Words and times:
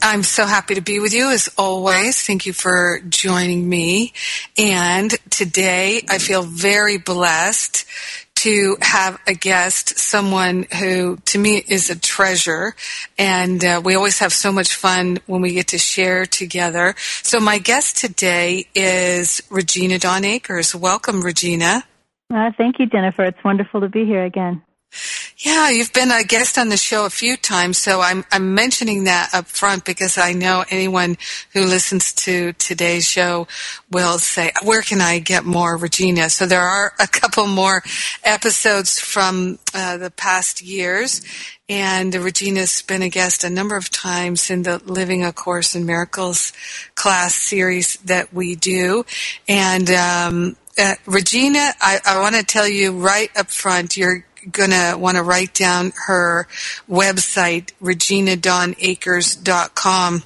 I'm 0.00 0.22
so 0.22 0.46
happy 0.46 0.74
to 0.76 0.80
be 0.80 1.00
with 1.00 1.12
you 1.12 1.30
as 1.30 1.48
always. 1.58 2.22
Thank 2.22 2.46
you 2.46 2.52
for 2.52 3.00
joining 3.08 3.68
me. 3.68 4.12
And 4.56 5.10
today 5.30 6.02
I 6.08 6.18
feel 6.18 6.42
very 6.42 6.98
blessed 6.98 7.84
to 8.36 8.76
have 8.80 9.18
a 9.26 9.34
guest, 9.34 9.98
someone 9.98 10.64
who 10.78 11.16
to 11.26 11.38
me 11.38 11.62
is 11.66 11.90
a 11.90 11.98
treasure. 11.98 12.74
And 13.18 13.64
uh, 13.64 13.82
we 13.84 13.96
always 13.96 14.20
have 14.20 14.32
so 14.32 14.52
much 14.52 14.76
fun 14.76 15.18
when 15.26 15.40
we 15.40 15.52
get 15.52 15.68
to 15.68 15.78
share 15.78 16.24
together. 16.26 16.94
So 17.24 17.40
my 17.40 17.58
guest 17.58 17.96
today 17.96 18.68
is 18.76 19.42
Regina 19.50 19.98
Dawn 19.98 20.24
Akers. 20.24 20.74
Welcome, 20.74 21.22
Regina. 21.22 21.82
Uh, 22.32 22.52
thank 22.56 22.78
you, 22.78 22.86
Jennifer. 22.86 23.24
It's 23.24 23.42
wonderful 23.42 23.80
to 23.80 23.88
be 23.88 24.04
here 24.04 24.24
again. 24.24 24.62
Yeah, 25.40 25.70
you've 25.70 25.92
been 25.92 26.10
a 26.10 26.24
guest 26.24 26.58
on 26.58 26.68
the 26.68 26.76
show 26.76 27.04
a 27.04 27.10
few 27.10 27.36
times, 27.36 27.78
so 27.78 28.00
I'm 28.00 28.24
I'm 28.32 28.54
mentioning 28.54 29.04
that 29.04 29.30
up 29.32 29.46
front 29.46 29.84
because 29.84 30.18
I 30.18 30.32
know 30.32 30.64
anyone 30.68 31.16
who 31.52 31.64
listens 31.64 32.12
to 32.24 32.54
today's 32.54 33.06
show 33.06 33.46
will 33.88 34.18
say, 34.18 34.50
"Where 34.64 34.82
can 34.82 35.00
I 35.00 35.20
get 35.20 35.44
more 35.44 35.76
Regina?" 35.76 36.28
So 36.28 36.44
there 36.44 36.62
are 36.62 36.92
a 36.98 37.06
couple 37.06 37.46
more 37.46 37.84
episodes 38.24 38.98
from 38.98 39.60
uh, 39.72 39.98
the 39.98 40.10
past 40.10 40.60
years, 40.60 41.22
and 41.68 42.12
Regina's 42.14 42.82
been 42.82 43.02
a 43.02 43.08
guest 43.08 43.44
a 43.44 43.50
number 43.50 43.76
of 43.76 43.90
times 43.90 44.50
in 44.50 44.64
the 44.64 44.82
Living 44.86 45.24
a 45.24 45.32
Course 45.32 45.76
in 45.76 45.86
Miracles 45.86 46.52
class 46.96 47.34
series 47.34 47.96
that 47.98 48.34
we 48.34 48.56
do, 48.56 49.04
and. 49.46 49.88
Um, 49.90 50.56
uh, 50.80 50.94
Regina, 51.06 51.72
I, 51.80 51.98
I 52.06 52.20
want 52.20 52.36
to 52.36 52.44
tell 52.44 52.68
you 52.68 52.92
right 52.92 53.30
up 53.36 53.50
front, 53.50 53.96
you're 53.96 54.24
going 54.50 54.70
to 54.70 54.96
want 54.98 55.16
to 55.16 55.22
write 55.22 55.54
down 55.54 55.92
her 56.06 56.48
website, 56.88 57.72
reginadawnakers.com. 57.82 60.22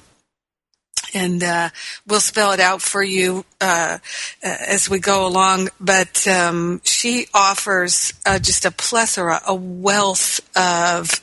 And 1.15 1.43
uh, 1.43 1.69
we'll 2.07 2.19
spell 2.19 2.53
it 2.53 2.59
out 2.59 2.81
for 2.81 3.03
you 3.03 3.45
uh, 3.61 3.99
as 4.41 4.89
we 4.89 4.97
go 4.99 5.27
along. 5.27 5.69
But 5.79 6.27
um, 6.27 6.81
she 6.83 7.27
offers 7.33 8.13
uh, 8.25 8.39
just 8.39 8.65
a 8.65 8.71
plethora, 8.71 9.39
a 9.45 9.53
wealth 9.53 10.39
of 10.57 11.21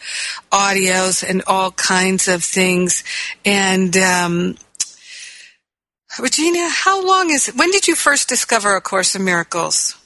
audios 0.53 1.29
and 1.29 1.43
all 1.47 1.73
kinds 1.73 2.29
of 2.29 2.45
things. 2.45 3.03
And 3.45 3.97
um, 3.97 4.55
Regina, 6.19 6.69
how 6.69 7.05
long 7.05 7.31
is 7.31 7.49
it? 7.49 7.57
When 7.57 7.71
did 7.71 7.89
you 7.89 7.95
first 7.95 8.29
discover 8.29 8.77
A 8.77 8.81
Course 8.81 9.15
in 9.15 9.25
Miracles? 9.25 9.97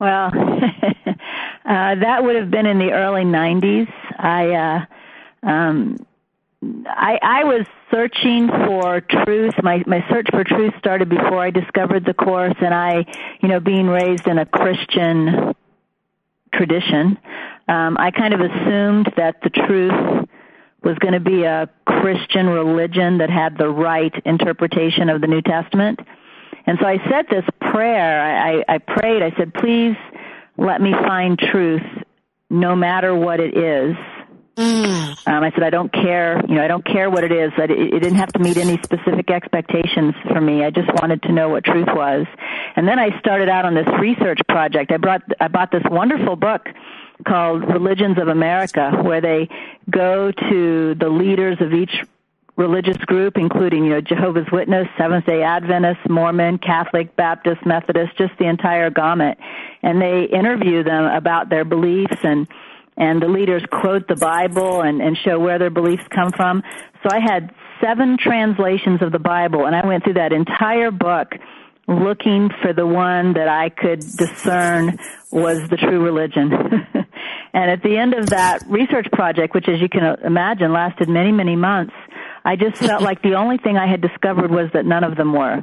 Well, 0.00 0.30
Uh, 1.64 1.94
that 1.96 2.24
would 2.24 2.36
have 2.36 2.50
been 2.50 2.66
in 2.66 2.78
the 2.78 2.90
early 2.92 3.24
90s. 3.24 3.92
I, 4.18 4.86
uh, 5.44 5.46
um, 5.46 6.06
I, 6.86 7.18
I 7.22 7.44
was 7.44 7.66
searching 7.90 8.48
for 8.48 9.00
truth. 9.00 9.54
My, 9.62 9.82
my 9.86 10.04
search 10.08 10.26
for 10.30 10.44
truth 10.44 10.74
started 10.78 11.08
before 11.08 11.40
I 11.40 11.50
discovered 11.50 12.04
the 12.04 12.14
Course, 12.14 12.54
and 12.60 12.74
I, 12.74 13.04
you 13.40 13.48
know, 13.48 13.60
being 13.60 13.86
raised 13.86 14.26
in 14.26 14.38
a 14.38 14.46
Christian 14.46 15.54
tradition, 16.52 17.18
um, 17.68 17.96
I 17.98 18.10
kind 18.10 18.34
of 18.34 18.40
assumed 18.40 19.12
that 19.16 19.36
the 19.42 19.50
truth 19.50 20.28
was 20.82 20.98
going 20.98 21.14
to 21.14 21.20
be 21.20 21.44
a 21.44 21.68
Christian 21.86 22.48
religion 22.48 23.18
that 23.18 23.30
had 23.30 23.56
the 23.56 23.68
right 23.68 24.12
interpretation 24.24 25.08
of 25.08 25.20
the 25.20 25.28
New 25.28 25.42
Testament. 25.42 26.00
And 26.66 26.78
so 26.80 26.86
I 26.86 26.98
said 27.08 27.26
this 27.30 27.44
prayer. 27.60 28.20
I, 28.20 28.50
I, 28.50 28.74
I 28.74 28.78
prayed. 28.78 29.22
I 29.22 29.32
said, 29.36 29.54
please 29.54 29.96
let 30.56 30.80
me 30.80 30.92
find 30.92 31.38
truth 31.38 31.82
no 32.50 32.76
matter 32.76 33.14
what 33.14 33.40
it 33.40 33.56
is. 33.56 33.96
Mm. 34.56 35.26
Um, 35.26 35.44
I 35.44 35.50
said, 35.52 35.62
I 35.62 35.70
don't 35.70 35.90
care, 35.90 36.42
you 36.46 36.56
know, 36.56 36.64
I 36.64 36.68
don't 36.68 36.84
care 36.84 37.08
what 37.08 37.24
it 37.24 37.32
is. 37.32 37.52
It, 37.56 37.70
it 37.70 38.00
didn't 38.00 38.16
have 38.16 38.32
to 38.34 38.38
meet 38.38 38.58
any 38.58 38.78
specific 38.82 39.30
expectations 39.30 40.14
for 40.28 40.40
me. 40.40 40.62
I 40.62 40.70
just 40.70 40.88
wanted 41.00 41.22
to 41.22 41.32
know 41.32 41.48
what 41.48 41.64
truth 41.64 41.88
was. 41.88 42.26
And 42.76 42.86
then 42.86 42.98
I 42.98 43.18
started 43.18 43.48
out 43.48 43.64
on 43.64 43.74
this 43.74 43.86
research 43.98 44.40
project. 44.48 44.92
I 44.92 44.98
brought, 44.98 45.22
I 45.40 45.48
bought 45.48 45.70
this 45.72 45.82
wonderful 45.90 46.36
book 46.36 46.68
called 47.26 47.66
Religions 47.68 48.18
of 48.18 48.28
America, 48.28 48.90
where 49.02 49.22
they 49.22 49.48
go 49.90 50.30
to 50.32 50.94
the 50.96 51.08
leaders 51.08 51.56
of 51.60 51.72
each 51.72 52.04
religious 52.56 52.98
group, 52.98 53.36
including, 53.36 53.84
you 53.84 53.90
know, 53.90 54.00
Jehovah's 54.00 54.46
Witness, 54.52 54.86
Seventh 54.98 55.26
day 55.26 55.42
Adventist, 55.42 56.00
Mormon, 56.08 56.58
Catholic, 56.58 57.16
Baptist, 57.16 57.64
Methodist, 57.64 58.16
just 58.18 58.32
the 58.38 58.46
entire 58.46 58.90
gamut. 58.90 59.38
And 59.82 60.00
they 60.00 60.24
interview 60.24 60.82
them 60.84 61.04
about 61.04 61.48
their 61.48 61.64
beliefs 61.64 62.18
and, 62.22 62.46
and 62.96 63.22
the 63.22 63.28
leaders 63.28 63.62
quote 63.70 64.06
the 64.06 64.16
Bible 64.16 64.82
and, 64.82 65.00
and 65.00 65.16
show 65.24 65.38
where 65.38 65.58
their 65.58 65.70
beliefs 65.70 66.04
come 66.14 66.30
from. 66.32 66.62
So 67.02 67.08
I 67.10 67.20
had 67.20 67.54
seven 67.82 68.16
translations 68.18 69.02
of 69.02 69.12
the 69.12 69.18
Bible 69.18 69.66
and 69.66 69.74
I 69.74 69.86
went 69.86 70.04
through 70.04 70.14
that 70.14 70.32
entire 70.32 70.90
book 70.90 71.32
looking 71.88 72.48
for 72.60 72.72
the 72.72 72.86
one 72.86 73.32
that 73.34 73.48
I 73.48 73.68
could 73.68 74.00
discern 74.00 74.98
was 75.32 75.68
the 75.68 75.76
true 75.76 76.02
religion. 76.02 76.52
and 77.52 77.70
at 77.70 77.82
the 77.82 77.96
end 77.96 78.14
of 78.14 78.26
that 78.26 78.62
research 78.68 79.06
project, 79.12 79.54
which 79.54 79.68
as 79.68 79.80
you 79.80 79.88
can 79.88 80.16
imagine 80.24 80.72
lasted 80.72 81.08
many, 81.08 81.32
many 81.32 81.56
months, 81.56 81.94
I 82.44 82.56
just 82.56 82.76
felt 82.76 83.02
like 83.02 83.22
the 83.22 83.34
only 83.34 83.58
thing 83.58 83.76
I 83.76 83.86
had 83.86 84.00
discovered 84.00 84.50
was 84.50 84.70
that 84.72 84.84
none 84.84 85.04
of 85.04 85.16
them 85.16 85.32
were. 85.32 85.62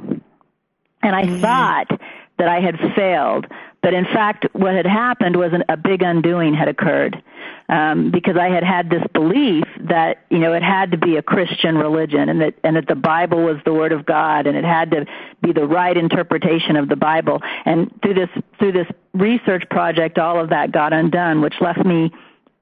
And 1.02 1.16
I 1.16 1.24
mm. 1.24 1.40
thought 1.40 2.00
that 2.38 2.48
I 2.48 2.60
had 2.60 2.78
failed. 2.96 3.46
But 3.82 3.94
in 3.94 4.04
fact, 4.04 4.46
what 4.52 4.74
had 4.74 4.86
happened 4.86 5.36
was 5.36 5.52
an, 5.52 5.64
a 5.68 5.76
big 5.76 6.02
undoing 6.02 6.54
had 6.54 6.68
occurred. 6.68 7.22
Um, 7.68 8.10
because 8.10 8.36
I 8.36 8.48
had 8.48 8.64
had 8.64 8.90
this 8.90 9.02
belief 9.14 9.64
that 9.82 10.24
you 10.28 10.38
know 10.38 10.54
it 10.54 10.62
had 10.62 10.90
to 10.90 10.98
be 10.98 11.16
a 11.16 11.22
Christian 11.22 11.78
religion, 11.78 12.28
and 12.28 12.40
that 12.40 12.54
and 12.64 12.74
that 12.74 12.88
the 12.88 12.96
Bible 12.96 13.44
was 13.44 13.58
the 13.64 13.72
Word 13.72 13.92
of 13.92 14.04
God, 14.04 14.48
and 14.48 14.56
it 14.56 14.64
had 14.64 14.90
to 14.90 15.06
be 15.40 15.52
the 15.52 15.66
right 15.66 15.96
interpretation 15.96 16.74
of 16.74 16.88
the 16.88 16.96
Bible. 16.96 17.40
And 17.64 17.88
through 18.02 18.14
this 18.14 18.28
through 18.58 18.72
this 18.72 18.88
research 19.14 19.62
project, 19.70 20.18
all 20.18 20.40
of 20.40 20.50
that 20.50 20.72
got 20.72 20.92
undone, 20.92 21.42
which 21.42 21.54
left 21.60 21.84
me 21.86 22.10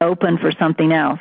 open 0.03 0.37
for 0.37 0.53
something 0.59 0.93
else. 0.93 1.21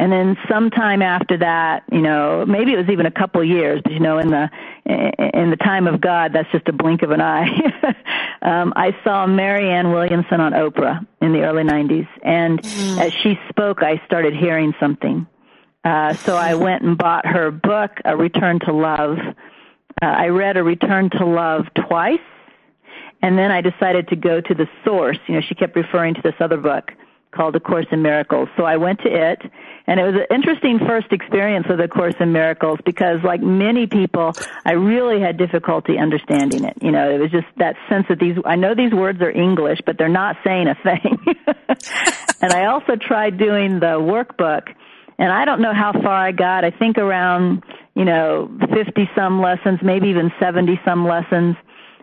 And 0.00 0.10
then 0.10 0.38
sometime 0.48 1.02
after 1.02 1.36
that, 1.36 1.82
you 1.92 2.00
know, 2.00 2.46
maybe 2.46 2.72
it 2.72 2.78
was 2.78 2.88
even 2.88 3.04
a 3.04 3.10
couple 3.10 3.42
of 3.42 3.46
years, 3.46 3.82
but 3.84 3.92
you 3.92 4.00
know, 4.00 4.16
in 4.16 4.30
the 4.30 4.48
in 4.86 5.50
the 5.50 5.58
time 5.62 5.86
of 5.86 6.00
God, 6.00 6.32
that's 6.32 6.50
just 6.52 6.66
a 6.68 6.72
blink 6.72 7.02
of 7.02 7.10
an 7.10 7.20
eye. 7.20 7.50
um, 8.40 8.72
I 8.76 8.96
saw 9.04 9.26
Marianne 9.26 9.92
Williamson 9.92 10.40
on 10.40 10.52
Oprah 10.52 11.06
in 11.20 11.34
the 11.34 11.42
early 11.42 11.64
'90s, 11.64 12.08
and 12.22 12.62
mm. 12.62 12.98
as 12.98 13.12
she 13.12 13.38
spoke, 13.50 13.82
I 13.82 14.00
started 14.06 14.32
hearing 14.32 14.72
something. 14.80 15.26
Uh, 15.84 16.14
so 16.14 16.34
I 16.34 16.54
went 16.54 16.82
and 16.82 16.96
bought 16.96 17.26
her 17.26 17.50
book, 17.50 17.90
A 18.06 18.16
Return 18.16 18.58
to 18.60 18.72
Love. 18.72 19.18
Uh, 19.20 20.06
I 20.06 20.28
read 20.28 20.56
A 20.56 20.62
Return 20.62 21.10
to 21.10 21.26
Love 21.26 21.66
twice, 21.74 22.20
and 23.20 23.38
then 23.38 23.50
I 23.50 23.60
decided 23.60 24.08
to 24.08 24.16
go 24.16 24.40
to 24.40 24.54
the 24.54 24.66
source. 24.82 25.18
You 25.26 25.34
know, 25.34 25.42
she 25.42 25.54
kept 25.54 25.76
referring 25.76 26.14
to 26.14 26.22
this 26.22 26.36
other 26.40 26.56
book 26.56 26.90
called 27.32 27.54
A 27.56 27.60
Course 27.60 27.86
in 27.92 28.02
Miracles. 28.02 28.48
So 28.56 28.64
I 28.64 28.76
went 28.76 29.00
to 29.00 29.08
it, 29.08 29.40
and 29.86 30.00
it 30.00 30.04
was 30.04 30.14
an 30.14 30.34
interesting 30.34 30.78
first 30.78 31.12
experience 31.12 31.66
with 31.68 31.80
A 31.80 31.88
Course 31.88 32.14
in 32.20 32.32
Miracles 32.32 32.78
because, 32.84 33.18
like 33.24 33.40
many 33.40 33.86
people, 33.86 34.32
I 34.64 34.72
really 34.72 35.20
had 35.20 35.36
difficulty 35.36 35.98
understanding 35.98 36.64
it. 36.64 36.74
You 36.82 36.90
know, 36.90 37.10
it 37.10 37.18
was 37.18 37.30
just 37.30 37.46
that 37.56 37.76
sense 37.88 38.06
that 38.08 38.18
these, 38.18 38.36
I 38.44 38.56
know 38.56 38.74
these 38.74 38.92
words 38.92 39.20
are 39.20 39.30
English, 39.30 39.78
but 39.86 39.96
they're 39.98 40.08
not 40.08 40.36
saying 40.44 40.66
a 40.68 40.74
thing. 40.74 41.18
and 42.40 42.52
I 42.52 42.66
also 42.66 42.96
tried 42.96 43.38
doing 43.38 43.80
the 43.80 43.98
workbook, 43.98 44.74
and 45.18 45.32
I 45.32 45.44
don't 45.44 45.60
know 45.60 45.74
how 45.74 45.92
far 45.92 46.26
I 46.26 46.32
got. 46.32 46.64
I 46.64 46.70
think 46.70 46.98
around, 46.98 47.62
you 47.94 48.04
know, 48.04 48.50
50 48.74 49.08
some 49.16 49.40
lessons, 49.40 49.80
maybe 49.82 50.08
even 50.08 50.32
70 50.40 50.80
some 50.84 51.06
lessons 51.06 51.56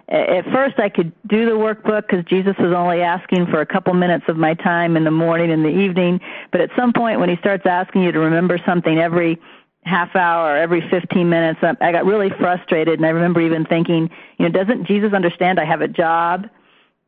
at 0.09 0.45
first 0.45 0.79
I 0.79 0.89
could 0.89 1.11
do 1.27 1.45
the 1.45 1.51
workbook 1.51 2.07
because 2.07 2.23
Jesus 2.25 2.55
was 2.59 2.73
only 2.73 3.01
asking 3.01 3.47
for 3.47 3.59
a 3.59 3.65
couple 3.65 3.93
minutes 3.93 4.25
of 4.29 4.37
my 4.37 4.53
time 4.53 4.95
in 4.95 5.03
the 5.03 5.11
morning 5.11 5.51
and 5.51 5.65
the 5.65 5.69
evening. 5.69 6.21
But 6.51 6.61
at 6.61 6.69
some 6.77 6.93
point 6.93 7.19
when 7.19 7.29
he 7.29 7.35
starts 7.37 7.65
asking 7.65 8.03
you 8.03 8.11
to 8.13 8.19
remember 8.19 8.57
something 8.65 8.97
every 8.97 9.39
half 9.83 10.15
hour 10.15 10.53
or 10.53 10.57
every 10.57 10.81
15 10.89 11.29
minutes, 11.29 11.59
I 11.61 11.91
got 11.91 12.05
really 12.05 12.29
frustrated. 12.39 12.99
And 12.99 13.05
I 13.05 13.09
remember 13.09 13.41
even 13.41 13.65
thinking, 13.65 14.09
you 14.37 14.47
know, 14.47 14.51
doesn't 14.51 14.85
Jesus 14.85 15.13
understand 15.13 15.59
I 15.59 15.65
have 15.65 15.81
a 15.81 15.87
job? 15.87 16.49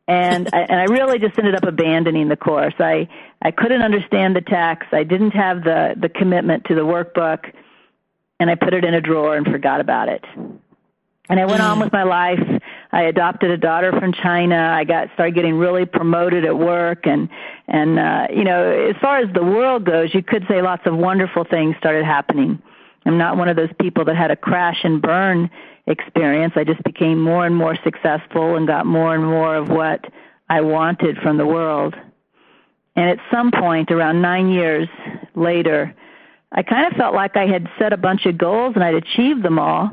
And 0.06 0.48
I, 0.52 0.60
and 0.62 0.80
I 0.80 0.84
really 0.84 1.18
just 1.18 1.38
ended 1.38 1.54
up 1.54 1.64
abandoning 1.64 2.28
the 2.28 2.36
course. 2.36 2.74
I 2.80 3.08
I 3.42 3.50
couldn't 3.50 3.82
understand 3.82 4.34
the 4.34 4.40
text. 4.40 4.92
I 4.92 5.04
didn't 5.04 5.30
have 5.30 5.62
the 5.62 5.94
the 5.98 6.08
commitment 6.08 6.64
to 6.64 6.74
the 6.74 6.82
workbook. 6.82 7.52
and 8.40 8.50
I 8.50 8.56
put 8.56 8.74
it 8.74 8.84
in 8.84 8.92
a 8.92 9.00
drawer 9.00 9.36
and 9.36 9.46
forgot 9.46 9.80
about 9.80 10.08
it. 10.08 10.24
And 11.30 11.38
I 11.38 11.46
went 11.46 11.62
on 11.62 11.78
mm. 11.78 11.84
with 11.84 11.92
my 11.92 12.02
life. 12.02 12.59
I 12.92 13.02
adopted 13.02 13.50
a 13.50 13.56
daughter 13.56 13.92
from 13.92 14.12
China. 14.12 14.56
I 14.56 14.84
got 14.84 15.08
started 15.14 15.34
getting 15.34 15.54
really 15.56 15.86
promoted 15.86 16.44
at 16.44 16.58
work 16.58 17.06
and 17.06 17.28
and 17.68 17.98
uh 17.98 18.26
you 18.34 18.44
know, 18.44 18.70
as 18.70 18.96
far 19.00 19.18
as 19.18 19.32
the 19.32 19.44
world 19.44 19.84
goes, 19.84 20.12
you 20.14 20.22
could 20.22 20.44
say 20.48 20.60
lots 20.60 20.82
of 20.86 20.96
wonderful 20.96 21.44
things 21.44 21.76
started 21.78 22.04
happening. 22.04 22.60
I'm 23.06 23.16
not 23.16 23.36
one 23.36 23.48
of 23.48 23.56
those 23.56 23.70
people 23.80 24.04
that 24.04 24.16
had 24.16 24.30
a 24.30 24.36
crash 24.36 24.80
and 24.84 25.00
burn 25.00 25.50
experience. 25.86 26.52
I 26.56 26.64
just 26.64 26.82
became 26.82 27.20
more 27.20 27.46
and 27.46 27.56
more 27.56 27.76
successful 27.82 28.56
and 28.56 28.66
got 28.66 28.86
more 28.86 29.14
and 29.14 29.24
more 29.24 29.56
of 29.56 29.68
what 29.68 30.04
I 30.48 30.60
wanted 30.60 31.16
from 31.18 31.36
the 31.38 31.46
world. 31.46 31.94
And 32.96 33.08
at 33.08 33.18
some 33.30 33.50
point, 33.50 33.90
around 33.90 34.20
nine 34.20 34.50
years 34.50 34.88
later, 35.34 35.94
I 36.52 36.62
kind 36.62 36.86
of 36.86 36.98
felt 36.98 37.14
like 37.14 37.36
I 37.36 37.46
had 37.46 37.68
set 37.78 37.92
a 37.92 37.96
bunch 37.96 38.26
of 38.26 38.36
goals 38.36 38.72
and 38.74 38.84
I'd 38.84 38.94
achieved 38.94 39.42
them 39.42 39.58
all. 39.58 39.90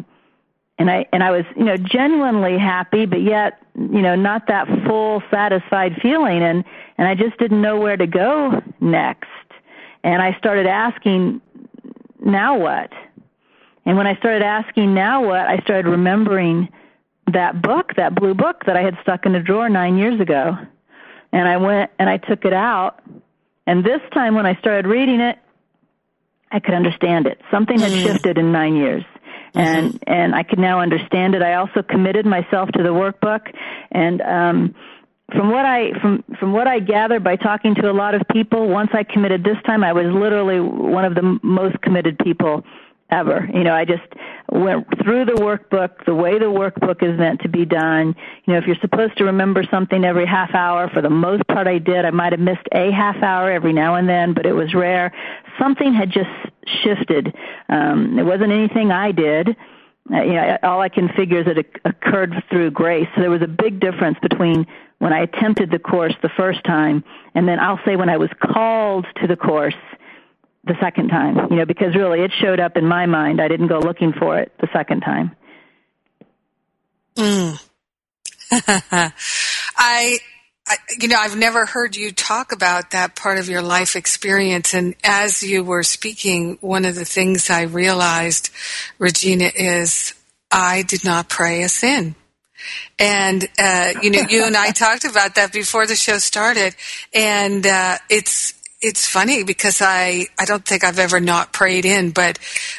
And 0.79 0.91
I 0.91 1.05
and 1.11 1.23
I 1.23 1.31
was, 1.31 1.43
you 1.55 1.63
know, 1.63 1.75
genuinely 1.77 2.57
happy, 2.57 3.05
but 3.05 3.21
yet, 3.21 3.59
you 3.75 4.01
know, 4.01 4.15
not 4.15 4.47
that 4.47 4.67
full 4.85 5.23
satisfied 5.31 5.99
feeling 6.01 6.43
and 6.43 6.63
and 6.97 7.07
I 7.07 7.15
just 7.15 7.37
didn't 7.37 7.61
know 7.61 7.79
where 7.79 7.97
to 7.97 8.07
go 8.07 8.61
next. 8.79 9.27
And 10.03 10.21
I 10.21 10.37
started 10.37 10.67
asking, 10.67 11.41
now 12.23 12.57
what? 12.57 12.91
And 13.85 13.97
when 13.97 14.07
I 14.07 14.15
started 14.17 14.43
asking 14.43 14.93
now 14.93 15.25
what, 15.25 15.47
I 15.47 15.59
started 15.59 15.89
remembering 15.89 16.69
that 17.31 17.61
book, 17.61 17.93
that 17.95 18.15
blue 18.15 18.33
book 18.33 18.63
that 18.65 18.77
I 18.77 18.81
had 18.81 18.97
stuck 19.01 19.25
in 19.25 19.35
a 19.35 19.41
drawer 19.41 19.69
9 19.69 19.97
years 19.97 20.19
ago. 20.19 20.57
And 21.31 21.47
I 21.47 21.57
went 21.57 21.91
and 21.99 22.09
I 22.09 22.17
took 22.17 22.45
it 22.45 22.53
out. 22.53 23.01
And 23.65 23.83
this 23.83 24.01
time 24.13 24.35
when 24.35 24.45
I 24.45 24.55
started 24.55 24.87
reading 24.87 25.19
it, 25.19 25.37
I 26.51 26.59
could 26.59 26.73
understand 26.73 27.27
it. 27.27 27.41
Something 27.51 27.79
had 27.79 27.91
mm. 27.91 28.03
shifted 28.03 28.37
in 28.37 28.51
9 28.51 28.75
years. 28.75 29.03
Mm-hmm. 29.55 29.59
And 29.59 30.03
and 30.07 30.35
I 30.35 30.43
could 30.43 30.59
now 30.59 30.81
understand 30.81 31.35
it. 31.35 31.41
I 31.41 31.55
also 31.55 31.81
committed 31.81 32.25
myself 32.25 32.69
to 32.73 32.83
the 32.83 32.89
workbook 32.89 33.41
and 33.91 34.21
um 34.21 34.75
from 35.31 35.51
what 35.51 35.65
I 35.65 35.91
from 35.99 36.23
from 36.39 36.53
what 36.53 36.67
I 36.67 36.79
gathered 36.79 37.23
by 37.23 37.35
talking 37.35 37.75
to 37.75 37.91
a 37.91 37.93
lot 37.93 38.15
of 38.15 38.21
people, 38.31 38.69
once 38.69 38.91
I 38.93 39.03
committed 39.03 39.43
this 39.43 39.57
time, 39.65 39.83
I 39.83 39.91
was 39.91 40.05
literally 40.05 40.59
one 40.59 41.03
of 41.03 41.15
the 41.15 41.37
most 41.43 41.81
committed 41.81 42.17
people 42.19 42.63
ever. 43.09 43.49
You 43.53 43.63
know, 43.63 43.73
I 43.73 43.85
just 43.85 44.03
went 44.51 44.87
through 45.03 45.25
the 45.25 45.33
workbook 45.33 46.05
the 46.05 46.15
way 46.15 46.39
the 46.39 46.45
workbook 46.45 47.03
is 47.03 47.17
meant 47.17 47.41
to 47.41 47.49
be 47.49 47.65
done. 47.65 48.15
You 48.45 48.53
know, 48.53 48.59
if 48.59 48.65
you're 48.65 48.77
supposed 48.81 49.17
to 49.17 49.25
remember 49.25 49.63
something 49.69 50.03
every 50.03 50.25
half 50.25 50.53
hour, 50.53 50.89
for 50.89 51.01
the 51.01 51.09
most 51.09 51.45
part 51.47 51.67
I 51.67 51.77
did. 51.77 52.05
I 52.05 52.11
might 52.11 52.33
have 52.33 52.39
missed 52.39 52.67
a 52.71 52.91
half 52.91 53.21
hour 53.23 53.51
every 53.51 53.73
now 53.73 53.95
and 53.95 54.07
then, 54.07 54.33
but 54.33 54.45
it 54.45 54.53
was 54.53 54.73
rare. 54.73 55.11
Something 55.59 55.93
had 55.93 56.09
just 56.09 56.29
shifted. 56.83 57.35
Um, 57.69 58.19
it 58.19 58.23
wasn't 58.23 58.51
anything 58.51 58.91
I 58.91 59.11
did. 59.11 59.55
Uh, 60.11 60.21
you 60.21 60.33
know, 60.33 60.57
all 60.63 60.79
I 60.79 60.89
can 60.89 61.09
figure 61.09 61.39
is 61.39 61.45
that 61.45 61.57
it 61.57 61.69
occurred 61.83 62.43
through 62.49 62.71
grace. 62.71 63.07
So 63.15 63.21
there 63.21 63.29
was 63.29 63.41
a 63.41 63.47
big 63.47 63.79
difference 63.79 64.17
between 64.21 64.65
when 64.99 65.13
I 65.13 65.21
attempted 65.21 65.69
the 65.71 65.79
course 65.79 66.15
the 66.21 66.29
first 66.29 66.63
time 66.63 67.03
and 67.35 67.47
then 67.47 67.59
I'll 67.59 67.79
say 67.85 67.95
when 67.95 68.09
I 68.09 68.17
was 68.17 68.29
called 68.41 69.05
to 69.17 69.27
the 69.27 69.35
course 69.35 69.75
the 70.67 70.75
second 70.81 71.09
time, 71.09 71.37
you 71.49 71.57
know, 71.57 71.65
because 71.65 71.95
really 71.95 72.21
it 72.21 72.31
showed 72.41 72.59
up 72.59 72.77
in 72.77 72.85
my 72.85 73.05
mind. 73.05 73.41
I 73.41 73.47
didn't 73.47 73.67
go 73.67 73.79
looking 73.79 74.13
for 74.13 74.37
it 74.37 74.51
the 74.59 74.67
second 74.73 75.01
time. 75.01 75.35
Mm. 77.15 77.63
I, 78.51 79.11
I, 80.67 80.75
you 80.99 81.07
know, 81.07 81.17
I've 81.17 81.37
never 81.37 81.65
heard 81.65 81.95
you 81.95 82.11
talk 82.11 82.51
about 82.51 82.91
that 82.91 83.15
part 83.15 83.39
of 83.39 83.49
your 83.49 83.61
life 83.61 83.95
experience. 83.95 84.73
And 84.73 84.95
as 85.03 85.41
you 85.41 85.63
were 85.63 85.83
speaking, 85.83 86.57
one 86.61 86.85
of 86.85 86.95
the 86.95 87.05
things 87.05 87.49
I 87.49 87.63
realized, 87.63 88.49
Regina, 88.99 89.49
is 89.55 90.13
I 90.51 90.83
did 90.83 91.03
not 91.03 91.29
pray 91.29 91.63
a 91.63 91.69
sin. 91.69 92.15
And, 92.99 93.47
uh, 93.59 93.93
you 94.01 94.09
know, 94.09 94.23
you 94.29 94.45
and 94.45 94.57
I 94.57 94.71
talked 94.71 95.05
about 95.05 95.35
that 95.35 95.53
before 95.53 95.85
the 95.85 95.95
show 95.95 96.17
started. 96.17 96.75
And, 97.13 97.65
uh, 97.65 97.97
it's, 98.09 98.53
it's 98.79 99.07
funny 99.07 99.43
because 99.43 99.81
I, 99.81 100.27
I 100.39 100.45
don't 100.45 100.63
think 100.63 100.83
I've 100.83 100.99
ever 100.99 101.19
not 101.19 101.51
prayed 101.51 101.83
in, 101.83 102.11
but 102.11 102.37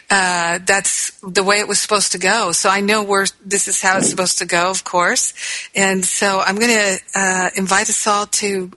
uh, 0.08 0.60
that's 0.64 1.18
the 1.22 1.42
way 1.42 1.58
it 1.58 1.66
was 1.66 1.80
supposed 1.80 2.12
to 2.12 2.18
go. 2.18 2.52
So 2.52 2.68
I 2.68 2.80
know 2.80 3.02
where 3.02 3.26
this 3.44 3.66
is 3.66 3.82
how 3.82 3.98
it's 3.98 4.08
supposed 4.08 4.38
to 4.38 4.46
go, 4.46 4.70
of 4.70 4.84
course. 4.84 5.34
And 5.74 6.04
so 6.04 6.40
I'm 6.40 6.56
going 6.56 6.68
to 6.68 6.98
uh, 7.16 7.50
invite 7.56 7.90
us 7.90 8.06
all 8.06 8.26
to 8.26 8.70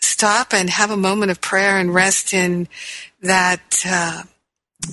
stop 0.00 0.52
and 0.52 0.68
have 0.68 0.90
a 0.90 0.96
moment 0.96 1.30
of 1.30 1.40
prayer 1.40 1.78
and 1.78 1.94
rest 1.94 2.34
in 2.34 2.68
that 3.22 3.82
uh, 3.86 4.24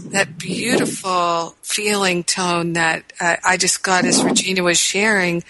that 0.08 0.38
beautiful 0.38 1.56
feeling 1.62 2.24
tone 2.24 2.74
that 2.74 3.12
uh, 3.20 3.36
I 3.44 3.58
just 3.58 3.84
got 3.84 4.06
as 4.06 4.24
Regina 4.24 4.64
was 4.64 4.80
sharing 4.80 5.44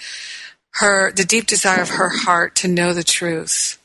her 0.72 1.12
the 1.12 1.24
deep 1.24 1.46
desire 1.46 1.82
of 1.82 1.90
her 1.90 2.10
heart 2.10 2.56
to 2.56 2.68
know 2.68 2.94
the 2.94 3.04
truth 3.04 3.80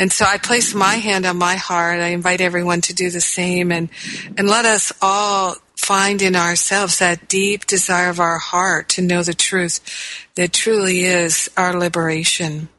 and 0.00 0.10
so 0.10 0.24
I 0.24 0.38
place 0.38 0.72
my 0.72 0.94
hand 0.94 1.26
on 1.26 1.36
my 1.36 1.56
heart. 1.56 2.00
I 2.00 2.06
invite 2.06 2.40
everyone 2.40 2.80
to 2.82 2.94
do 2.94 3.10
the 3.10 3.20
same 3.20 3.70
and, 3.70 3.90
and 4.38 4.48
let 4.48 4.64
us 4.64 4.94
all 5.02 5.56
find 5.76 6.22
in 6.22 6.34
ourselves 6.34 7.00
that 7.00 7.28
deep 7.28 7.66
desire 7.66 8.08
of 8.08 8.18
our 8.18 8.38
heart 8.38 8.88
to 8.90 9.02
know 9.02 9.22
the 9.22 9.34
truth 9.34 9.78
that 10.36 10.54
truly 10.54 11.00
is 11.00 11.50
our 11.54 11.78
liberation. 11.78 12.70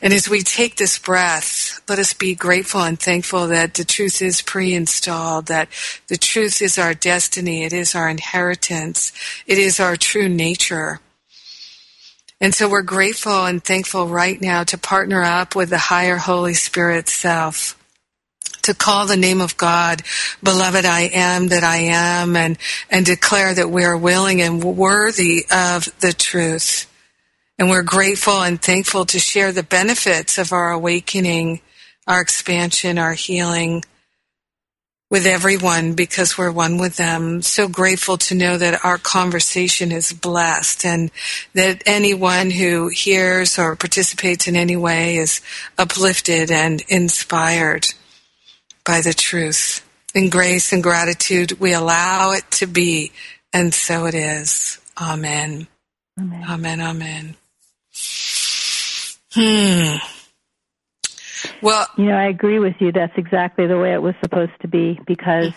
And 0.00 0.14
as 0.14 0.26
we 0.26 0.40
take 0.40 0.76
this 0.76 0.98
breath, 0.98 1.82
let 1.86 1.98
us 1.98 2.14
be 2.14 2.34
grateful 2.34 2.80
and 2.80 2.98
thankful 2.98 3.46
that 3.48 3.74
the 3.74 3.84
truth 3.84 4.22
is 4.22 4.40
pre-installed, 4.40 5.48
that 5.48 5.68
the 6.08 6.16
truth 6.16 6.62
is 6.62 6.78
our 6.78 6.94
destiny, 6.94 7.64
it 7.64 7.74
is 7.74 7.94
our 7.94 8.08
inheritance, 8.08 9.12
it 9.46 9.58
is 9.58 9.78
our 9.78 9.96
true 9.96 10.30
nature. 10.30 11.00
And 12.40 12.54
so 12.54 12.68
we're 12.68 12.82
grateful 12.82 13.46
and 13.46 13.62
thankful 13.62 14.08
right 14.08 14.40
now 14.40 14.64
to 14.64 14.76
partner 14.78 15.22
up 15.22 15.54
with 15.54 15.70
the 15.70 15.78
higher 15.78 16.16
Holy 16.16 16.54
Spirit 16.54 17.08
self 17.08 17.78
to 18.64 18.74
call 18.74 19.06
the 19.06 19.16
name 19.16 19.40
of 19.40 19.56
God, 19.56 20.02
beloved 20.42 20.84
I 20.84 21.02
am 21.12 21.48
that 21.48 21.62
I 21.62 21.76
am, 21.76 22.34
and, 22.34 22.58
and 22.90 23.04
declare 23.04 23.54
that 23.54 23.70
we 23.70 23.84
are 23.84 23.96
willing 23.96 24.40
and 24.40 24.62
worthy 24.64 25.44
of 25.50 25.88
the 26.00 26.12
truth. 26.12 26.90
And 27.58 27.70
we're 27.70 27.82
grateful 27.82 28.42
and 28.42 28.60
thankful 28.60 29.04
to 29.06 29.18
share 29.18 29.52
the 29.52 29.62
benefits 29.62 30.38
of 30.38 30.52
our 30.52 30.72
awakening, 30.72 31.60
our 32.06 32.20
expansion, 32.20 32.98
our 32.98 33.12
healing, 33.12 33.84
with 35.14 35.26
everyone 35.26 35.92
because 35.92 36.36
we're 36.36 36.50
one 36.50 36.76
with 36.76 36.96
them. 36.96 37.40
So 37.40 37.68
grateful 37.68 38.18
to 38.18 38.34
know 38.34 38.58
that 38.58 38.84
our 38.84 38.98
conversation 38.98 39.92
is 39.92 40.12
blessed 40.12 40.84
and 40.84 41.12
that 41.54 41.84
anyone 41.86 42.50
who 42.50 42.88
hears 42.88 43.56
or 43.56 43.76
participates 43.76 44.48
in 44.48 44.56
any 44.56 44.74
way 44.74 45.18
is 45.18 45.40
uplifted 45.78 46.50
and 46.50 46.82
inspired 46.88 47.86
by 48.84 49.02
the 49.02 49.14
truth. 49.14 49.88
In 50.16 50.30
grace 50.30 50.72
and 50.72 50.82
gratitude, 50.82 51.60
we 51.60 51.72
allow 51.72 52.32
it 52.32 52.50
to 52.58 52.66
be, 52.66 53.12
and 53.52 53.72
so 53.72 54.06
it 54.06 54.16
is. 54.16 54.80
Amen. 55.00 55.68
Amen. 56.18 56.44
Amen. 56.50 56.80
amen. 56.80 57.36
Hmm. 59.32 60.13
Well, 61.62 61.86
you 61.96 62.06
know, 62.06 62.16
I 62.16 62.26
agree 62.26 62.58
with 62.58 62.74
you. 62.80 62.92
That's 62.92 63.16
exactly 63.16 63.66
the 63.66 63.78
way 63.78 63.92
it 63.94 64.02
was 64.02 64.14
supposed 64.22 64.52
to 64.62 64.68
be 64.68 64.98
because 65.06 65.52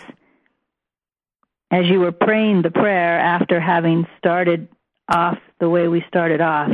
as 1.70 1.86
you 1.86 2.00
were 2.00 2.12
praying 2.12 2.62
the 2.62 2.70
prayer 2.70 3.18
after 3.18 3.60
having 3.60 4.06
started 4.18 4.68
off 5.08 5.38
the 5.60 5.68
way 5.68 5.88
we 5.88 6.04
started 6.08 6.40
off, 6.40 6.70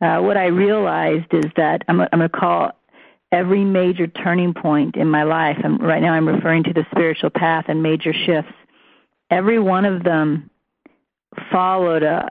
uh, 0.00 0.20
what 0.20 0.36
I 0.36 0.46
realized 0.46 1.32
is 1.32 1.46
that 1.56 1.82
I'm, 1.88 2.00
I'm 2.00 2.08
going 2.12 2.22
to 2.22 2.28
call 2.28 2.72
every 3.32 3.64
major 3.64 4.06
turning 4.06 4.54
point 4.54 4.96
in 4.96 5.08
my 5.08 5.24
life. 5.24 5.58
And 5.62 5.82
right 5.82 6.00
now, 6.00 6.12
I'm 6.12 6.28
referring 6.28 6.64
to 6.64 6.72
the 6.72 6.86
spiritual 6.90 7.30
path 7.30 7.64
and 7.68 7.82
major 7.82 8.12
shifts. 8.12 8.52
Every 9.30 9.58
one 9.58 9.84
of 9.84 10.04
them 10.04 10.50
followed 11.50 12.02
a, 12.02 12.28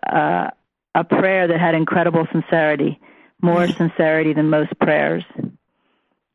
a, 0.96 1.00
a 1.00 1.04
prayer 1.04 1.48
that 1.48 1.60
had 1.60 1.76
incredible 1.76 2.26
sincerity 2.32 3.00
more 3.42 3.68
sincerity 3.68 4.34
than 4.34 4.50
most 4.50 4.78
prayers. 4.80 5.24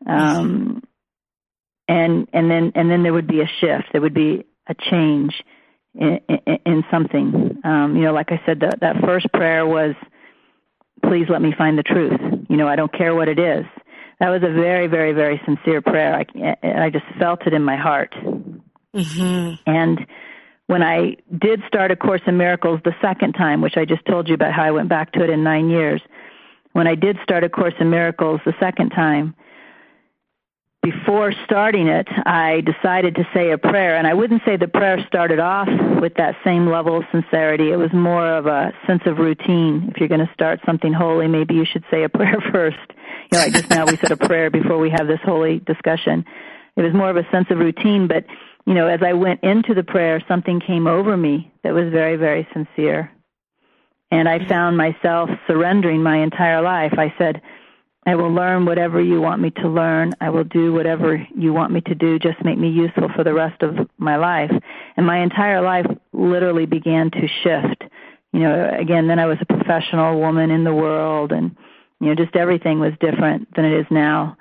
Um, 0.06 0.82
and 1.88 2.28
and 2.32 2.50
then 2.50 2.72
and 2.74 2.90
then 2.90 3.02
there 3.02 3.12
would 3.12 3.26
be 3.26 3.40
a 3.40 3.50
shift. 3.60 3.88
There 3.92 4.00
would 4.00 4.14
be 4.14 4.44
a 4.66 4.74
change 4.74 5.42
in, 5.94 6.20
in, 6.28 6.58
in 6.64 6.84
something. 6.90 7.60
Um, 7.64 7.96
you 7.96 8.02
know, 8.02 8.12
like 8.12 8.32
I 8.32 8.40
said, 8.46 8.60
that 8.60 8.80
that 8.80 9.00
first 9.04 9.26
prayer 9.32 9.66
was, 9.66 9.94
"Please 11.04 11.26
let 11.28 11.42
me 11.42 11.52
find 11.56 11.76
the 11.78 11.82
truth." 11.82 12.20
You 12.48 12.56
know, 12.56 12.68
I 12.68 12.76
don't 12.76 12.92
care 12.92 13.14
what 13.14 13.28
it 13.28 13.38
is. 13.38 13.64
That 14.20 14.30
was 14.30 14.42
a 14.44 14.52
very, 14.52 14.86
very, 14.86 15.12
very 15.12 15.40
sincere 15.44 15.82
prayer. 15.82 16.14
I, 16.14 16.84
I 16.84 16.90
just 16.90 17.04
felt 17.18 17.44
it 17.46 17.52
in 17.52 17.62
my 17.64 17.76
heart. 17.76 18.14
Mm-hmm. 18.94 19.54
And 19.66 20.06
when 20.68 20.82
I 20.82 21.16
did 21.36 21.60
start 21.66 21.90
A 21.90 21.96
Course 21.96 22.20
in 22.26 22.36
Miracles 22.36 22.80
the 22.84 22.94
second 23.02 23.32
time, 23.32 23.60
which 23.60 23.76
I 23.76 23.84
just 23.84 24.04
told 24.06 24.28
you 24.28 24.34
about 24.34 24.52
how 24.52 24.62
I 24.62 24.70
went 24.70 24.88
back 24.88 25.12
to 25.12 25.24
it 25.24 25.30
in 25.30 25.42
nine 25.42 25.70
years, 25.70 26.00
when 26.72 26.86
I 26.86 26.94
did 26.94 27.18
start 27.22 27.44
A 27.44 27.48
Course 27.48 27.74
in 27.80 27.90
Miracles 27.90 28.40
the 28.44 28.54
second 28.58 28.90
time, 28.90 29.34
before 30.82 31.32
starting 31.44 31.86
it, 31.86 32.08
I 32.26 32.60
decided 32.62 33.14
to 33.14 33.28
say 33.32 33.52
a 33.52 33.58
prayer, 33.58 33.96
and 33.96 34.06
I 34.06 34.14
wouldn't 34.14 34.42
say 34.44 34.56
the 34.56 34.66
prayer 34.66 34.98
started 35.06 35.38
off 35.38 35.68
with 36.00 36.14
that 36.14 36.34
same 36.44 36.68
level 36.68 36.96
of 36.98 37.04
sincerity. 37.12 37.70
It 37.70 37.76
was 37.76 37.92
more 37.92 38.26
of 38.26 38.46
a 38.46 38.72
sense 38.84 39.02
of 39.06 39.18
routine. 39.18 39.92
If 39.92 39.98
you're 39.98 40.08
going 40.08 40.26
to 40.26 40.32
start 40.34 40.58
something 40.66 40.92
holy, 40.92 41.28
maybe 41.28 41.54
you 41.54 41.64
should 41.64 41.84
say 41.88 42.02
a 42.02 42.08
prayer 42.18 42.40
first. 42.52 42.78
You 43.30 43.38
know, 43.38 43.44
like 43.44 43.52
just 43.52 43.70
now 43.70 43.86
we 43.86 43.96
said 43.96 44.10
a 44.10 44.16
prayer 44.16 44.50
before 44.50 44.78
we 44.78 44.90
have 44.90 45.06
this 45.06 45.20
holy 45.24 45.60
discussion. 45.60 46.24
It 46.76 46.82
was 46.82 46.92
more 46.92 47.10
of 47.10 47.16
a 47.16 47.30
sense 47.30 47.46
of 47.50 47.58
routine, 47.58 48.08
but 48.08 48.24
you 48.66 48.74
know, 48.74 48.88
as 48.88 49.00
I 49.04 49.12
went 49.12 49.42
into 49.44 49.74
the 49.74 49.84
prayer, 49.84 50.20
something 50.26 50.60
came 50.60 50.88
over 50.88 51.16
me 51.16 51.52
that 51.62 51.74
was 51.74 51.90
very, 51.90 52.16
very 52.16 52.46
sincere. 52.52 53.10
And 54.12 54.28
I 54.28 54.46
found 54.46 54.76
myself 54.76 55.30
surrendering 55.46 56.02
my 56.02 56.18
entire 56.18 56.60
life. 56.60 56.92
I 56.98 57.14
said, 57.16 57.40
I 58.04 58.14
will 58.14 58.30
learn 58.30 58.66
whatever 58.66 59.00
you 59.00 59.22
want 59.22 59.40
me 59.40 59.50
to 59.62 59.68
learn. 59.68 60.12
I 60.20 60.28
will 60.28 60.44
do 60.44 60.70
whatever 60.70 61.26
you 61.34 61.54
want 61.54 61.72
me 61.72 61.80
to 61.82 61.94
do. 61.94 62.18
Just 62.18 62.44
make 62.44 62.58
me 62.58 62.68
useful 62.68 63.08
for 63.16 63.24
the 63.24 63.32
rest 63.32 63.62
of 63.62 63.88
my 63.96 64.16
life. 64.16 64.50
And 64.98 65.06
my 65.06 65.22
entire 65.22 65.62
life 65.62 65.86
literally 66.12 66.66
began 66.66 67.10
to 67.12 67.26
shift. 67.42 67.84
You 68.34 68.40
know, 68.40 68.76
again, 68.78 69.08
then 69.08 69.18
I 69.18 69.24
was 69.24 69.38
a 69.40 69.46
professional 69.46 70.20
woman 70.20 70.50
in 70.50 70.64
the 70.64 70.74
world 70.74 71.32
and, 71.32 71.56
you 71.98 72.08
know, 72.08 72.14
just 72.14 72.36
everything 72.36 72.80
was 72.80 72.92
different 73.00 73.54
than 73.56 73.64
it 73.64 73.80
is 73.80 73.86
now. 73.90 74.36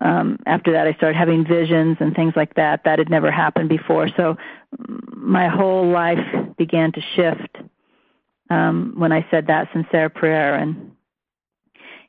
Um, 0.00 0.40
after 0.46 0.72
that, 0.72 0.88
I 0.88 0.94
started 0.94 1.16
having 1.16 1.46
visions 1.46 1.98
and 2.00 2.12
things 2.12 2.32
like 2.34 2.54
that. 2.54 2.82
That 2.84 2.98
had 2.98 3.08
never 3.08 3.30
happened 3.30 3.68
before. 3.68 4.08
So 4.16 4.36
my 5.12 5.46
whole 5.46 5.88
life 5.88 6.56
began 6.56 6.90
to 6.90 7.00
shift 7.14 7.58
um, 8.52 8.94
when 8.96 9.12
I 9.12 9.26
said 9.30 9.46
that 9.46 9.68
sincere 9.72 10.08
prayer. 10.10 10.54
And 10.54 10.92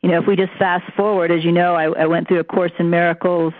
you 0.02 0.10
know, 0.10 0.20
if 0.20 0.28
we 0.28 0.36
just 0.36 0.54
fast 0.60 0.92
forward, 0.94 1.32
as 1.32 1.44
you 1.44 1.52
know, 1.52 1.76
I, 1.76 1.86
I 1.86 2.06
went 2.08 2.28
through 2.28 2.40
a 2.40 2.44
course 2.44 2.74
in 2.80 2.90
miracles. 2.90 3.54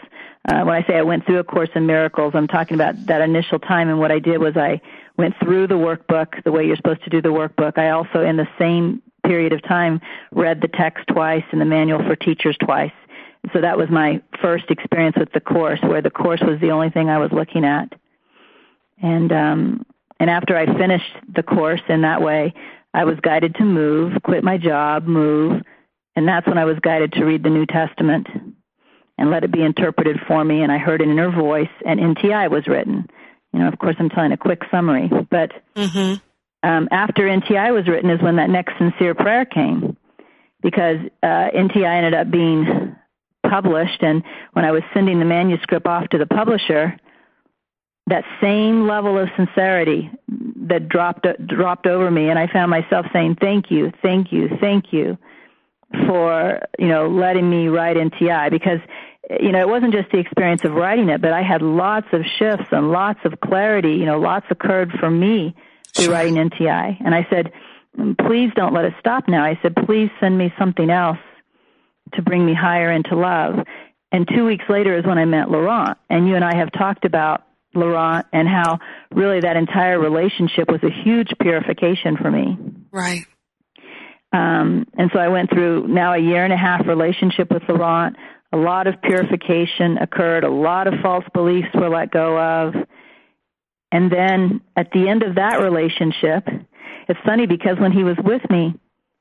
Uh, 0.50 0.64
when 0.64 0.76
I 0.76 0.86
say 0.86 0.96
I 0.98 1.04
went 1.04 1.26
through 1.26 1.40
a 1.40 1.44
course 1.44 1.70
in 1.74 1.86
miracles, 1.86 2.34
I'm 2.36 2.48
talking 2.48 2.76
about 2.76 3.06
that 3.06 3.22
initial 3.22 3.60
time. 3.60 3.88
And 3.88 3.98
what 4.00 4.12
I 4.12 4.20
did 4.20 4.40
was 4.40 4.58
I 4.58 4.82
went 5.16 5.36
through 5.42 5.68
the 5.68 5.76
workbook 5.76 6.44
the 6.44 6.52
way 6.52 6.66
you're 6.66 6.76
supposed 6.76 7.04
to 7.06 7.10
do 7.10 7.22
the 7.22 7.30
workbook. 7.30 7.78
I 7.78 7.92
also, 7.92 8.22
in 8.22 8.36
the 8.36 8.48
same 8.60 9.02
period 9.26 9.54
of 9.54 9.64
time, 9.64 10.02
read 10.32 10.60
the 10.60 10.68
text 10.68 11.08
twice 11.08 11.46
and 11.52 11.62
the 11.62 11.66
manual 11.66 12.00
for 12.00 12.18
teachers 12.18 12.58
twice. 12.58 12.92
So 13.54 13.62
that 13.62 13.78
was 13.78 13.90
my 13.90 14.22
first 14.42 14.66
experience 14.70 15.16
with 15.18 15.32
the 15.32 15.40
course, 15.40 15.80
where 15.82 16.02
the 16.02 16.10
course 16.10 16.42
was 16.42 16.60
the 16.60 16.72
only 16.72 16.90
thing 16.90 17.10
I 17.10 17.20
was 17.20 17.32
looking 17.32 17.64
at. 17.64 17.94
And 19.02 19.32
um, 19.32 19.86
and 20.24 20.30
after 20.30 20.56
I 20.56 20.66
finished 20.78 21.12
the 21.36 21.44
course 21.44 21.82
in 21.90 22.04
that 22.04 22.22
way, 22.22 22.54
I 22.94 23.04
was 23.04 23.20
guided 23.22 23.56
to 23.56 23.66
move, 23.66 24.14
quit 24.24 24.42
my 24.42 24.58
job, 24.58 25.06
move, 25.06 25.62
and 26.16 26.26
that's 26.26 26.48
when 26.48 26.58
I 26.58 26.64
was 26.64 26.80
guided 26.80 27.12
to 27.14 27.26
read 27.26 27.44
the 27.44 27.50
New 27.50 27.66
Testament 27.66 28.28
and 29.18 29.30
let 29.30 29.44
it 29.44 29.52
be 29.52 29.62
interpreted 29.62 30.22
for 30.26 30.42
me. 30.46 30.62
And 30.62 30.72
I 30.72 30.78
heard 30.78 31.02
an 31.02 31.10
inner 31.10 31.30
voice, 31.30 31.68
and 31.86 32.00
NTI 32.00 32.50
was 32.50 32.68
written. 32.68 33.06
You 33.52 33.60
know, 33.60 33.68
of 33.68 33.78
course, 33.80 33.98
I'm 34.00 34.08
telling 34.08 34.32
a 34.32 34.38
quick 34.38 34.62
summary, 34.72 35.12
but 35.30 35.52
mm-hmm. 35.76 36.16
um, 36.66 36.88
after 36.90 37.24
NTI 37.24 37.74
was 37.74 37.90
written 37.90 38.10
is 38.10 38.22
when 38.22 38.38
that 38.38 38.50
next 38.50 38.78
sincere 38.78 39.16
prayer 39.16 39.44
came, 39.44 39.98
because 40.62 41.00
uh, 41.22 41.50
NTI 41.54 41.98
ended 41.98 42.14
up 42.14 42.32
being 42.32 42.96
published, 43.46 44.02
and 44.02 44.24
when 44.54 44.64
I 44.64 44.72
was 44.72 44.84
sending 44.94 45.20
the 45.20 45.26
manuscript 45.26 45.86
off 45.86 46.08
to 46.12 46.18
the 46.18 46.28
publisher, 46.28 46.98
that 48.08 48.26
same 48.42 48.88
level 48.88 49.18
of 49.18 49.30
sincerity 49.36 50.12
that 50.68 50.90
dropped 50.90 51.26
dropped 51.48 51.88
over 51.88 52.12
me, 52.12 52.30
and 52.30 52.38
I 52.38 52.48
found 52.48 52.70
myself 52.70 53.06
saying, 53.14 53.38
"Thank 53.40 53.72
you, 53.72 53.92
thank 54.02 54.32
you, 54.32 54.50
thank 54.60 54.92
you." 54.92 55.18
for 56.08 56.60
you 56.80 56.88
know 56.88 57.08
letting 57.08 57.48
me 57.48 57.68
write 57.68 57.98
NTI 57.98 58.50
because 58.50 58.80
you 59.40 59.52
know 59.52 59.60
it 59.60 59.70
wasn't 59.70 59.94
just 59.94 60.10
the 60.12 60.18
experience 60.18 60.64
of 60.64 60.74
writing 60.74 61.10
it, 61.10 61.22
but 61.22 61.34
I 61.34 61.42
had 61.42 61.62
lots 61.62 62.08
of 62.14 62.24
shifts 62.38 62.68
and 62.72 62.92
lots 62.92 63.20
of 63.26 63.40
clarity. 63.42 63.94
You 63.94 64.06
know, 64.06 64.20
lots 64.20 64.48
occurred 64.50 64.92
for 65.00 65.10
me 65.10 65.56
through 65.96 66.06
sure. 66.06 66.14
writing 66.14 66.36
NTI, 66.36 66.98
and 67.06 67.14
I 67.14 67.28
said, 67.30 67.52
please 68.26 68.52
don't 68.56 68.74
let 68.74 68.86
it 68.86 68.94
stop 69.00 69.28
now. 69.28 69.44
I 69.44 69.60
said, 69.62 69.76
please 69.86 70.10
send 70.20 70.38
me 70.38 70.54
something 70.58 70.90
else 70.90 71.20
to 72.14 72.22
bring 72.22 72.46
me 72.46 72.54
higher 72.54 72.92
into 72.92 73.16
love. 73.16 73.66
And 74.12 74.28
two 74.28 74.46
weeks 74.46 74.66
later 74.70 74.98
is 74.98 75.06
when 75.06 75.18
I 75.18 75.26
met 75.26 75.50
Laurent, 75.50 75.98
and 76.10 76.28
you 76.28 76.36
and 76.36 76.44
I 76.44 76.56
have 76.56 76.72
talked 76.72 77.06
about 77.06 77.44
Laurent 77.74 78.26
and 78.32 78.48
how 78.48 78.80
really 79.12 79.40
that 79.42 79.56
entire 79.56 80.00
relationship 80.00 80.70
was 80.70 80.82
a 80.84 81.04
huge 81.04 81.30
purification 81.42 82.18
for 82.18 82.30
me. 82.30 82.58
Right. 82.92 83.26
Um, 84.32 84.88
and 84.98 85.12
so 85.14 85.20
I 85.20 85.28
went 85.28 85.50
through 85.52 85.88
now 85.88 86.14
a 86.14 86.18
year 86.18 86.44
and 86.44 86.54
a 86.54 86.58
half 86.58 86.88
relationship 86.88 87.52
with 87.52 87.64
Laurent. 87.70 88.16
A 88.52 88.58
lot 88.58 88.88
of 88.88 89.02
purification 89.02 89.98
occurred. 89.98 90.44
A 90.44 90.50
lot 90.50 90.88
of 90.88 90.96
false 91.02 91.26
beliefs 91.34 91.70
were 91.74 91.90
let 91.90 92.12
go 92.12 92.38
of. 92.38 92.74
And 93.92 94.12
then 94.12 94.62
at 94.76 94.92
the 94.92 95.08
end 95.08 95.22
of 95.22 95.36
that 95.36 95.62
relationship, 95.62 96.48
it's 97.08 97.20
funny 97.26 97.46
because 97.46 97.78
when 97.80 97.92
he 97.92 98.04
was 98.04 98.18
with 98.24 98.42
me, 98.50 98.74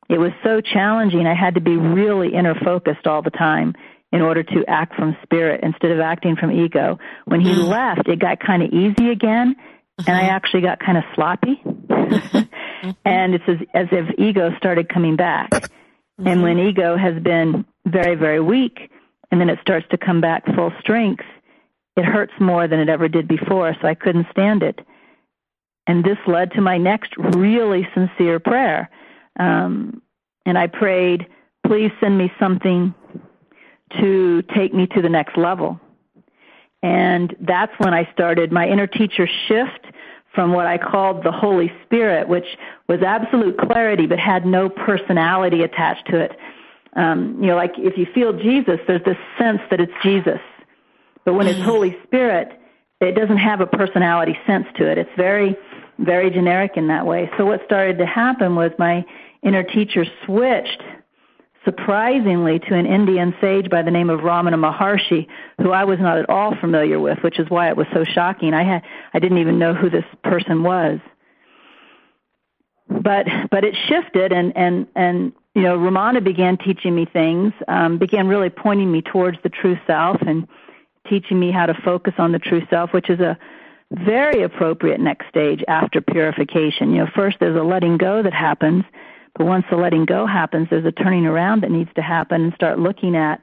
it 0.09 0.18
was 0.18 0.32
so 0.42 0.61
challenging. 0.61 1.26
I 1.26 1.35
had 1.35 1.54
to 1.54 1.61
be 1.61 1.76
really 1.76 2.35
inner 2.35 2.54
focused 2.54 3.06
all 3.06 3.23
the 3.23 3.30
time 3.30 3.75
in 4.12 4.21
order 4.21 4.42
to 4.42 4.64
act 4.69 4.95
from 4.95 5.16
spirit 5.23 5.61
instead 5.62 5.90
of 5.90 6.00
acting 6.00 6.37
from 6.37 6.52
ego. 6.52 6.99
When 7.25 7.40
he 7.40 7.52
mm. 7.52 7.66
left, 7.66 8.09
it 8.09 8.19
got 8.19 8.40
kind 8.40 8.62
of 8.62 8.71
easy 8.71 9.11
again, 9.11 9.57
and 9.99 10.16
I 10.16 10.23
mm-hmm. 10.23 10.31
actually 10.31 10.61
got 10.61 10.78
kind 10.81 10.99
of 10.99 11.04
sloppy. 11.14 11.62
and 13.04 13.35
it's 13.35 13.45
as, 13.49 13.57
as 13.75 13.87
if 13.90 14.19
ego 14.19 14.50
started 14.59 14.88
coming 14.88 15.16
back. 15.16 15.50
Mm-hmm. 15.50 16.26
And 16.26 16.42
when 16.42 16.59
ego 16.59 16.97
has 16.97 17.21
been 17.23 17.64
very, 17.87 18.14
very 18.14 18.40
weak, 18.40 18.90
and 19.31 19.40
then 19.40 19.49
it 19.49 19.59
starts 19.62 19.87
to 19.90 19.97
come 19.97 20.21
back 20.21 20.45
full 20.54 20.73
strength, 20.81 21.25
it 21.97 22.04
hurts 22.04 22.33
more 22.38 22.69
than 22.69 22.81
it 22.81 22.88
ever 22.88 23.09
did 23.09 23.26
before, 23.26 23.75
so 23.81 23.88
I 23.88 23.95
couldn't 23.95 24.26
stand 24.31 24.62
it. 24.62 24.81
And 25.87 26.04
this 26.04 26.19
led 26.26 26.52
to 26.52 26.61
my 26.61 26.78
next 26.78 27.16
really 27.16 27.88
sincere 27.95 28.38
prayer. 28.38 28.90
Um, 29.38 30.02
and 30.47 30.57
I 30.59 30.66
prayed, 30.66 31.26
please 31.66 31.90
send 32.00 32.16
me 32.16 32.31
something 32.38 32.95
to 34.00 34.42
take 34.54 34.75
me 34.75 34.87
to 34.88 35.02
the 35.02 35.08
next 35.08 35.37
level. 35.37 35.80
And 36.82 37.34
that's 37.40 37.72
when 37.78 37.94
I 37.94 38.11
started 38.12 38.50
my 38.50 38.66
inner 38.66 38.87
teacher 38.87 39.28
shift 39.46 39.87
from 40.34 40.52
what 40.52 40.66
I 40.66 40.78
called 40.78 41.25
the 41.25 41.30
Holy 41.32 41.70
Spirit, 41.84 42.28
which 42.28 42.46
was 42.88 43.02
absolute 43.02 43.58
clarity 43.58 44.06
but 44.06 44.18
had 44.18 44.46
no 44.46 44.68
personality 44.68 45.62
attached 45.62 46.06
to 46.08 46.18
it. 46.18 46.32
Um, 46.94 47.38
you 47.40 47.46
know, 47.46 47.56
like 47.56 47.72
if 47.76 47.96
you 47.96 48.06
feel 48.14 48.32
Jesus, 48.32 48.78
there's 48.87 49.04
this 49.04 49.16
sense 49.38 49.61
that 49.70 49.80
it's 49.80 49.92
Jesus. 50.02 50.40
But 51.25 51.34
when 51.34 51.46
it's 51.46 51.58
mm. 51.58 51.64
Holy 51.64 51.96
Spirit, 52.04 52.58
it 53.00 53.14
doesn't 53.14 53.38
have 53.38 53.61
a 53.61 53.66
personality 53.66 54.37
sense 54.46 54.66
to 54.76 54.90
it. 54.90 54.99
It's 54.99 55.11
very, 55.16 55.56
very 55.99 56.30
generic 56.30 56.72
in 56.76 56.88
that 56.88 57.06
way. 57.06 57.30
So 57.37 57.46
what 57.46 57.64
started 57.64 57.99
to 57.99 58.06
happen 58.06 58.56
was 58.56 58.72
my 58.78 59.04
inner 59.42 59.62
teacher 59.62 60.04
switched 60.25 60.82
surprisingly 61.64 62.59
to 62.59 62.75
an 62.75 62.87
Indian 62.87 63.35
sage 63.40 63.71
by 63.71 63.83
the 63.83 63.90
name 63.90 64.11
of 64.11 64.21
Ramana 64.21 64.54
Maharshi, 64.54 65.26
who 65.61 65.71
I 65.71 65.85
was 65.85 65.99
not 66.00 66.19
at 66.19 66.28
all 66.28 66.57
familiar 66.57 66.99
with, 66.99 67.19
which 67.23 67.38
is 67.38 67.49
why 67.49 67.69
it 67.69 67.76
was 67.76 67.87
so 67.92 68.04
shocking. 68.04 68.54
I 68.54 68.64
had 68.64 68.83
I 69.14 69.19
didn't 69.19 69.38
even 69.38 69.59
know 69.59 69.75
who 69.75 69.90
this 69.90 70.04
person 70.25 70.62
was. 70.62 70.99
But 72.88 73.26
but 73.50 73.64
it 73.64 73.76
shifted 73.88 74.33
and 74.33 74.57
and 74.57 74.87
and 74.97 75.33
you 75.54 75.62
know 75.62 75.78
Ramana 75.78 76.23
began 76.23 76.59
teaching 76.59 76.95
me 76.95 77.04
things, 77.04 77.52
um, 77.69 77.99
began 77.99 78.28
really 78.28 78.50
pointing 78.50 78.90
me 78.90 79.02
towards 79.02 79.38
the 79.42 79.49
true 79.49 79.78
self 79.87 80.21
and 80.23 80.49
teaching 81.09 81.38
me 81.38 81.50
how 81.50 81.66
to 81.66 81.75
focus 81.85 82.14
on 82.19 82.33
the 82.33 82.38
true 82.38 82.62
self, 82.71 82.92
which 82.92 83.09
is 83.11 83.21
a 83.21 83.38
very 83.90 84.42
appropriate 84.42 85.00
next 85.00 85.28
stage 85.28 85.62
after 85.69 86.00
purification. 86.00 86.92
You 86.92 87.04
know, 87.04 87.11
first 87.14 87.38
there's 87.40 87.59
a 87.59 87.62
letting 87.62 87.99
go 87.99 88.23
that 88.23 88.33
happens 88.33 88.85
but 89.34 89.46
once 89.46 89.64
the 89.70 89.76
letting 89.76 90.04
go 90.04 90.26
happens, 90.26 90.68
there's 90.70 90.84
a 90.84 90.92
turning 90.92 91.26
around 91.26 91.62
that 91.62 91.70
needs 91.70 91.90
to 91.94 92.02
happen 92.02 92.42
and 92.42 92.54
start 92.54 92.78
looking 92.78 93.16
at 93.16 93.42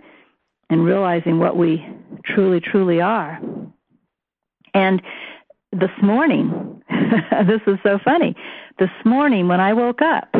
and 0.69 0.86
realizing 0.86 1.39
what 1.39 1.58
we 1.58 1.86
truly, 2.24 2.60
truly 2.60 3.01
are. 3.01 3.39
And 4.74 5.01
this 5.72 5.89
morning, 6.01 6.84
this 7.48 7.62
is 7.65 7.77
so 7.84 8.00
funny. 8.03 8.36
This 8.77 8.91
morning 9.03 9.48
when 9.48 9.60
I 9.60 9.74
woke 9.74 10.01
up, 10.01 10.34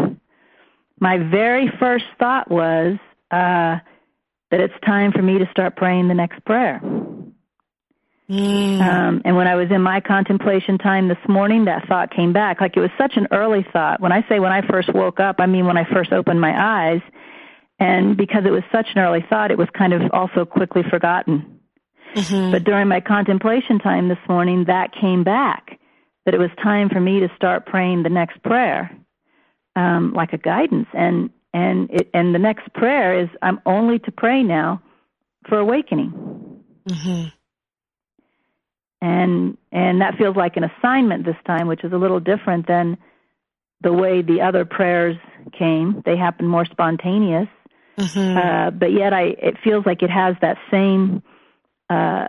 my 1.00 1.18
very 1.18 1.72
first 1.80 2.06
thought 2.20 2.50
was 2.52 2.98
uh, 3.32 3.80
that 4.52 4.60
it's 4.60 4.74
time 4.86 5.12
for 5.12 5.22
me 5.22 5.40
to 5.40 5.50
start 5.52 5.76
praying 5.76 6.08
the 6.08 6.14
next 6.14 6.44
prayer. 6.46 6.82
Mm. 8.30 8.80
Um, 8.80 9.22
and 9.26 9.36
when 9.36 9.48
I 9.48 9.56
was 9.56 9.72
in 9.72 9.82
my 9.82 10.02
contemplation 10.02 10.78
time 10.78 11.08
this 11.08 11.18
morning, 11.28 11.66
that 11.66 11.88
thought 11.88 12.14
came 12.16 12.32
back. 12.32 12.62
Like 12.62 12.78
it 12.78 12.80
was 12.80 12.92
such 12.98 13.14
an 13.16 13.28
early 13.32 13.66
thought. 13.74 14.00
When 14.00 14.12
I 14.12 14.24
say 14.30 14.40
when 14.40 14.52
I 14.52 14.62
first 14.68 14.94
woke 14.94 15.20
up, 15.20 15.38
I 15.40 15.48
mean 15.48 15.66
when 15.66 15.78
I 15.78 15.86
first 15.92 16.14
opened 16.14 16.40
my 16.40 16.54
eyes. 16.56 17.02
And 17.80 18.18
because 18.18 18.44
it 18.46 18.52
was 18.52 18.64
such 18.72 18.88
an 18.94 19.02
early 19.02 19.26
thought, 19.30 19.52
it 19.52 19.58
was 19.58 19.70
kind 19.76 19.94
of 19.94 20.02
also 20.12 20.46
quickly 20.46 20.84
forgotten. 20.90 21.60
Mm-hmm. 22.14 22.52
But 22.52 22.66
during 22.66 22.88
my 22.88 23.00
contemplation 23.00 23.80
time 23.80 24.10
this 24.10 24.18
morning, 24.28 24.66
that 24.68 24.92
came 25.00 25.24
back. 25.24 25.80
That 26.26 26.36
it 26.36 26.40
was 26.40 26.50
time 26.62 26.90
for 26.90 27.00
me 27.00 27.22
to 27.22 27.30
start 27.36 27.66
praying 27.66 28.04
the 28.04 28.10
next 28.10 28.44
prayer, 28.44 28.92
um, 29.76 30.14
like 30.14 30.34
a 30.34 30.38
guidance. 30.38 30.88
And 30.94 31.32
and 31.54 31.90
it 31.90 32.10
and 32.14 32.36
the 32.36 32.40
next 32.40 32.72
prayer 32.74 33.20
is 33.20 33.30
I'm 33.42 33.60
only 33.66 33.98
to 34.00 34.12
pray 34.12 34.44
now 34.44 34.84
for 35.48 35.58
awakening. 35.58 36.12
Mm-hmm. 36.88 37.39
And 39.02 39.58
and 39.72 40.02
that 40.02 40.18
feels 40.18 40.36
like 40.36 40.58
an 40.58 40.66
assignment 40.66 41.26
this 41.26 41.38
time, 41.46 41.68
which 41.68 41.84
is 41.84 41.94
a 41.94 41.98
little 41.98 42.20
different 42.20 42.68
than 42.68 42.98
the 43.82 43.94
way 43.94 44.22
the 44.22 44.42
other 44.42 44.66
prayers 44.66 45.18
came. 45.58 46.02
They 46.06 46.18
happened 46.18 46.50
more 46.50 46.66
spontaneous. 46.66 47.48
Mm-hmm. 47.98 48.38
Uh, 48.38 48.72
but 48.72 48.92
yet 48.92 49.14
I 49.14 49.36
it 49.42 49.58
feels 49.64 49.86
like 49.86 50.04
it 50.04 50.10
has 50.10 50.36
that 50.42 50.58
same 50.70 51.24
uh, 51.90 52.28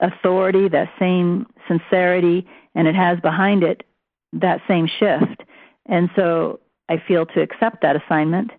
authority, 0.00 0.68
that 0.68 0.90
same 0.98 1.46
sincerity, 1.66 2.46
and 2.74 2.86
it 2.86 2.94
has 2.94 3.18
behind 3.20 3.62
it 3.64 3.84
that 4.32 4.60
same 4.68 4.86
shift. 4.86 5.42
And 5.86 6.10
so 6.14 6.60
I 6.88 7.02
feel 7.06 7.26
to 7.26 7.40
accept 7.40 7.82
that 7.82 7.96
assignment 7.96 8.50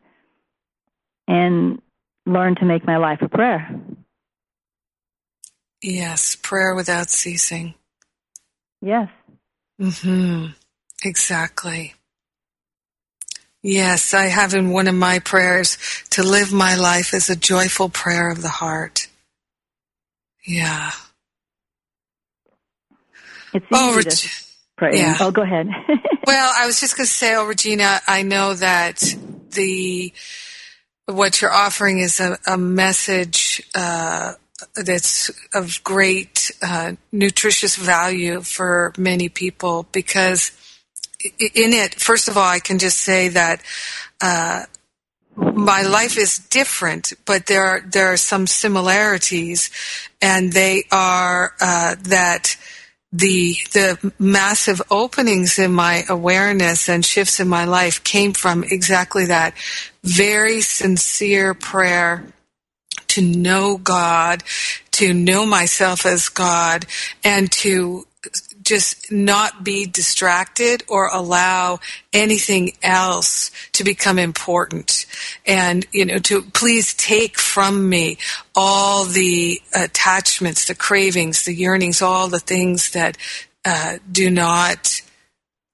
and 1.28 1.82
learn 2.26 2.56
to 2.56 2.66
make 2.66 2.86
my 2.86 2.98
life 2.98 3.22
a 3.22 3.30
prayer. 3.30 3.70
Yes, 5.82 6.36
prayer 6.36 6.76
without 6.76 7.10
ceasing. 7.10 7.76
Yes. 8.82 9.10
Mhm. 9.80 10.56
Exactly. 11.04 11.96
Yes, 13.62 14.14
I 14.14 14.28
have 14.28 14.54
in 14.54 14.72
one 14.72 14.88
of 14.88 14.96
my 14.96 15.20
prayers 15.20 15.78
to 16.12 16.24
live 16.24 16.54
my 16.54 16.76
life 16.76 17.14
as 17.14 17.30
a 17.30 17.36
joyful 17.36 17.90
prayer 17.90 18.30
of 18.30 18.42
the 18.42 18.50
heart. 18.50 19.08
Yeah. 20.46 20.92
It's 23.54 23.66
easy 23.66 23.68
oh, 23.74 23.96
Reg- 23.96 24.10
to 24.10 24.30
pray. 24.78 24.98
Yeah. 24.98 25.18
Oh, 25.20 25.32
go 25.32 25.42
ahead. 25.42 25.68
well, 26.28 26.54
I 26.56 26.66
was 26.66 26.80
just 26.80 26.96
going 26.96 27.08
to 27.08 27.12
say, 27.12 27.36
oh, 27.36 27.46
Regina, 27.46 28.00
I 28.08 28.24
know 28.24 28.54
that 28.54 29.16
the 29.52 30.14
what 31.06 31.42
you're 31.42 31.52
offering 31.54 32.00
is 32.00 32.20
a, 32.20 32.38
a 32.46 32.58
message 32.58 33.64
uh, 33.76 34.34
that's 34.76 35.32
of 35.54 35.84
great 35.84 36.52
uh, 36.62 36.94
nutritious 37.12 37.76
value 37.76 38.42
for 38.42 38.94
many 38.98 39.30
people 39.30 39.88
because 39.92 40.52
in 41.40 41.74
it, 41.74 41.96
first 41.96 42.28
of 42.28 42.38
all, 42.38 42.50
I 42.50 42.60
can 42.60 42.80
just 42.80 43.00
say 43.00 43.30
that 43.30 43.62
uh, 44.22 44.64
my 45.36 45.82
life 45.82 46.18
is 46.18 46.38
different, 46.38 47.14
but 47.26 47.48
there 47.48 47.64
are 47.64 47.82
there 47.82 48.12
are 48.12 48.18
some 48.18 48.48
similarities, 48.48 49.70
and 50.22 50.54
they 50.54 50.84
are 50.92 51.54
uh, 51.62 51.96
that 52.04 52.56
the 53.12 53.56
the 53.72 54.14
massive 54.20 54.82
openings 54.92 55.60
in 55.60 55.74
my 55.74 56.04
awareness 56.08 56.88
and 56.88 57.06
shifts 57.06 57.40
in 57.40 57.48
my 57.48 57.66
life 57.66 58.04
came 58.04 58.34
from 58.34 58.64
exactly 58.64 59.26
that 59.26 59.54
very 60.04 60.62
sincere 60.62 61.54
prayer 61.54 62.24
to 63.20 63.26
know 63.26 63.78
God, 63.78 64.44
to 64.92 65.14
know 65.14 65.46
myself 65.46 66.06
as 66.06 66.30
God, 66.30 66.86
and 67.24 67.52
to 67.52 68.06
just 68.62 69.12
not 69.12 69.64
be 69.64 69.86
distracted 69.86 70.84
or 70.88 71.08
allow 71.08 71.80
anything 72.14 72.74
else 72.84 73.50
to 73.72 73.84
become 73.84 74.20
important. 74.20 75.06
And, 75.46 75.86
you 75.92 76.06
know, 76.06 76.20
to 76.20 76.44
please 76.44 76.94
take 76.94 77.40
from 77.40 77.90
me 77.90 78.18
all 78.56 79.06
the 79.06 79.60
attachments, 79.74 80.66
the 80.66 80.76
cravings, 80.76 81.46
the 81.46 81.54
yearnings, 81.54 82.02
all 82.02 82.28
the 82.28 82.40
things 82.40 82.92
that 82.92 83.18
uh, 83.66 83.98
do 84.12 84.30
not 84.30 85.02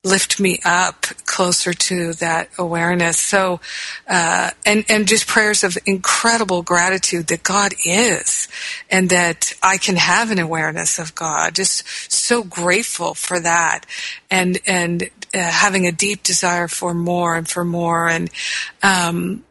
lift 0.05 0.39
me 0.39 0.59
up 0.63 1.01
closer 1.25 1.73
to 1.73 2.13
that 2.13 2.49
awareness. 2.57 3.17
So, 3.17 3.59
uh, 4.07 4.51
and 4.65 4.85
and 4.87 5.07
just 5.07 5.27
prayers 5.27 5.63
of 5.63 5.77
incredible 5.85 6.61
gratitude 6.61 7.27
that 7.27 7.43
God 7.43 7.73
is, 7.85 8.47
and 8.89 9.09
that 9.09 9.53
I 9.61 9.77
can 9.77 9.95
have 9.95 10.31
an 10.31 10.39
awareness 10.39 10.99
of 10.99 11.15
God. 11.15 11.55
Just 11.55 12.11
so 12.11 12.43
grateful 12.43 13.15
for 13.15 13.39
that, 13.39 13.85
and 14.29 14.59
and 14.67 15.03
uh, 15.33 15.39
having 15.39 15.87
a 15.87 15.91
deep 15.91 16.23
desire 16.23 16.67
for 16.67 16.93
more 16.93 17.35
and 17.35 17.49
for 17.49 17.65
more, 17.65 18.07
and 18.07 18.29
um, 18.83 19.43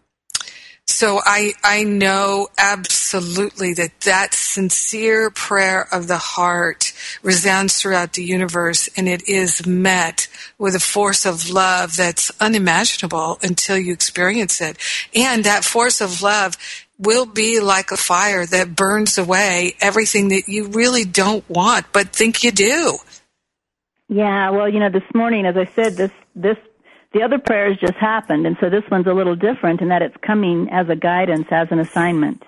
so 0.95 1.21
I, 1.25 1.55
I 1.65 1.83
know 1.83 2.47
absolutely 2.57 3.75
that 3.75 4.03
that 4.03 4.33
sincere 4.33 5.29
prayer 5.29 5.89
of 5.93 6.07
the 6.07 6.19
heart 6.19 6.93
resounds 7.21 7.83
throughout 7.83 8.13
the 8.13 8.23
universe 8.23 8.89
and 8.97 9.09
it 9.09 9.29
is 9.29 9.67
met 9.67 10.29
with 10.57 10.77
a 10.77 10.81
force 10.81 11.27
of 11.27 11.51
love 11.51 11.97
that's 11.97 12.31
unimaginable 12.41 13.41
until 13.43 13.77
you 13.77 13.93
experience 13.93 14.61
it. 14.61 14.77
And 15.17 15.43
that 15.43 15.65
force 15.65 16.01
of 16.01 16.23
love 16.23 16.57
will 16.97 17.27
be 17.27 17.59
like 17.59 17.91
a 17.91 17.97
fire 17.97 18.47
that 18.47 18.77
burns 18.77 19.19
away 19.19 19.75
everything 19.81 20.29
that 20.29 20.49
you 20.49 20.69
really 20.69 21.05
don't 21.05 21.49
want 21.51 21.87
but 21.93 22.11
think 22.11 22.45
you 22.45 22.53
do. 22.53 22.99
Yeah, 24.09 24.51
well, 24.51 24.69
you 24.69 24.79
know, 24.79 24.91
this 24.91 25.13
morning, 25.13 25.45
as 25.45 25.57
I 25.57 25.65
said, 25.65 25.97
this 25.97 26.13
this 26.37 26.59
the 27.15 27.23
other 27.23 27.39
prayers 27.39 27.79
just 27.81 27.95
happened, 27.95 28.45
and 28.47 28.57
so 28.61 28.69
this 28.69 28.83
one's 28.91 29.07
a 29.07 29.15
little 29.15 29.37
different 29.37 29.81
in 29.81 29.89
that 29.89 30.03
it's 30.03 30.17
coming 30.21 30.69
as 30.71 30.89
a 30.89 30.97
guidance, 30.97 31.47
as 31.51 31.69
an 31.71 31.79
assignment. 31.79 32.43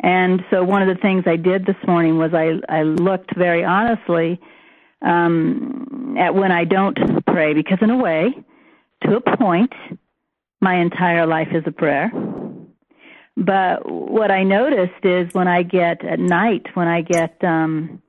And 0.00 0.44
so 0.50 0.64
one 0.64 0.82
of 0.82 0.88
the 0.94 1.00
things 1.00 1.24
I 1.26 1.36
did 1.36 1.64
this 1.64 1.76
morning 1.86 2.18
was 2.18 2.34
I, 2.34 2.60
I 2.68 2.82
looked 2.82 3.34
very 3.36 3.64
honestly 3.64 4.40
um, 5.00 6.16
at 6.18 6.34
when 6.34 6.50
I 6.50 6.64
don't 6.64 6.98
pray, 7.24 7.54
because 7.54 7.78
in 7.80 7.90
a 7.90 7.96
way, 7.96 8.34
to 9.04 9.16
a 9.16 9.36
point, 9.36 9.72
my 10.60 10.74
entire 10.74 11.26
life 11.26 11.48
is 11.52 11.62
a 11.66 11.72
prayer. 11.72 12.10
But 13.36 13.90
what 13.90 14.30
I 14.30 14.42
noticed 14.42 15.04
is 15.04 15.32
when 15.34 15.48
I 15.48 15.62
get 15.62 16.04
at 16.04 16.18
night, 16.18 16.66
when 16.74 16.88
I 16.88 17.00
get 17.02 17.42
um, 17.44 18.02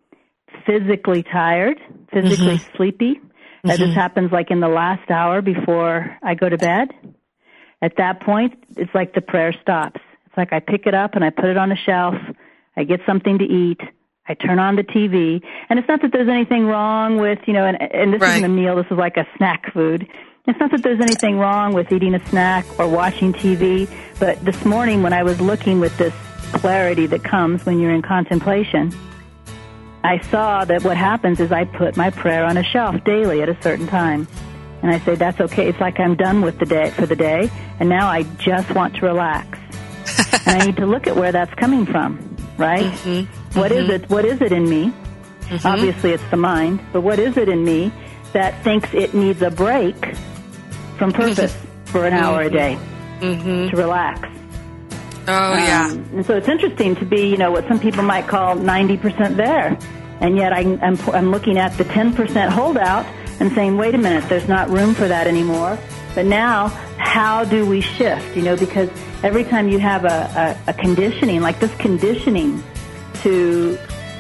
physically 0.65 1.24
tired, 1.24 1.80
physically 2.12 2.58
mm-hmm. 2.58 2.78
sleepy, 2.78 3.21
Mm-hmm. 3.65 3.82
That 3.82 3.86
just 3.86 3.97
happens 3.97 4.32
like 4.32 4.51
in 4.51 4.60
the 4.60 4.67
last 4.67 5.10
hour 5.10 5.41
before 5.41 6.15
I 6.21 6.36
go 6.36 6.47
to 6.47 6.58
bed. 6.58 6.93
At 7.82 7.97
that 7.97 8.21
point, 8.21 8.54
it's 8.78 8.93
like 8.93 9.15
the 9.15 9.21
prayer 9.21 9.54
stops. 9.60 9.99
It's 10.28 10.38
like 10.38 10.54
I 10.54 10.60
pick 10.60 10.86
it 10.86 10.93
up 10.93 11.15
and 11.15 11.23
I 11.23 11.32
put 11.32 11.45
it 11.45 11.58
on 11.58 11.71
a 11.71 11.75
shelf. 11.75 12.13
I 12.78 12.84
get 12.84 12.99
something 13.08 13.39
to 13.39 13.43
eat. 13.43 13.82
I 14.28 14.36
turn 14.36 14.60
on 14.60 14.75
the 14.75 14.84
TV, 14.84 15.43
and 15.69 15.78
it's 15.78 15.88
not 15.88 16.01
that 16.01 16.12
there's 16.12 16.30
anything 16.30 16.65
wrong 16.65 17.17
with 17.17 17.39
you 17.45 17.54
know, 17.54 17.65
and, 17.65 17.80
and 17.80 18.12
this 18.12 18.21
right. 18.21 18.38
isn't 18.38 18.43
a 18.43 18.49
meal. 18.49 18.75
This 18.75 18.88
is 18.89 18.97
like 18.97 19.17
a 19.17 19.28
snack 19.38 19.71
food. 19.71 20.08
It's 20.47 20.60
not 20.60 20.71
that 20.71 20.84
there's 20.84 21.01
anything 21.01 21.38
wrong 21.38 21.73
with 21.73 21.91
eating 21.91 22.13
a 22.13 22.25
snack 22.28 22.65
or 22.80 22.88
watching 22.88 23.34
TV, 23.34 23.89
but 24.19 24.43
this 24.45 24.63
morning 24.63 25.04
when 25.04 25.13
I 25.13 25.23
was 25.23 25.41
looking 25.41 25.80
with 25.80 25.95
this 25.97 26.13
clarity 26.54 27.08
that 27.08 27.23
comes 27.23 27.65
when 27.65 27.80
you're 27.80 27.93
in 27.93 28.01
contemplation, 28.01 28.91
I 30.06 30.20
saw 30.30 30.65
that 30.65 30.84
what 30.84 30.98
happens 30.98 31.39
is 31.39 31.52
I 31.52 31.65
put 31.65 31.98
my 31.98 32.12
prayer 32.12 32.46
on 32.46 32.58
a 32.58 32.63
shelf 32.63 33.04
daily 33.04 33.41
at 33.41 33.50
a 33.50 33.60
certain 33.62 33.88
time. 33.88 34.28
And 34.84 34.94
I 34.94 35.00
say, 35.00 35.15
that's 35.15 35.41
okay. 35.41 35.68
It's 35.68 35.80
like 35.80 36.00
I'm 36.00 36.15
done 36.15 36.41
with 36.41 36.60
the 36.60 36.65
day 36.65 36.91
for 36.91 37.08
the 37.08 37.15
day, 37.15 37.50
and 37.80 37.89
now 37.89 38.08
I 38.08 38.22
just 38.38 38.70
want 38.76 38.96
to 38.98 39.06
relax. 39.06 39.58
and 40.46 40.62
I 40.62 40.65
need 40.68 40.78
to 40.78 40.86
look 40.86 41.08
at 41.08 41.15
where 41.15 41.32
that's 41.32 41.54
coming 41.56 41.88
from, 41.88 42.38
right? 42.58 42.84
Mm-hmm. 42.84 43.60
What 43.60 43.72
mm-hmm. 43.72 43.89
is 43.89 43.89
it? 43.89 44.10
What 44.12 44.26
is 44.26 44.41
it 44.44 44.52
in 44.52 44.70
me? 44.70 44.94
Mm-hmm. 45.41 45.68
Obviously, 45.68 46.12
it's 46.12 46.30
the 46.30 46.38
mind, 46.38 46.82
but 46.94 47.02
what 47.02 47.18
is 47.18 47.36
it 47.38 47.50
in 47.50 47.63
me 47.63 47.91
that 48.34 48.63
thinks 48.63 48.94
it 48.94 49.15
needs 49.15 49.41
a 49.41 49.50
break 49.50 50.15
from 50.98 51.12
purpose 51.12 51.58
for 51.86 52.06
an 52.06 52.13
hour 52.13 52.41
a 52.41 52.50
day 52.52 52.78
mm-hmm. 53.22 53.70
to 53.70 53.76
relax? 53.76 54.35
Oh, 55.27 55.53
um, 55.53 55.59
yeah. 55.59 55.91
And 55.91 56.25
so 56.25 56.35
it's 56.35 56.47
interesting 56.47 56.95
to 56.97 57.05
be, 57.05 57.27
you 57.27 57.38
know, 57.38 57.51
what 57.51 57.67
some 57.67 57.79
people 57.79 58.03
might 58.03 58.27
call 58.27 58.55
90% 58.55 59.35
there. 59.35 59.77
And 60.19 60.38
yet 60.38 60.53
I, 60.53 60.59
I'm, 60.81 60.99
I'm 61.09 61.31
looking 61.31 61.57
at 61.57 61.77
the 61.77 61.83
10% 61.85 62.49
holdout 62.49 63.05
and 63.39 63.51
saying, 63.53 63.77
wait 63.77 63.95
a 63.95 63.97
minute, 63.97 64.27
there's 64.29 64.47
not 64.47 64.69
room 64.69 64.93
for 64.93 65.07
that 65.07 65.27
anymore. 65.27 65.77
But 66.13 66.25
now, 66.25 66.69
how 66.97 67.43
do 67.43 67.65
we 67.65 67.81
shift? 67.81 68.35
You 68.35 68.43
know, 68.43 68.55
because 68.55 68.89
every 69.23 69.43
time 69.43 69.67
you 69.67 69.79
have 69.79 70.05
a, 70.05 70.57
a, 70.67 70.71
a 70.71 70.73
conditioning, 70.73 71.41
like 71.41 71.59
this 71.59 71.75
conditioning 71.75 72.63
to 73.21 73.77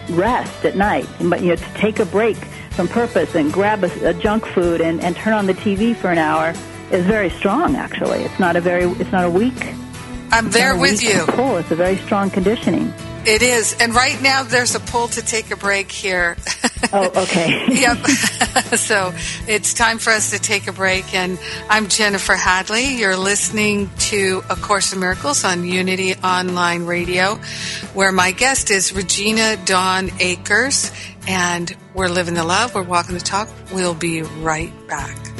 rest 0.09 0.65
at 0.65 0.75
night, 0.75 1.07
but 1.21 1.41
you 1.41 1.49
know, 1.49 1.55
to 1.55 1.73
take 1.75 1.99
a 1.99 2.05
break 2.05 2.37
from 2.71 2.87
purpose 2.87 3.35
and 3.35 3.53
grab 3.53 3.83
a, 3.83 4.09
a 4.09 4.13
junk 4.13 4.45
food 4.45 4.81
and, 4.81 4.99
and 5.01 5.15
turn 5.15 5.33
on 5.33 5.45
the 5.45 5.53
TV 5.53 5.95
for 5.95 6.11
an 6.11 6.17
hour 6.17 6.49
is 6.91 7.05
very 7.05 7.29
strong. 7.29 7.75
Actually, 7.75 8.23
it's 8.23 8.39
not 8.39 8.57
a 8.57 8.61
very, 8.61 8.83
it's 8.83 9.11
not 9.11 9.23
a 9.23 9.29
weak 9.29 9.73
I'm 10.31 10.49
there 10.51 10.75
with 10.75 11.03
you. 11.03 11.23
Pull. 11.27 11.57
It's 11.57 11.71
a 11.71 11.75
very 11.75 11.97
strong 11.97 12.29
conditioning. 12.29 12.93
It 13.25 13.41
is. 13.41 13.75
And 13.79 13.95
right 13.95 14.21
now 14.21 14.43
there's 14.43 14.75
a 14.75 14.79
pull 14.79 15.07
to 15.07 15.21
take 15.25 15.49
a 15.49 15.55
break 15.55 15.89
here. 15.89 16.37
oh, 16.93 17.23
okay. 17.23 17.65
yep. 17.69 17.97
so 18.77 19.13
it's 19.47 19.73
time 19.73 19.97
for 19.97 20.11
us 20.11 20.29
to 20.29 20.37
take 20.37 20.67
a 20.67 20.71
break. 20.71 21.15
And 21.15 21.39
I'm 21.67 21.87
Jennifer 21.87 22.35
Hadley. 22.35 22.97
You're 22.97 23.17
listening 23.17 23.89
to 24.11 24.43
A 24.51 24.55
Course 24.55 24.93
in 24.93 24.99
Miracles 24.99 25.43
on 25.43 25.65
Unity 25.65 26.13
Online 26.13 26.85
Radio, 26.85 27.35
where 27.95 28.11
my 28.11 28.31
guest 28.31 28.69
is 28.69 28.93
Regina 28.93 29.57
Dawn 29.65 30.11
Akers. 30.19 30.91
And 31.27 31.75
we're 31.95 32.09
living 32.09 32.35
the 32.35 32.43
love. 32.43 32.75
We're 32.75 32.83
walking 32.83 33.15
the 33.15 33.21
talk. 33.21 33.49
We'll 33.73 33.95
be 33.95 34.21
right 34.21 34.71
back. 34.87 35.34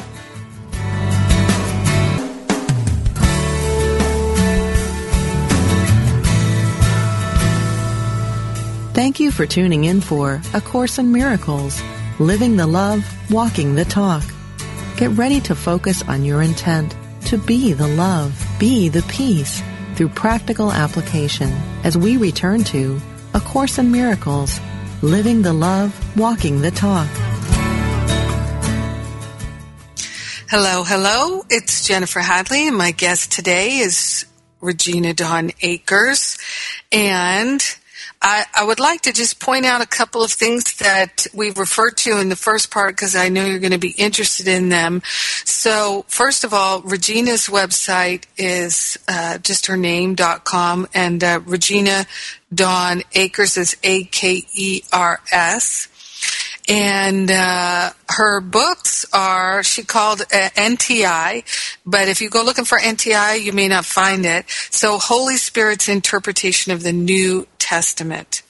Thank 9.06 9.20
you 9.20 9.30
for 9.30 9.46
tuning 9.46 9.84
in 9.84 10.02
for 10.02 10.42
A 10.56 10.62
Course 10.62 10.98
in 10.98 11.12
Miracles, 11.12 11.80
Living 12.18 12.58
the 12.58 12.66
Love, 12.66 13.06
Walking 13.30 13.76
the 13.76 13.86
Talk. 13.86 14.24
Get 14.98 15.12
ready 15.12 15.40
to 15.42 15.54
focus 15.54 16.02
on 16.08 16.26
your 16.26 16.42
intent 16.42 16.96
to 17.26 17.38
be 17.38 17.74
the 17.74 17.88
love, 17.88 18.34
be 18.58 18.90
the 18.90 19.04
peace 19.04 19.62
through 19.94 20.10
practical 20.10 20.72
application 20.72 21.52
as 21.84 21.96
we 21.96 22.18
return 22.18 22.64
to 22.64 23.00
A 23.36 23.40
Course 23.40 23.78
in 23.78 23.92
Miracles, 23.92 24.60
Living 25.04 25.44
the 25.44 25.54
Love, 25.54 25.94
Walking 26.18 26.62
the 26.62 26.72
Talk. 26.72 27.08
Hello, 30.50 30.84
hello. 30.84 31.46
It's 31.52 31.88
Jennifer 31.88 32.22
Hadley, 32.22 32.68
and 32.68 32.76
my 32.76 32.90
guest 32.90 33.32
today 33.32 33.78
is 33.78 34.26
Regina 34.62 35.14
Dawn 35.14 35.52
Akers. 35.62 36.40
And 36.92 37.64
I, 38.28 38.46
I, 38.56 38.64
would 38.64 38.80
like 38.80 39.02
to 39.02 39.14
just 39.14 39.40
point 39.40 39.68
out 39.68 39.82
a 39.82 39.86
couple 39.86 40.24
of 40.24 40.32
things 40.32 40.78
that 40.78 41.28
we've 41.32 41.60
referred 41.60 41.96
to 41.98 42.20
in 42.20 42.30
the 42.30 42.36
first 42.36 42.72
part 42.72 42.96
because 42.96 43.16
I 43.16 43.30
know 43.30 43.46
you're 43.46 43.60
going 43.60 43.72
to 43.72 43.78
be 43.78 43.92
interested 43.92 44.48
in 44.48 44.70
them. 44.70 45.04
So, 45.06 46.06
first 46.08 46.44
of 46.44 46.52
all, 46.52 46.82
Regina's 46.82 47.46
website 47.46 48.24
is 48.36 48.98
uh, 49.08 49.38
just 49.38 49.68
her 49.68 49.78
name.com, 49.78 50.88
and 50.96 51.24
uh, 51.24 51.42
Regina 51.46 52.08
Dawn 52.52 53.04
Akers 53.14 53.58
is 53.58 53.78
A 53.84 54.06
K 54.06 54.44
E 54.56 54.82
R 54.92 55.22
S 55.32 55.88
and 56.68 57.30
uh, 57.30 57.92
her 58.10 58.42
books 58.42 59.06
are 59.14 59.64
she 59.64 59.84
called 59.84 60.22
uh, 60.22 60.50
NTI, 60.56 61.44
but 61.86 62.08
if 62.08 62.22
you 62.22 62.30
go 62.30 62.44
looking 62.44 62.66
for 62.66 62.78
NTI, 62.78 63.42
you 63.42 63.54
may 63.54 63.68
not 63.68 63.86
find 63.86 64.26
it. 64.26 64.46
So 64.72 64.98
Holy 64.98 65.38
Spirit's 65.38 65.88
interpretation 65.88 66.72
of 66.72 66.84
the 66.84 66.94
New 66.94 67.48
Testament, 67.60 68.42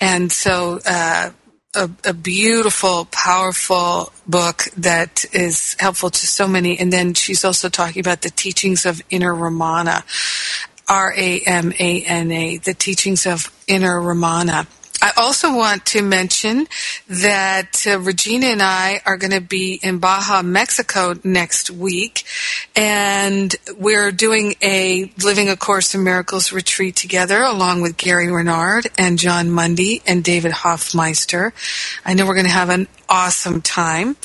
and 0.00 0.30
so. 0.30 0.80
Uh, 0.86 1.30
a, 1.72 1.88
a, 2.04 2.12
beautiful, 2.12 3.04
powerful 3.12 4.12
book 4.26 4.64
that 4.76 5.24
is 5.32 5.76
helpful 5.78 6.10
to 6.10 6.26
so 6.26 6.48
many. 6.48 6.76
And 6.76 6.92
then 6.92 7.14
she's 7.14 7.44
also 7.44 7.68
talking 7.68 8.00
about 8.00 8.22
the 8.22 8.30
teachings 8.30 8.84
of 8.84 9.00
Inner 9.08 9.32
Ramana, 9.32 10.02
R 10.88 11.14
A 11.16 11.40
M 11.46 11.72
A 11.78 12.02
N 12.02 12.32
A, 12.32 12.56
the 12.56 12.74
teachings 12.74 13.24
of 13.24 13.52
Inner 13.68 14.00
Ramana. 14.00 14.66
I 15.02 15.12
also 15.16 15.56
want 15.56 15.86
to 15.86 16.02
mention 16.02 16.66
that 17.08 17.86
uh, 17.86 17.98
Regina 18.00 18.46
and 18.48 18.62
I 18.62 19.00
are 19.06 19.16
going 19.16 19.30
to 19.30 19.40
be 19.40 19.80
in 19.82 19.98
Baja, 19.98 20.42
Mexico 20.42 21.14
next 21.24 21.70
week, 21.70 22.24
and 22.76 23.54
we're 23.78 24.12
doing 24.12 24.56
a 24.60 25.10
Living 25.22 25.48
a 25.48 25.56
Course 25.56 25.94
in 25.94 26.04
Miracles 26.04 26.52
retreat 26.52 26.96
together 26.96 27.42
along 27.42 27.80
with 27.80 27.96
Gary 27.96 28.30
Renard 28.30 28.88
and 28.98 29.18
Jon 29.18 29.50
Mundy 29.50 30.02
and 30.06 30.22
David 30.22 30.52
Hoffmeister. 30.52 31.54
I 32.04 32.12
know 32.12 32.26
we're 32.26 32.34
going 32.34 32.44
to 32.44 32.52
have 32.52 32.68
an 32.68 32.86
awesome 33.08 33.62
time 33.62 34.16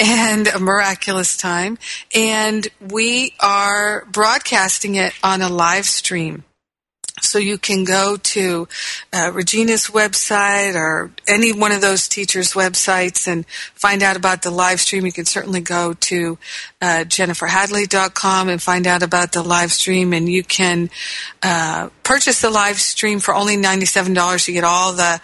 and 0.00 0.48
a 0.48 0.58
miraculous 0.58 1.36
time, 1.36 1.78
and 2.12 2.66
we 2.90 3.34
are 3.38 4.04
broadcasting 4.06 4.96
it 4.96 5.12
on 5.22 5.42
a 5.42 5.48
live 5.48 5.86
stream. 5.86 6.42
So 7.20 7.38
you 7.38 7.58
can 7.58 7.84
go 7.84 8.16
to 8.16 8.66
uh, 9.12 9.30
Regina's 9.32 9.86
website 9.86 10.74
or 10.74 11.12
any 11.28 11.52
one 11.52 11.70
of 11.70 11.80
those 11.80 12.08
teachers' 12.08 12.54
websites 12.54 13.28
and 13.28 13.46
find 13.46 14.02
out 14.02 14.16
about 14.16 14.42
the 14.42 14.50
live 14.50 14.80
stream. 14.80 15.06
You 15.06 15.12
can 15.12 15.24
certainly 15.24 15.60
go 15.60 15.92
to 15.92 16.38
uh, 16.82 17.04
jenniferhadley.com 17.06 18.48
and 18.48 18.60
find 18.60 18.86
out 18.88 19.04
about 19.04 19.30
the 19.30 19.44
live 19.44 19.72
stream. 19.72 20.12
And 20.12 20.28
you 20.28 20.42
can 20.42 20.90
uh, 21.40 21.90
purchase 22.02 22.40
the 22.40 22.50
live 22.50 22.80
stream 22.80 23.20
for 23.20 23.32
only 23.32 23.56
$97. 23.56 24.48
You 24.48 24.54
get 24.54 24.64
all 24.64 24.92
the 24.92 25.20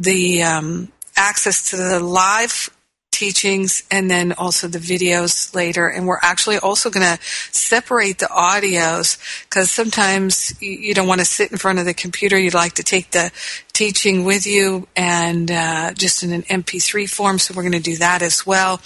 the 0.00 0.42
um, 0.42 0.92
access 1.16 1.70
to 1.70 1.76
the 1.76 2.00
live 2.00 2.70
teachings 3.18 3.82
and 3.90 4.08
then 4.08 4.32
also 4.32 4.68
the 4.68 4.78
videos 4.78 5.52
later. 5.52 5.88
And 5.88 6.06
we're 6.06 6.20
actually 6.22 6.58
also 6.58 6.88
going 6.88 7.04
to 7.04 7.22
separate 7.50 8.20
the 8.20 8.26
audios 8.26 9.18
because 9.44 9.72
sometimes 9.72 10.54
you 10.62 10.94
don't 10.94 11.08
want 11.08 11.20
to 11.20 11.24
sit 11.24 11.50
in 11.50 11.58
front 11.58 11.80
of 11.80 11.84
the 11.84 11.94
computer. 11.94 12.38
You'd 12.38 12.54
like 12.54 12.74
to 12.74 12.84
take 12.84 13.10
the 13.10 13.32
teaching 13.72 14.24
with 14.24 14.46
you 14.46 14.86
and 14.94 15.50
uh, 15.50 15.94
just 15.94 16.22
in 16.22 16.32
an 16.32 16.42
MP3 16.42 17.10
form. 17.10 17.40
So 17.40 17.54
we're 17.54 17.62
going 17.62 17.72
to 17.72 17.80
do 17.80 17.96
that 17.96 18.22
as 18.22 18.46
well. 18.46 18.80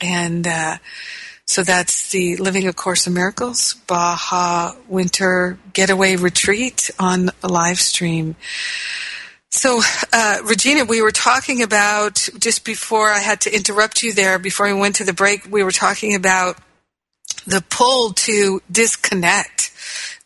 And 0.00 0.46
uh, 0.46 0.76
so 1.44 1.64
that's 1.64 2.12
the 2.12 2.36
Living 2.36 2.68
a 2.68 2.72
Course 2.72 3.08
in 3.08 3.14
Miracles 3.14 3.74
Baja 3.88 4.74
Winter 4.86 5.58
Getaway 5.72 6.14
Retreat 6.14 6.88
on 7.00 7.30
a 7.42 7.48
live 7.48 7.80
stream. 7.80 8.36
So, 9.54 9.82
uh, 10.14 10.38
Regina, 10.44 10.86
we 10.86 11.02
were 11.02 11.10
talking 11.10 11.62
about 11.62 12.26
just 12.38 12.64
before 12.64 13.10
I 13.10 13.18
had 13.18 13.42
to 13.42 13.54
interrupt 13.54 14.02
you 14.02 14.14
there, 14.14 14.38
before 14.38 14.66
we 14.66 14.72
went 14.72 14.96
to 14.96 15.04
the 15.04 15.12
break, 15.12 15.46
we 15.48 15.62
were 15.62 15.70
talking 15.70 16.14
about 16.14 16.56
the 17.46 17.62
pull 17.68 18.14
to 18.14 18.62
disconnect 18.72 19.70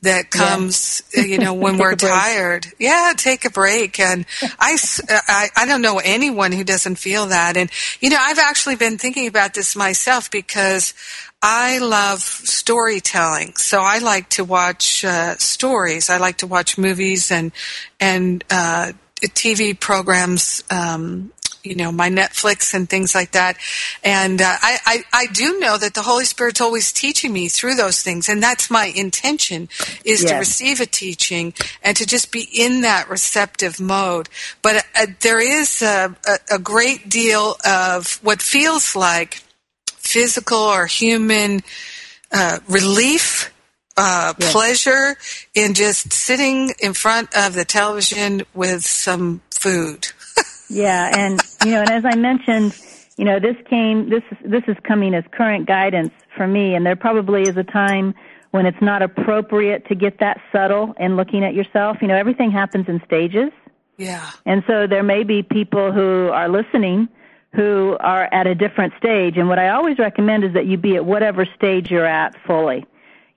that 0.03 0.31
comes, 0.31 1.03
yeah. 1.13 1.23
Uh, 1.23 1.27
you 1.27 1.39
know, 1.39 1.55
when 1.55 1.77
we're 1.79 1.97
tired. 1.97 2.69
Yeah, 2.79 3.15
take 3.17 3.45
a 3.45 3.51
break. 3.51 3.99
And 3.99 4.27
I, 4.61 4.79
I, 5.11 5.49
I 5.57 5.67
don't 5.67 5.83
know 5.83 5.99
anyone 5.99 6.53
who 6.53 6.63
doesn't 6.63 6.95
feel 6.95 7.27
that. 7.27 7.57
And, 7.57 7.69
you 8.01 8.11
know, 8.11 8.19
I've 8.21 8.39
actually 8.39 8.77
been 8.77 8.97
thinking 8.97 9.27
about 9.27 9.55
this 9.55 9.75
myself 9.75 10.31
because 10.31 10.95
I 11.43 11.79
love 11.79 12.21
storytelling. 12.21 13.57
So 13.57 13.81
I 13.81 13.99
like 13.99 14.29
to 14.31 14.45
watch 14.45 15.05
uh, 15.05 15.37
stories. 15.39 16.11
I 16.11 16.19
like 16.19 16.39
to 16.39 16.47
watch 16.47 16.79
movies 16.79 17.33
and, 17.33 17.51
and, 17.99 18.45
uh, 18.51 18.93
TV 19.23 19.79
programs, 19.79 20.63
um, 20.71 21.33
you 21.63 21.75
know, 21.75 21.91
my 21.91 22.09
Netflix 22.09 22.75
and 22.75 22.89
things 22.89 23.15
like 23.15 23.33
that. 23.33 23.57
And 24.05 24.41
uh, 24.41 24.57
I, 24.63 24.79
I, 24.87 25.05
I, 25.13 25.27
do 25.27 25.59
know 25.59 25.77
that 25.77 25.95
the 25.95 26.03
Holy 26.03 26.25
Spirit's 26.25 26.61
always 26.61 26.93
teaching 26.93 27.33
me 27.33 27.49
through 27.49 27.75
those 27.75 28.03
things. 28.03 28.29
And 28.29 28.43
that's 28.43 28.71
my 28.71 28.87
intention 28.87 29.69
is 30.05 30.23
yes. 30.23 30.31
to 30.31 30.39
receive 30.39 30.81
a 30.81 30.87
teaching 30.87 31.55
and 31.83 31.97
to 31.97 32.07
just 32.07 32.31
be 32.31 32.49
in 32.55 32.83
that 32.83 33.11
receptive 33.11 33.81
mode. 33.81 34.29
But 34.63 34.85
uh, 34.95 35.07
there 35.21 35.41
is 35.41 35.83
a, 35.83 36.15
a, 36.27 36.55
a 36.55 36.59
great 36.59 37.09
deal 37.09 37.57
of 37.67 38.21
what 38.23 38.41
feels 38.41 38.95
like 38.95 39.43
physical 39.87 40.59
or 40.59 40.87
human 40.87 41.63
uh, 42.33 42.61
relief 42.69 43.53
uh, 43.97 44.35
yes. 44.39 44.53
pleasure 44.53 45.17
in 45.55 45.75
just 45.75 46.13
sitting 46.13 46.73
in 46.81 46.93
front 46.95 47.37
of 47.37 47.55
the 47.55 47.65
television 47.65 48.43
with 48.55 48.85
some 48.85 49.41
food. 49.51 50.09
yeah, 50.69 51.11
and 51.17 51.41
you 51.65 51.73
know, 51.73 51.81
and 51.81 51.91
as 51.91 52.05
I 52.05 52.15
mentioned, 52.17 52.79
you 53.17 53.25
know, 53.25 53.41
this 53.41 53.57
came 53.69 54.11
this 54.11 54.23
this 54.45 54.63
is 54.69 54.77
coming 54.85 55.15
as 55.15 55.25
current 55.33 55.67
guidance 55.67 56.13
for 56.37 56.47
me, 56.47 56.75
and 56.75 56.85
there 56.85 56.97
probably 56.97 57.43
is 57.43 57.57
a 57.57 57.65
time 57.65 58.15
when 58.51 58.67
it's 58.67 58.81
not 58.81 59.03
appropriate 59.03 59.87
to 59.89 59.95
get 59.95 60.21
that 60.21 60.41
subtle 60.53 60.95
in 60.99 61.17
looking 61.17 61.45
at 61.45 61.55
yourself. 61.55 61.99
You 62.01 62.09
know, 62.09 62.17
everything 62.17 62.51
happens 62.51 62.89
in 62.89 63.03
stages. 63.05 63.51
Yeah. 63.99 64.31
And 64.45 64.63
so 64.67 64.87
there 64.87 65.03
may 65.03 65.25
be 65.25 65.43
people 65.43 65.91
who 65.91 66.29
are 66.29 66.49
listening 66.49 67.09
who 67.55 67.97
are 68.01 68.29
at 68.35 68.47
a 68.47 68.55
different 68.55 68.93
stage, 68.99 69.39
and 69.39 69.49
what 69.49 69.59
I 69.59 69.71
always 69.71 69.99
recommend 69.99 70.45
is 70.45 70.53
that 70.53 70.67
you 70.67 70.77
be 70.77 70.97
at 70.97 71.07
whatever 71.07 71.47
stage 71.57 71.91
you're 71.91 72.05
at 72.05 72.37
fully 72.47 72.85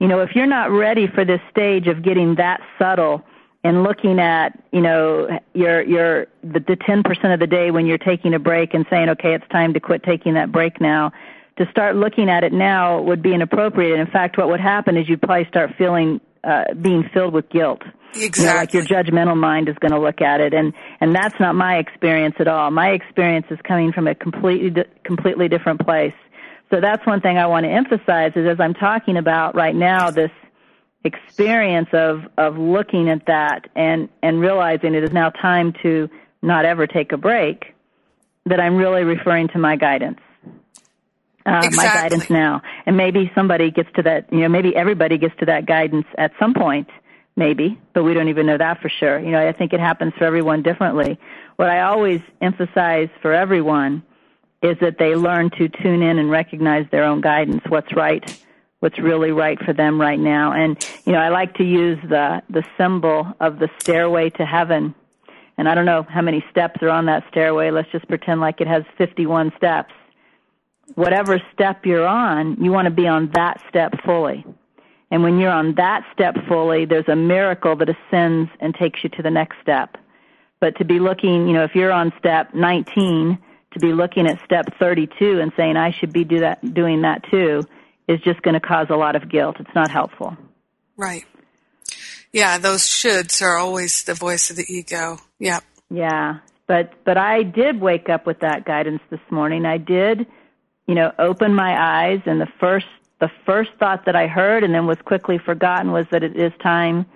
you 0.00 0.08
know, 0.08 0.20
if 0.20 0.30
you're 0.34 0.46
not 0.46 0.70
ready 0.70 1.06
for 1.06 1.24
this 1.24 1.40
stage 1.50 1.86
of 1.86 2.02
getting 2.02 2.34
that 2.36 2.60
subtle 2.78 3.22
and 3.62 3.82
looking 3.82 4.18
at, 4.18 4.58
you 4.72 4.80
know, 4.80 5.28
your 5.52 5.82
your 5.82 6.26
the, 6.42 6.60
the 6.60 6.76
10% 6.76 7.34
of 7.34 7.38
the 7.38 7.46
day 7.46 7.70
when 7.70 7.86
you're 7.86 7.98
taking 7.98 8.32
a 8.32 8.38
break 8.38 8.72
and 8.72 8.86
saying, 8.88 9.10
okay, 9.10 9.34
it's 9.34 9.46
time 9.48 9.74
to 9.74 9.80
quit 9.80 10.02
taking 10.02 10.34
that 10.34 10.50
break 10.50 10.80
now, 10.80 11.12
to 11.58 11.70
start 11.70 11.96
looking 11.96 12.30
at 12.30 12.42
it 12.42 12.52
now 12.52 13.02
would 13.02 13.22
be 13.22 13.34
inappropriate. 13.34 13.92
And 13.92 14.00
in 14.00 14.10
fact, 14.10 14.38
what 14.38 14.48
would 14.48 14.60
happen 14.60 14.96
is 14.96 15.06
you'd 15.06 15.20
probably 15.20 15.46
start 15.48 15.72
feeling 15.76 16.20
uh, 16.42 16.72
being 16.80 17.04
filled 17.12 17.34
with 17.34 17.50
guilt. 17.50 17.82
Exactly. 18.14 18.42
You 18.42 18.48
know, 18.48 18.56
like 18.56 18.72
your 18.72 18.84
judgmental 18.84 19.36
mind 19.36 19.68
is 19.68 19.76
going 19.78 19.92
to 19.92 20.00
look 20.00 20.22
at 20.22 20.40
it, 20.40 20.54
and 20.54 20.72
and 21.00 21.14
that's 21.14 21.38
not 21.38 21.54
my 21.54 21.76
experience 21.76 22.36
at 22.38 22.48
all. 22.48 22.70
My 22.70 22.88
experience 22.88 23.46
is 23.50 23.58
coming 23.62 23.92
from 23.92 24.06
a 24.08 24.14
completely 24.14 24.70
di- 24.70 24.90
completely 25.04 25.48
different 25.48 25.80
place. 25.80 26.14
So 26.70 26.80
that's 26.80 27.04
one 27.06 27.20
thing 27.20 27.36
I 27.36 27.46
want 27.46 27.64
to 27.64 27.70
emphasize 27.70 28.32
is 28.36 28.46
as 28.46 28.60
I'm 28.60 28.74
talking 28.74 29.16
about 29.16 29.54
right 29.54 29.74
now 29.74 30.10
this 30.10 30.30
experience 31.02 31.88
of 31.92 32.24
of 32.36 32.58
looking 32.58 33.08
at 33.08 33.26
that 33.26 33.68
and 33.74 34.08
and 34.22 34.40
realizing 34.40 34.94
it 34.94 35.02
is 35.02 35.12
now 35.12 35.30
time 35.30 35.72
to 35.82 36.08
not 36.42 36.64
ever 36.64 36.86
take 36.86 37.12
a 37.12 37.16
break 37.16 37.74
that 38.46 38.60
I'm 38.60 38.76
really 38.76 39.04
referring 39.04 39.48
to 39.48 39.58
my 39.58 39.76
guidance. 39.76 40.20
Uh, 41.46 41.62
exactly. 41.64 41.76
my 41.76 41.84
guidance 41.84 42.30
now. 42.30 42.62
And 42.86 42.96
maybe 42.96 43.30
somebody 43.34 43.70
gets 43.70 43.88
to 43.96 44.02
that, 44.02 44.30
you 44.30 44.40
know, 44.40 44.48
maybe 44.48 44.76
everybody 44.76 45.16
gets 45.16 45.34
to 45.40 45.46
that 45.46 45.64
guidance 45.66 46.06
at 46.18 46.32
some 46.38 46.52
point, 46.52 46.88
maybe, 47.34 47.80
but 47.94 48.04
we 48.04 48.12
don't 48.12 48.28
even 48.28 48.46
know 48.46 48.58
that 48.58 48.80
for 48.80 48.90
sure. 48.90 49.18
You 49.18 49.30
know, 49.30 49.46
I 49.46 49.52
think 49.52 49.72
it 49.72 49.80
happens 49.80 50.12
for 50.18 50.24
everyone 50.24 50.62
differently. 50.62 51.18
What 51.56 51.70
I 51.70 51.80
always 51.80 52.20
emphasize 52.42 53.08
for 53.22 53.32
everyone 53.32 54.02
is 54.62 54.76
that 54.80 54.98
they 54.98 55.14
learn 55.14 55.50
to 55.50 55.68
tune 55.68 56.02
in 56.02 56.18
and 56.18 56.30
recognize 56.30 56.86
their 56.90 57.04
own 57.04 57.20
guidance, 57.20 57.62
what's 57.68 57.94
right, 57.94 58.38
what's 58.80 58.98
really 58.98 59.30
right 59.30 59.58
for 59.64 59.72
them 59.72 60.00
right 60.00 60.18
now. 60.18 60.52
And 60.52 60.76
you 61.06 61.12
know, 61.12 61.18
I 61.18 61.28
like 61.28 61.54
to 61.54 61.64
use 61.64 61.98
the 62.08 62.42
the 62.50 62.64
symbol 62.76 63.32
of 63.40 63.58
the 63.58 63.70
stairway 63.80 64.30
to 64.30 64.44
heaven. 64.44 64.94
and 65.56 65.68
I 65.68 65.74
don't 65.74 65.86
know 65.86 66.02
how 66.02 66.22
many 66.22 66.44
steps 66.50 66.82
are 66.82 66.90
on 66.90 67.06
that 67.06 67.24
stairway. 67.30 67.70
Let's 67.70 67.90
just 67.92 68.08
pretend 68.08 68.40
like 68.40 68.60
it 68.60 68.66
has 68.66 68.84
51 68.96 69.52
steps. 69.56 69.92
Whatever 70.94 71.40
step 71.52 71.86
you're 71.86 72.06
on, 72.06 72.62
you 72.62 72.72
want 72.72 72.86
to 72.86 72.90
be 72.90 73.06
on 73.06 73.30
that 73.34 73.60
step 73.68 73.92
fully. 74.04 74.44
And 75.10 75.22
when 75.22 75.38
you're 75.38 75.50
on 75.50 75.74
that 75.74 76.04
step 76.12 76.36
fully, 76.48 76.84
there's 76.84 77.08
a 77.08 77.16
miracle 77.16 77.76
that 77.76 77.88
ascends 77.88 78.50
and 78.60 78.74
takes 78.74 79.02
you 79.02 79.10
to 79.10 79.22
the 79.22 79.30
next 79.30 79.56
step. 79.60 79.96
But 80.60 80.76
to 80.76 80.84
be 80.84 80.98
looking, 80.98 81.46
you 81.48 81.54
know, 81.54 81.64
if 81.64 81.74
you're 81.74 81.92
on 81.92 82.12
step 82.18 82.54
19, 82.54 83.38
to 83.72 83.78
be 83.80 83.92
looking 83.92 84.26
at 84.26 84.42
step 84.44 84.66
32 84.78 85.40
and 85.40 85.52
saying 85.56 85.76
I 85.76 85.92
should 85.92 86.12
be 86.12 86.24
do 86.24 86.40
that, 86.40 86.74
doing 86.74 87.02
that 87.02 87.24
too, 87.30 87.62
is 88.08 88.20
just 88.20 88.42
going 88.42 88.54
to 88.54 88.60
cause 88.60 88.88
a 88.90 88.96
lot 88.96 89.16
of 89.16 89.30
guilt. 89.30 89.56
It's 89.60 89.74
not 89.74 89.90
helpful. 89.90 90.36
Right. 90.96 91.24
Yeah, 92.32 92.58
those 92.58 92.82
shoulds 92.82 93.42
are 93.42 93.56
always 93.56 94.04
the 94.04 94.14
voice 94.14 94.50
of 94.50 94.56
the 94.56 94.64
ego. 94.68 95.18
Yeah. 95.38 95.60
Yeah. 95.90 96.38
But 96.66 96.92
but 97.04 97.16
I 97.16 97.42
did 97.42 97.80
wake 97.80 98.08
up 98.08 98.26
with 98.26 98.40
that 98.40 98.64
guidance 98.64 99.02
this 99.10 99.20
morning. 99.30 99.66
I 99.66 99.78
did, 99.78 100.26
you 100.86 100.94
know, 100.94 101.12
open 101.18 101.54
my 101.54 101.76
eyes 101.76 102.20
and 102.26 102.40
the 102.40 102.48
first 102.60 102.86
the 103.20 103.30
first 103.44 103.70
thought 103.78 104.06
that 104.06 104.14
I 104.14 104.28
heard 104.28 104.62
and 104.62 104.72
then 104.72 104.86
was 104.86 104.98
quickly 105.04 105.38
forgotten 105.38 105.92
was 105.92 106.06
that 106.10 106.22
it 106.22 106.36
is 106.36 106.52
time 106.62 107.06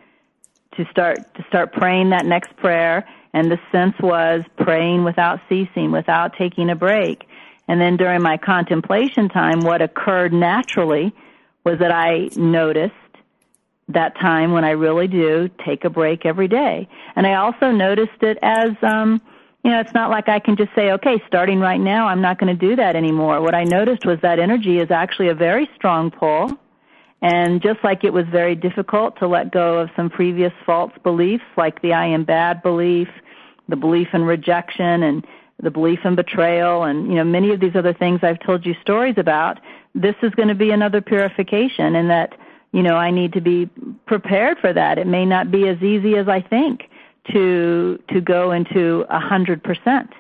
to 0.77 0.85
start 0.91 1.19
to 1.37 1.45
start 1.49 1.73
praying 1.73 2.11
that 2.11 2.27
next 2.27 2.57
prayer 2.57 3.09
and 3.35 3.51
the 3.51 3.59
sense 3.73 3.95
was 4.01 4.43
praying 4.57 5.05
without 5.05 5.41
ceasing, 5.49 5.91
without 5.91 6.33
taking 6.39 6.71
a 6.71 6.77
break. 6.77 7.27
And 7.67 7.81
then 7.81 7.97
during 7.97 8.23
my 8.23 8.37
contemplation 8.37 9.29
time, 9.29 9.61
what 9.61 9.83
occurred 9.83 10.33
naturally 10.33 11.13
was 11.65 11.81
that 11.81 11.91
I 11.91 12.29
noticed 12.37 12.95
that 13.89 14.15
time 14.21 14.53
when 14.53 14.65
I 14.65 14.71
really 14.71 15.09
do 15.09 15.51
take 15.67 15.85
a 15.85 15.91
break 15.91 16.25
every 16.25 16.49
day. 16.49 16.89
And 17.17 17.27
I 17.27 17.35
also 17.35 17.71
noticed 17.71 18.23
it 18.23 18.39
as, 18.41 18.71
um, 18.83 19.21
you 19.65 19.71
know, 19.71 19.81
it's 19.81 19.95
not 19.95 20.11
like 20.11 20.29
I 20.29 20.39
can 20.39 20.57
just 20.57 20.71
say, 20.77 20.93
okay, 20.93 21.21
starting 21.27 21.59
right 21.59 21.81
now, 21.81 22.07
I'm 22.07 22.23
not 22.23 22.39
going 22.39 22.57
to 22.57 22.69
do 22.69 22.77
that 22.77 22.95
anymore. 22.95 23.41
What 23.41 23.55
I 23.55 23.65
noticed 23.65 24.07
was 24.07 24.19
that 24.23 24.39
energy 24.39 24.79
is 24.79 24.91
actually 24.91 25.29
a 25.29 25.35
very 25.35 25.69
strong 25.75 26.11
pull. 26.11 26.51
And 27.21 27.63
just 27.63 27.83
like 27.83 28.05
it 28.05 28.13
was 28.13 28.27
very 28.31 28.55
difficult 28.55 29.19
to 29.19 29.27
let 29.27 29.51
go 29.51 29.79
of 29.79 29.89
some 29.97 30.11
previous 30.11 30.53
false 30.67 30.93
beliefs, 31.03 31.45
like 31.57 31.81
the 31.81 31.95
I 31.95 32.07
am 32.09 32.25
bad 32.25 32.63
belief, 32.63 33.09
the 33.69 33.77
belief 33.77 34.09
in 34.13 34.23
rejection, 34.23 35.03
and 35.03 35.27
the 35.63 35.71
belief 35.71 36.01
in 36.05 36.15
betrayal 36.15 36.85
and 36.85 37.09
you 37.09 37.15
know 37.15 37.25
many 37.25 37.53
of 37.53 37.61
these 37.61 37.77
other 37.77 37.95
things 37.95 38.21
I've 38.23 38.41
told 38.41 38.67
you 38.67 38.75
stories 38.83 39.15
about 39.17 39.61
this 39.95 40.15
is 40.23 40.35
going 40.35 40.49
to 40.49 40.55
be 40.55 40.71
another 40.71 41.01
purification 41.01 41.95
and 41.95 42.11
that 42.11 42.37
you 42.73 42.83
know 42.83 42.97
I 42.97 43.11
need 43.11 43.33
to 43.35 43.41
be 43.41 43.71
prepared 44.07 44.59
for 44.59 44.73
that. 44.73 44.99
It 44.99 45.07
may 45.07 45.25
not 45.25 45.51
be 45.51 45.69
as 45.69 45.81
easy 45.83 46.17
as 46.17 46.29
I 46.29 46.41
think 46.41 46.83
to 47.33 47.99
to 48.13 48.21
go 48.21 48.53
into 48.53 49.05
a 49.09 49.21
hundred 49.21 49.63
percent. 49.63 50.11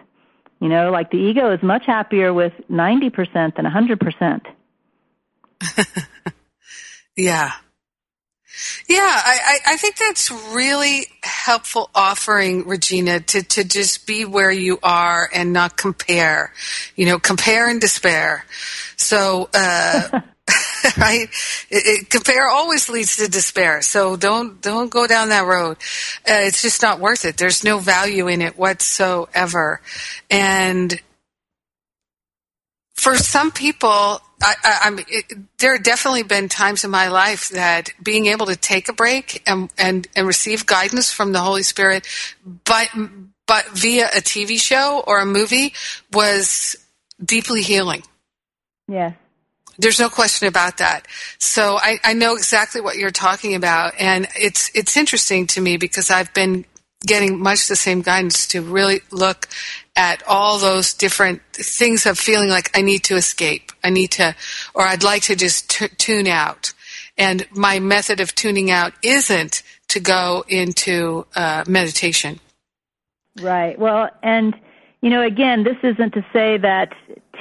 You 0.60 0.68
know 0.68 0.90
like 0.90 1.10
the 1.10 1.18
ego 1.18 1.52
is 1.52 1.62
much 1.62 1.84
happier 1.84 2.32
with 2.32 2.52
ninety 2.68 3.10
percent 3.10 3.56
than 3.56 3.66
a 3.66 3.70
hundred 3.70 4.00
percent. 4.00 4.46
Yeah 7.16 7.52
yeah, 8.88 9.00
I, 9.00 9.58
I 9.66 9.76
think 9.76 9.96
that's 9.96 10.30
really 10.30 11.06
helpful 11.22 11.90
offering, 11.94 12.66
Regina, 12.66 13.20
to, 13.20 13.42
to 13.42 13.64
just 13.64 14.06
be 14.06 14.24
where 14.24 14.50
you 14.50 14.78
are 14.82 15.28
and 15.32 15.52
not 15.52 15.76
compare. 15.76 16.52
You 16.96 17.06
know, 17.06 17.18
compare 17.18 17.68
and 17.68 17.80
despair. 17.80 18.44
So, 18.96 19.48
uh, 19.54 20.20
right? 20.98 21.28
It, 21.70 21.82
it, 21.86 22.10
compare 22.10 22.48
always 22.48 22.88
leads 22.88 23.16
to 23.16 23.28
despair. 23.28 23.82
So 23.82 24.16
don't 24.16 24.60
don't 24.60 24.90
go 24.90 25.06
down 25.06 25.30
that 25.30 25.46
road. 25.46 25.78
Uh, 26.28 26.44
it's 26.44 26.62
just 26.62 26.82
not 26.82 27.00
worth 27.00 27.24
it. 27.24 27.36
There's 27.36 27.64
no 27.64 27.78
value 27.78 28.28
in 28.28 28.42
it 28.42 28.58
whatsoever. 28.58 29.80
And 30.30 31.00
for 33.04 33.18
some 33.18 33.52
people, 33.52 33.90
I, 33.90 34.54
I, 34.64 35.04
it, 35.08 35.26
there 35.58 35.74
have 35.74 35.82
definitely 35.82 36.22
been 36.22 36.48
times 36.48 36.84
in 36.84 36.90
my 36.90 37.08
life 37.08 37.50
that 37.50 37.90
being 38.02 38.26
able 38.26 38.46
to 38.46 38.56
take 38.56 38.88
a 38.88 38.94
break 38.94 39.42
and, 39.46 39.70
and, 39.76 40.08
and 40.16 40.26
receive 40.26 40.64
guidance 40.64 41.12
from 41.12 41.32
the 41.32 41.40
Holy 41.40 41.64
Spirit, 41.64 42.08
but, 42.64 42.88
but 43.46 43.68
via 43.74 44.06
a 44.06 44.22
TV 44.22 44.58
show 44.58 45.04
or 45.06 45.18
a 45.18 45.26
movie 45.26 45.74
was 46.14 46.76
deeply 47.22 47.60
healing. 47.60 48.02
Yes. 48.88 49.14
There's 49.76 50.00
no 50.00 50.08
question 50.08 50.48
about 50.48 50.78
that. 50.78 51.06
So 51.38 51.76
I, 51.76 51.98
I 52.04 52.14
know 52.14 52.36
exactly 52.36 52.80
what 52.80 52.96
you're 52.96 53.10
talking 53.10 53.54
about, 53.54 53.92
and 53.98 54.28
it's 54.34 54.70
it's 54.72 54.96
interesting 54.96 55.48
to 55.48 55.60
me 55.60 55.76
because 55.76 56.12
I've 56.12 56.32
been 56.32 56.64
getting 57.04 57.42
much 57.42 57.66
the 57.66 57.76
same 57.76 58.00
guidance 58.00 58.46
to 58.48 58.62
really 58.62 59.00
look 59.10 59.48
at 59.96 60.22
all 60.26 60.58
those 60.58 60.94
different 60.94 61.42
things 61.52 62.06
of 62.06 62.18
feeling 62.18 62.48
like 62.48 62.76
I 62.76 62.82
need 62.82 63.04
to 63.04 63.16
escape. 63.16 63.72
I 63.82 63.90
need 63.90 64.12
to, 64.12 64.34
or 64.74 64.82
I'd 64.82 65.02
like 65.04 65.22
to 65.24 65.36
just 65.36 65.70
t- 65.70 65.88
tune 65.88 66.26
out. 66.26 66.72
And 67.16 67.46
my 67.52 67.78
method 67.78 68.20
of 68.20 68.34
tuning 68.34 68.70
out 68.70 68.92
isn't 69.02 69.62
to 69.88 70.00
go 70.00 70.44
into 70.48 71.26
uh, 71.36 71.64
meditation. 71.68 72.40
Right. 73.40 73.78
Well, 73.78 74.10
and, 74.22 74.54
you 75.00 75.10
know, 75.10 75.22
again, 75.22 75.62
this 75.62 75.76
isn't 75.82 76.14
to 76.14 76.24
say 76.32 76.58
that 76.58 76.92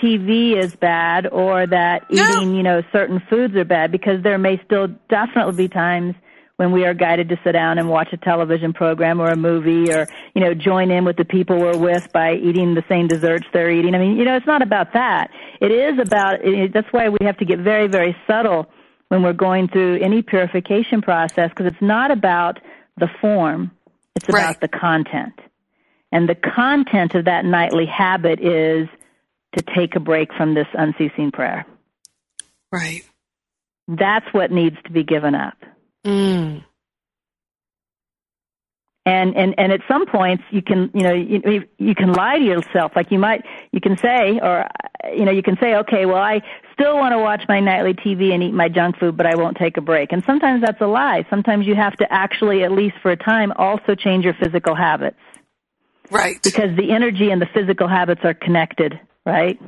TV 0.02 0.56
is 0.56 0.76
bad 0.76 1.28
or 1.28 1.66
that 1.66 2.06
eating, 2.10 2.52
no. 2.52 2.58
you 2.58 2.64
know, 2.64 2.84
certain 2.92 3.22
foods 3.30 3.56
are 3.56 3.66
bad 3.66 3.92
because 3.92 4.22
there 4.22 4.38
may 4.38 4.62
still 4.66 4.88
definitely 5.10 5.56
be 5.56 5.68
times 5.68 6.16
when 6.58 6.72
we 6.72 6.86
are 6.86 6.94
guided 6.94 7.30
to 7.30 7.40
sit 7.44 7.54
down 7.54 7.80
and 7.80 7.90
watch 7.90 8.10
a 8.14 8.18
television 8.18 8.74
program 8.74 9.20
or 9.20 9.30
a 9.30 9.36
movie 9.36 9.92
or, 9.92 10.08
you 10.36 10.42
know, 10.42 10.54
join 10.54 10.92
in 10.92 11.04
with 11.04 11.18
the 11.18 11.26
people 11.26 11.60
we're 11.60 11.78
with 11.78 12.12
by 12.14 12.36
eating 12.36 12.76
the 12.76 12.84
same 12.88 13.08
desserts 13.08 13.46
they're 13.54 13.72
eating. 13.72 13.96
I 13.96 13.98
mean, 13.98 14.18
you 14.18 14.24
know, 14.24 14.36
it's 14.36 14.46
not 14.46 14.62
about 14.62 14.94
that. 14.94 15.32
It 15.60 15.72
is 15.72 15.98
about, 16.00 16.46
it, 16.46 16.72
that's 16.74 16.92
why 16.92 17.10
we 17.10 17.18
have 17.22 17.38
to 17.38 17.46
get 17.46 17.60
very, 17.60 17.88
very 17.88 18.16
subtle 18.28 18.70
when 19.08 19.24
we're 19.24 19.34
going 19.34 19.68
through 19.68 20.00
any 20.02 20.22
purification 20.22 21.02
process 21.02 21.50
because 21.50 21.66
it's 21.66 21.82
not 21.82 22.12
about 22.12 22.60
the 22.98 23.10
form, 23.20 23.72
it's 24.16 24.30
about 24.30 24.46
right. 24.46 24.62
the 24.62 24.68
content. 24.68 25.34
And 26.12 26.30
the 26.30 26.36
content 26.36 27.16
of 27.16 27.26
that 27.26 27.46
nightly 27.46 27.88
habit 27.88 28.40
is 28.40 28.88
to 29.58 29.64
take 29.76 29.96
a 29.96 30.00
break 30.00 30.32
from 30.34 30.54
this 30.54 30.68
unceasing 30.74 31.32
prayer. 31.32 31.66
Right. 32.72 33.04
That's 33.88 34.26
what 34.32 34.52
needs 34.52 34.78
to 34.86 34.92
be 34.92 35.04
given 35.04 35.34
up. 35.36 35.58
Mm. 36.06 36.64
And, 39.06 39.36
and 39.36 39.54
and 39.58 39.74
at 39.74 39.82
some 39.86 40.06
points 40.06 40.44
you 40.50 40.62
can 40.62 40.90
you 40.94 41.04
know 41.04 41.14
you, 41.14 41.68
you 41.78 41.94
can 41.94 42.14
lie 42.14 42.38
to 42.38 42.44
yourself. 42.44 42.94
Like 42.96 43.12
you 43.12 43.20
might 43.20 43.44
you 43.74 43.82
can 43.82 43.98
say 43.98 44.40
or 44.42 44.66
you 45.14 45.26
know 45.26 45.32
you 45.32 45.44
can 45.44 45.58
say 45.60 45.76
okay 45.76 46.06
well 46.06 46.22
I 46.22 46.42
still 46.72 46.96
want 46.96 47.12
to 47.12 47.20
watch 47.20 47.44
my 47.50 47.60
nightly 47.60 47.94
TV 47.94 48.34
and 48.34 48.42
eat 48.42 48.54
my 48.54 48.70
junk 48.70 48.98
food 48.98 49.18
but 49.18 49.26
I 49.26 49.36
won't 49.36 49.58
take 49.58 49.76
a 49.76 49.82
break. 49.82 50.14
And 50.14 50.24
sometimes 50.24 50.62
that's 50.62 50.80
a 50.80 50.88
lie. 50.88 51.26
Sometimes 51.30 51.68
you 51.68 51.76
have 51.76 51.98
to 51.98 52.08
actually 52.14 52.64
at 52.64 52.72
least 52.72 52.96
for 53.02 53.12
a 53.12 53.18
time 53.18 53.52
also 53.58 53.94
change 53.94 54.24
your 54.24 54.36
physical 54.36 54.74
habits. 54.74 55.20
Right. 56.10 56.42
Because 56.42 56.76
the 56.78 56.92
energy 56.92 57.30
and 57.30 57.42
the 57.42 57.48
physical 57.54 57.90
habits 57.90 58.22
are 58.24 58.34
connected 58.34 58.98
right? 59.26 59.60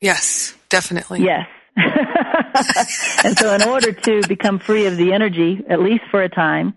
Yes 0.00 0.56
definitely. 0.68 1.22
Yes 1.22 1.46
and 3.24 3.38
so, 3.38 3.54
in 3.54 3.62
order 3.62 3.92
to 3.92 4.22
become 4.28 4.58
free 4.58 4.86
of 4.86 4.96
the 4.96 5.12
energy, 5.12 5.64
at 5.68 5.80
least 5.80 6.04
for 6.10 6.22
a 6.22 6.28
time, 6.28 6.74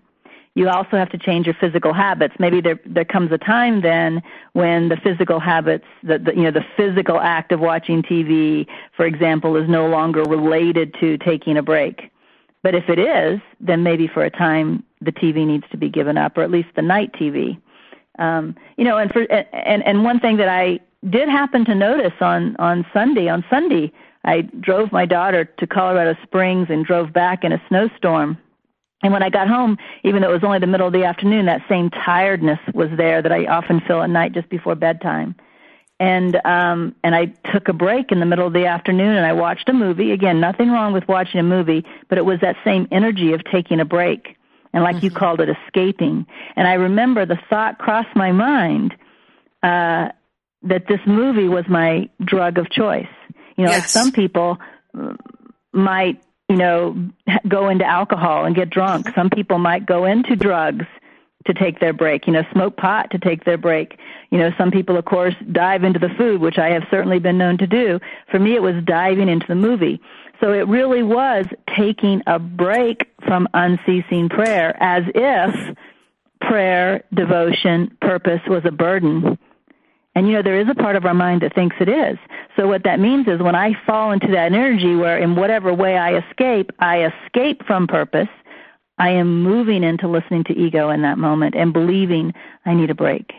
you 0.54 0.68
also 0.68 0.96
have 0.96 1.10
to 1.10 1.18
change 1.18 1.46
your 1.46 1.56
physical 1.60 1.92
habits. 1.92 2.34
Maybe 2.38 2.60
there 2.60 2.80
there 2.86 3.04
comes 3.04 3.32
a 3.32 3.38
time 3.38 3.80
then 3.80 4.22
when 4.52 4.88
the 4.88 4.96
physical 4.96 5.40
habits, 5.40 5.84
the, 6.02 6.18
the, 6.18 6.34
you 6.34 6.42
know, 6.42 6.52
the 6.52 6.64
physical 6.76 7.20
act 7.20 7.50
of 7.50 7.60
watching 7.60 8.02
TV, 8.02 8.66
for 8.96 9.04
example, 9.04 9.56
is 9.56 9.68
no 9.68 9.86
longer 9.88 10.22
related 10.22 10.94
to 11.00 11.18
taking 11.18 11.56
a 11.56 11.62
break. 11.62 12.10
But 12.62 12.74
if 12.74 12.88
it 12.88 12.98
is, 12.98 13.40
then 13.60 13.82
maybe 13.82 14.06
for 14.06 14.24
a 14.24 14.30
time 14.30 14.84
the 15.00 15.12
TV 15.12 15.46
needs 15.46 15.64
to 15.72 15.76
be 15.76 15.90
given 15.90 16.16
up, 16.16 16.38
or 16.38 16.42
at 16.42 16.50
least 16.50 16.68
the 16.76 16.82
night 16.82 17.12
TV. 17.12 17.60
Um, 18.18 18.54
you 18.76 18.84
know, 18.84 18.96
and 18.96 19.12
for 19.12 19.22
and 19.22 19.84
and 19.84 20.04
one 20.04 20.20
thing 20.20 20.36
that 20.36 20.48
I 20.48 20.78
did 21.10 21.28
happen 21.28 21.64
to 21.64 21.74
notice 21.74 22.14
on 22.20 22.54
on 22.58 22.86
Sunday 22.92 23.28
on 23.28 23.44
Sunday 23.50 23.92
I 24.24 24.42
drove 24.42 24.90
my 24.90 25.06
daughter 25.06 25.44
to 25.44 25.66
Colorado 25.66 26.18
Springs 26.22 26.68
and 26.70 26.84
drove 26.84 27.12
back 27.12 27.44
in 27.44 27.52
a 27.52 27.62
snowstorm. 27.68 28.38
And 29.02 29.12
when 29.12 29.22
I 29.22 29.28
got 29.28 29.48
home, 29.48 29.76
even 30.02 30.22
though 30.22 30.30
it 30.30 30.34
was 30.34 30.44
only 30.44 30.58
the 30.58 30.66
middle 30.66 30.86
of 30.86 30.94
the 30.94 31.04
afternoon, 31.04 31.46
that 31.46 31.60
same 31.68 31.90
tiredness 31.90 32.58
was 32.72 32.88
there 32.96 33.20
that 33.20 33.32
I 33.32 33.44
often 33.44 33.80
feel 33.80 34.00
at 34.00 34.08
night 34.08 34.32
just 34.32 34.48
before 34.48 34.74
bedtime. 34.74 35.34
And 36.00 36.34
um 36.44 36.96
and 37.04 37.14
I 37.14 37.26
took 37.52 37.68
a 37.68 37.72
break 37.72 38.10
in 38.10 38.18
the 38.18 38.26
middle 38.26 38.46
of 38.46 38.52
the 38.52 38.66
afternoon 38.66 39.14
and 39.14 39.24
I 39.24 39.32
watched 39.32 39.68
a 39.68 39.72
movie. 39.72 40.10
Again, 40.10 40.40
nothing 40.40 40.70
wrong 40.70 40.92
with 40.92 41.06
watching 41.06 41.38
a 41.38 41.44
movie, 41.44 41.84
but 42.08 42.18
it 42.18 42.24
was 42.24 42.40
that 42.40 42.56
same 42.64 42.88
energy 42.90 43.32
of 43.32 43.44
taking 43.44 43.78
a 43.78 43.84
break. 43.84 44.36
And 44.72 44.82
like 44.82 44.96
mm-hmm. 44.96 45.04
you 45.04 45.10
called 45.12 45.40
it 45.40 45.48
escaping. 45.50 46.26
And 46.56 46.66
I 46.66 46.74
remember 46.74 47.26
the 47.26 47.38
thought 47.48 47.78
crossed 47.78 48.16
my 48.16 48.32
mind 48.32 48.94
uh 49.62 50.08
that 50.62 50.88
this 50.88 51.00
movie 51.06 51.48
was 51.48 51.64
my 51.68 52.08
drug 52.24 52.58
of 52.58 52.70
choice 52.70 53.06
you 53.56 53.64
know, 53.64 53.70
yes. 53.70 53.80
like 53.80 53.88
some 53.88 54.12
people 54.12 54.58
might, 55.72 56.22
you 56.48 56.56
know, 56.56 57.10
go 57.48 57.68
into 57.68 57.84
alcohol 57.84 58.44
and 58.44 58.54
get 58.54 58.70
drunk. 58.70 59.08
Some 59.14 59.30
people 59.30 59.58
might 59.58 59.86
go 59.86 60.04
into 60.04 60.36
drugs 60.36 60.86
to 61.46 61.54
take 61.54 61.78
their 61.80 61.92
break. 61.92 62.26
You 62.26 62.32
know, 62.32 62.42
smoke 62.52 62.76
pot 62.76 63.10
to 63.10 63.18
take 63.18 63.44
their 63.44 63.58
break. 63.58 63.98
You 64.30 64.38
know, 64.38 64.50
some 64.56 64.70
people, 64.70 64.96
of 64.96 65.04
course, 65.04 65.34
dive 65.52 65.84
into 65.84 65.98
the 65.98 66.08
food, 66.16 66.40
which 66.40 66.58
I 66.58 66.70
have 66.70 66.84
certainly 66.90 67.18
been 67.18 67.38
known 67.38 67.58
to 67.58 67.66
do. 67.66 68.00
For 68.30 68.38
me, 68.38 68.54
it 68.54 68.62
was 68.62 68.82
diving 68.84 69.28
into 69.28 69.46
the 69.46 69.54
movie. 69.54 70.00
So 70.40 70.52
it 70.52 70.66
really 70.66 71.02
was 71.02 71.46
taking 71.76 72.22
a 72.26 72.38
break 72.38 73.08
from 73.26 73.48
unceasing 73.54 74.28
prayer 74.28 74.76
as 74.80 75.04
if 75.14 75.76
prayer, 76.40 77.04
devotion, 77.14 77.96
purpose 78.00 78.40
was 78.48 78.62
a 78.64 78.72
burden. 78.72 79.38
And 80.14 80.28
you 80.28 80.34
know, 80.34 80.42
there 80.42 80.60
is 80.60 80.68
a 80.68 80.74
part 80.74 80.96
of 80.96 81.04
our 81.04 81.14
mind 81.14 81.42
that 81.42 81.54
thinks 81.54 81.76
it 81.80 81.88
is. 81.88 82.18
So 82.56 82.68
what 82.68 82.84
that 82.84 83.00
means 83.00 83.26
is 83.26 83.40
when 83.40 83.56
I 83.56 83.72
fall 83.84 84.12
into 84.12 84.28
that 84.28 84.52
energy 84.52 84.94
where 84.94 85.18
in 85.18 85.34
whatever 85.34 85.74
way 85.74 85.98
I 85.98 86.18
escape, 86.18 86.70
I 86.78 87.06
escape 87.06 87.66
from 87.66 87.86
purpose, 87.88 88.28
I 88.96 89.10
am 89.10 89.42
moving 89.42 89.82
into 89.82 90.06
listening 90.06 90.44
to 90.44 90.52
ego 90.52 90.90
in 90.90 91.02
that 91.02 91.18
moment 91.18 91.56
and 91.56 91.72
believing 91.72 92.32
I 92.64 92.74
need 92.74 92.90
a 92.90 92.94
break. 92.94 93.32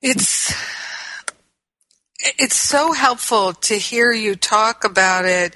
It's 0.00 0.54
it's 2.20 2.56
so 2.56 2.92
helpful 2.92 3.52
to 3.54 3.74
hear 3.74 4.12
you 4.12 4.36
talk 4.36 4.84
about 4.84 5.24
it 5.24 5.54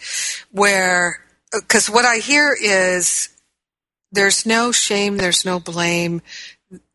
where 0.51 1.21
because 1.53 1.89
what 1.89 2.05
I 2.05 2.17
hear 2.17 2.57
is 2.61 3.29
there's 4.11 4.45
no 4.45 4.73
shame, 4.73 5.17
there's 5.17 5.45
no 5.45 5.61
blame. 5.61 6.23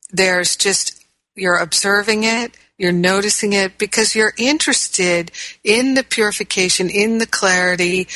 There's 0.09 0.55
just 0.55 1.03
you're 1.35 1.57
observing 1.57 2.23
it, 2.23 2.57
you're 2.77 2.91
noticing 2.91 3.53
it 3.53 3.77
because 3.77 4.15
you're 4.15 4.33
interested 4.37 5.31
in 5.63 5.95
the 5.95 6.03
purification, 6.03 6.89
in 6.89 7.17
the 7.17 7.25
clarity. 7.25 8.07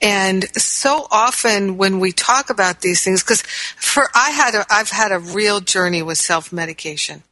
And 0.00 0.44
so 0.58 1.06
often 1.10 1.76
when 1.76 2.00
we 2.00 2.12
talk 2.12 2.50
about 2.50 2.80
these 2.80 3.02
things, 3.02 3.22
because 3.22 3.42
for 3.42 4.08
I 4.14 4.30
had 4.30 4.54
a, 4.54 4.66
I've 4.70 4.90
had 4.90 5.12
a 5.12 5.18
real 5.18 5.60
journey 5.60 6.02
with 6.02 6.18
self 6.18 6.52
medication 6.52 7.22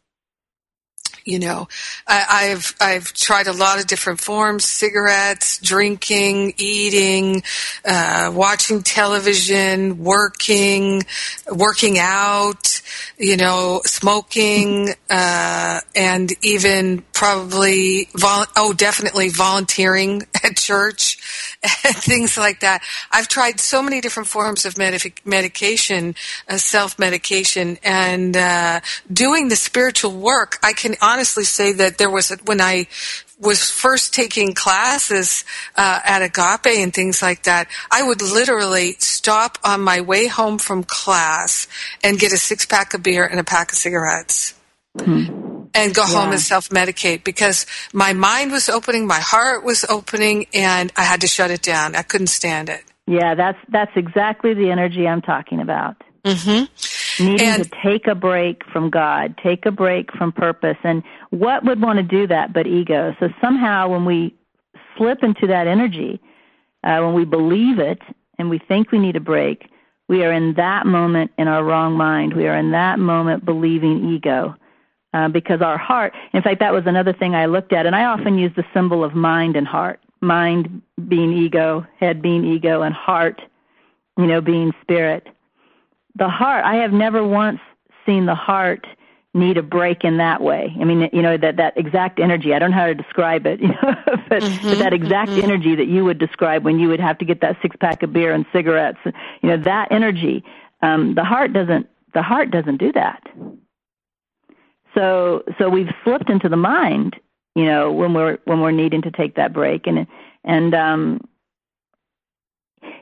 you 1.24 1.38
know 1.38 1.68
I, 2.06 2.44
have 2.44 2.74
I've 2.80 3.12
tried 3.12 3.46
a 3.46 3.52
lot 3.52 3.80
of 3.80 3.87
different 3.87 4.20
forms 4.20 4.64
cigarettes 4.64 5.58
drinking 5.58 6.54
eating 6.58 7.42
uh, 7.84 8.30
watching 8.34 8.82
television 8.82 10.02
working 10.02 11.02
working 11.48 11.98
out 11.98 12.80
you 13.18 13.37
know 13.37 13.80
smoking 13.84 14.94
uh, 15.10 15.80
and 15.96 16.32
even 16.42 17.02
probably 17.14 18.09
vol- 18.14 18.46
oh 18.57 18.72
definitely 18.72 19.29
volunteering 19.29 20.22
at 20.44 20.57
church 20.57 21.18
and 21.85 21.94
things 21.96 22.37
like 22.37 22.61
that 22.61 22.83
I've 23.11 23.29
tried 23.29 23.61
so 23.61 23.83
many 23.83 24.00
different 24.00 24.29
forms 24.29 24.66
of 24.66 24.77
medic- 24.77 25.22
medication 25.24 26.14
uh, 26.48 26.59
self 26.59 26.98
medication 26.98 27.79
and 27.83 28.37
uh, 28.37 28.81
doing 29.12 29.48
the 29.48 29.57
spiritual 29.57 30.12
work 30.12 30.59
I 30.62 30.72
can 30.72 30.96
honestly 31.00 31.44
say 31.44 31.72
that 31.72 31.98
there 31.98 32.11
was 32.11 32.31
a, 32.31 32.37
when 32.44 32.61
I 32.61 32.88
was 33.40 33.70
first 33.70 34.14
taking 34.14 34.55
classes 34.55 35.44
uh, 35.77 36.00
at 36.05 36.22
Agape 36.22 36.79
and 36.79 36.94
things 36.94 37.20
like 37.20 37.42
that, 37.44 37.68
I 37.90 38.03
would 38.03 38.22
literally 38.22 38.94
stop 38.98 39.59
on 39.64 39.81
my 39.81 40.00
way 40.00 40.29
home 40.29 40.59
from 40.59 40.85
class 40.85 41.66
and 42.03 42.18
get 42.18 42.33
a 42.33 42.38
six 42.38 42.64
pack 42.64 42.94
of 42.94 43.03
beer 43.03 43.27
and 43.27 43.40
a 43.40 43.44
pack 43.44 43.72
of 43.72 43.79
cigarettes. 43.79 44.55
Hmm. 44.98 45.53
And 45.74 45.92
go 45.92 46.02
yeah. 46.02 46.20
home 46.20 46.30
and 46.30 46.40
self 46.40 46.68
medicate 46.68 47.24
because 47.24 47.66
my 47.92 48.12
mind 48.12 48.52
was 48.52 48.68
opening, 48.68 49.06
my 49.08 49.18
heart 49.18 49.64
was 49.64 49.84
opening, 49.88 50.46
and 50.54 50.92
I 50.96 51.02
had 51.02 51.22
to 51.22 51.26
shut 51.26 51.50
it 51.50 51.62
down. 51.62 51.96
I 51.96 52.02
couldn't 52.02 52.28
stand 52.28 52.68
it. 52.68 52.84
Yeah, 53.06 53.34
that's 53.34 53.58
that's 53.68 53.90
exactly 53.96 54.54
the 54.54 54.70
energy 54.70 55.06
I'm 55.06 55.20
talking 55.20 55.60
about. 55.60 55.96
Mm-hmm. 56.24 57.24
Needing 57.24 57.46
and, 57.46 57.64
to 57.64 57.70
take 57.82 58.06
a 58.06 58.14
break 58.14 58.62
from 58.72 58.88
God, 58.90 59.38
take 59.42 59.66
a 59.66 59.70
break 59.70 60.10
from 60.12 60.32
purpose. 60.32 60.78
And 60.82 61.02
what 61.30 61.64
would 61.64 61.82
want 61.82 61.98
to 61.98 62.02
do 62.02 62.26
that 62.28 62.52
but 62.52 62.66
ego? 62.66 63.14
So 63.20 63.28
somehow 63.42 63.88
when 63.88 64.04
we 64.04 64.34
slip 64.96 65.22
into 65.22 65.48
that 65.48 65.66
energy, 65.66 66.20
uh, 66.82 67.00
when 67.00 67.14
we 67.14 67.24
believe 67.24 67.78
it 67.78 68.00
and 68.38 68.48
we 68.48 68.58
think 68.58 68.90
we 68.90 68.98
need 68.98 69.16
a 69.16 69.20
break, 69.20 69.68
we 70.08 70.24
are 70.24 70.32
in 70.32 70.54
that 70.54 70.87
moment 70.87 71.32
in 71.38 71.46
our 71.46 71.62
wrong 71.62 71.94
mind. 71.94 72.34
We 72.34 72.46
are 72.46 72.56
in 72.56 72.72
that 72.72 72.98
moment 72.98 73.44
believing 73.44 74.14
ego. 74.14 74.56
Uh, 75.14 75.29
because 75.29 75.62
our 75.62 75.79
heart, 75.79 76.12
in 76.33 76.42
fact, 76.42 76.61
that 76.61 76.72
was 76.72 76.85
another 76.87 77.12
thing 77.12 77.35
I 77.35 77.46
looked 77.46 77.72
at, 77.72 77.87
and 77.87 77.94
I 77.94 78.05
often 78.05 78.37
use 78.37 78.53
the 78.57 78.64
symbol 78.74 79.03
of 79.05 79.14
mind 79.14 79.57
and 79.57 79.66
heart. 79.66 80.00
Mind 80.20 80.83
being 81.09 81.33
ego, 81.33 81.87
head 82.00 82.20
being 82.20 82.44
ego, 82.44 82.83
and 82.83 82.94
heart, 82.94 83.40
you 84.18 84.27
know, 84.27 84.40
being 84.40 84.72
spirit 84.83 85.29
the 86.16 86.29
heart, 86.29 86.64
I 86.64 86.77
have 86.77 86.92
never 86.92 87.27
once 87.27 87.61
seen 88.07 88.27
the 88.27 88.35
heart 88.35 88.87
need 89.37 89.57
a 89.57 89.62
break 89.62 90.05
in 90.05 90.18
that 90.18 90.40
way. 90.40 90.72
I 90.81 90.85
mean, 90.85 91.09
you 91.12 91.20
know, 91.20 91.37
that, 91.37 91.57
that 91.57 91.77
exact 91.77 92.20
energy, 92.20 92.55
I 92.55 92.61
don't 92.61 92.70
know 92.70 92.77
how 92.77 92.87
to 92.87 92.94
describe 92.94 93.46
it, 93.46 93.61
you 93.62 93.68
know, 93.68 93.94
but, 94.29 94.42
mm-hmm, 94.42 94.68
but 94.68 94.79
that 94.79 94.92
exact 94.92 95.33
mm-hmm. 95.33 95.42
energy 95.42 95.74
that 95.74 95.88
you 95.88 96.05
would 96.05 96.18
describe 96.18 96.64
when 96.64 96.79
you 96.79 96.88
would 96.88 97.00
have 97.00 97.18
to 97.18 97.24
get 97.24 97.40
that 97.40 97.57
six 97.61 97.74
pack 97.77 98.03
of 98.05 98.12
beer 98.12 98.33
and 98.33 98.46
cigarettes, 98.53 98.98
you 99.05 99.48
know, 99.48 99.57
that 99.57 99.90
energy, 99.90 100.44
um, 100.83 101.14
the 101.14 101.24
heart 101.24 101.53
doesn't, 101.53 101.88
the 102.12 102.22
heart 102.22 102.53
doesn't 102.53 102.77
do 102.77 102.92
that. 102.92 103.27
So, 104.94 105.42
so 105.59 105.68
we've 105.68 105.90
slipped 106.04 106.30
into 106.30 106.48
the 106.48 106.57
mind, 106.57 107.16
you 107.54 107.64
know, 107.64 107.92
when 107.92 108.14
we're, 108.14 108.38
when 108.44 108.61
we're 108.61 108.70
needing 108.70 109.02
to 109.02 109.11
take 109.11 109.37
that 109.37 109.52
break 109.52 109.87
and, 109.87 110.07
and, 110.44 110.74
um, 110.74 111.20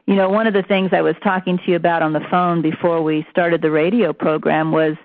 you 0.07 0.14
know, 0.14 0.28
one 0.28 0.46
of 0.46 0.55
the 0.55 0.62
things 0.62 0.90
I 0.92 1.00
was 1.00 1.14
talking 1.22 1.59
to 1.59 1.64
you 1.70 1.76
about 1.76 2.02
on 2.02 2.12
the 2.12 2.26
phone 2.31 2.62
before 2.62 3.02
we 3.02 3.26
started 3.31 3.62
the 3.62 3.70
radio 3.70 4.12
program 4.12 4.72
was 4.72 4.96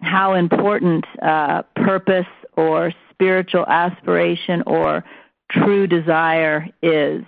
how 0.00 0.34
important 0.34 1.04
uh, 1.22 1.62
purpose 1.76 2.26
or 2.56 2.92
spiritual 3.10 3.64
aspiration 3.66 4.62
or 4.66 5.04
true 5.50 5.86
desire 5.86 6.68
is. 6.82 7.24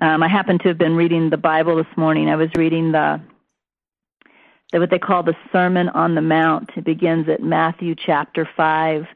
Um, 0.00 0.22
I 0.22 0.28
happen 0.28 0.58
to 0.60 0.68
have 0.68 0.78
been 0.78 0.96
reading 0.96 1.30
the 1.30 1.36
Bible 1.36 1.76
this 1.76 1.96
morning. 1.96 2.28
I 2.28 2.36
was 2.36 2.48
reading 2.54 2.92
the, 2.92 3.20
the 3.20 3.29
what 4.78 4.90
they 4.90 4.98
call 4.98 5.22
the 5.22 5.34
Sermon 5.52 5.88
on 5.88 6.14
the 6.14 6.20
Mount. 6.20 6.70
It 6.76 6.84
begins 6.84 7.28
at 7.28 7.42
Matthew 7.42 7.94
chapter 7.96 8.48
five 8.56 9.06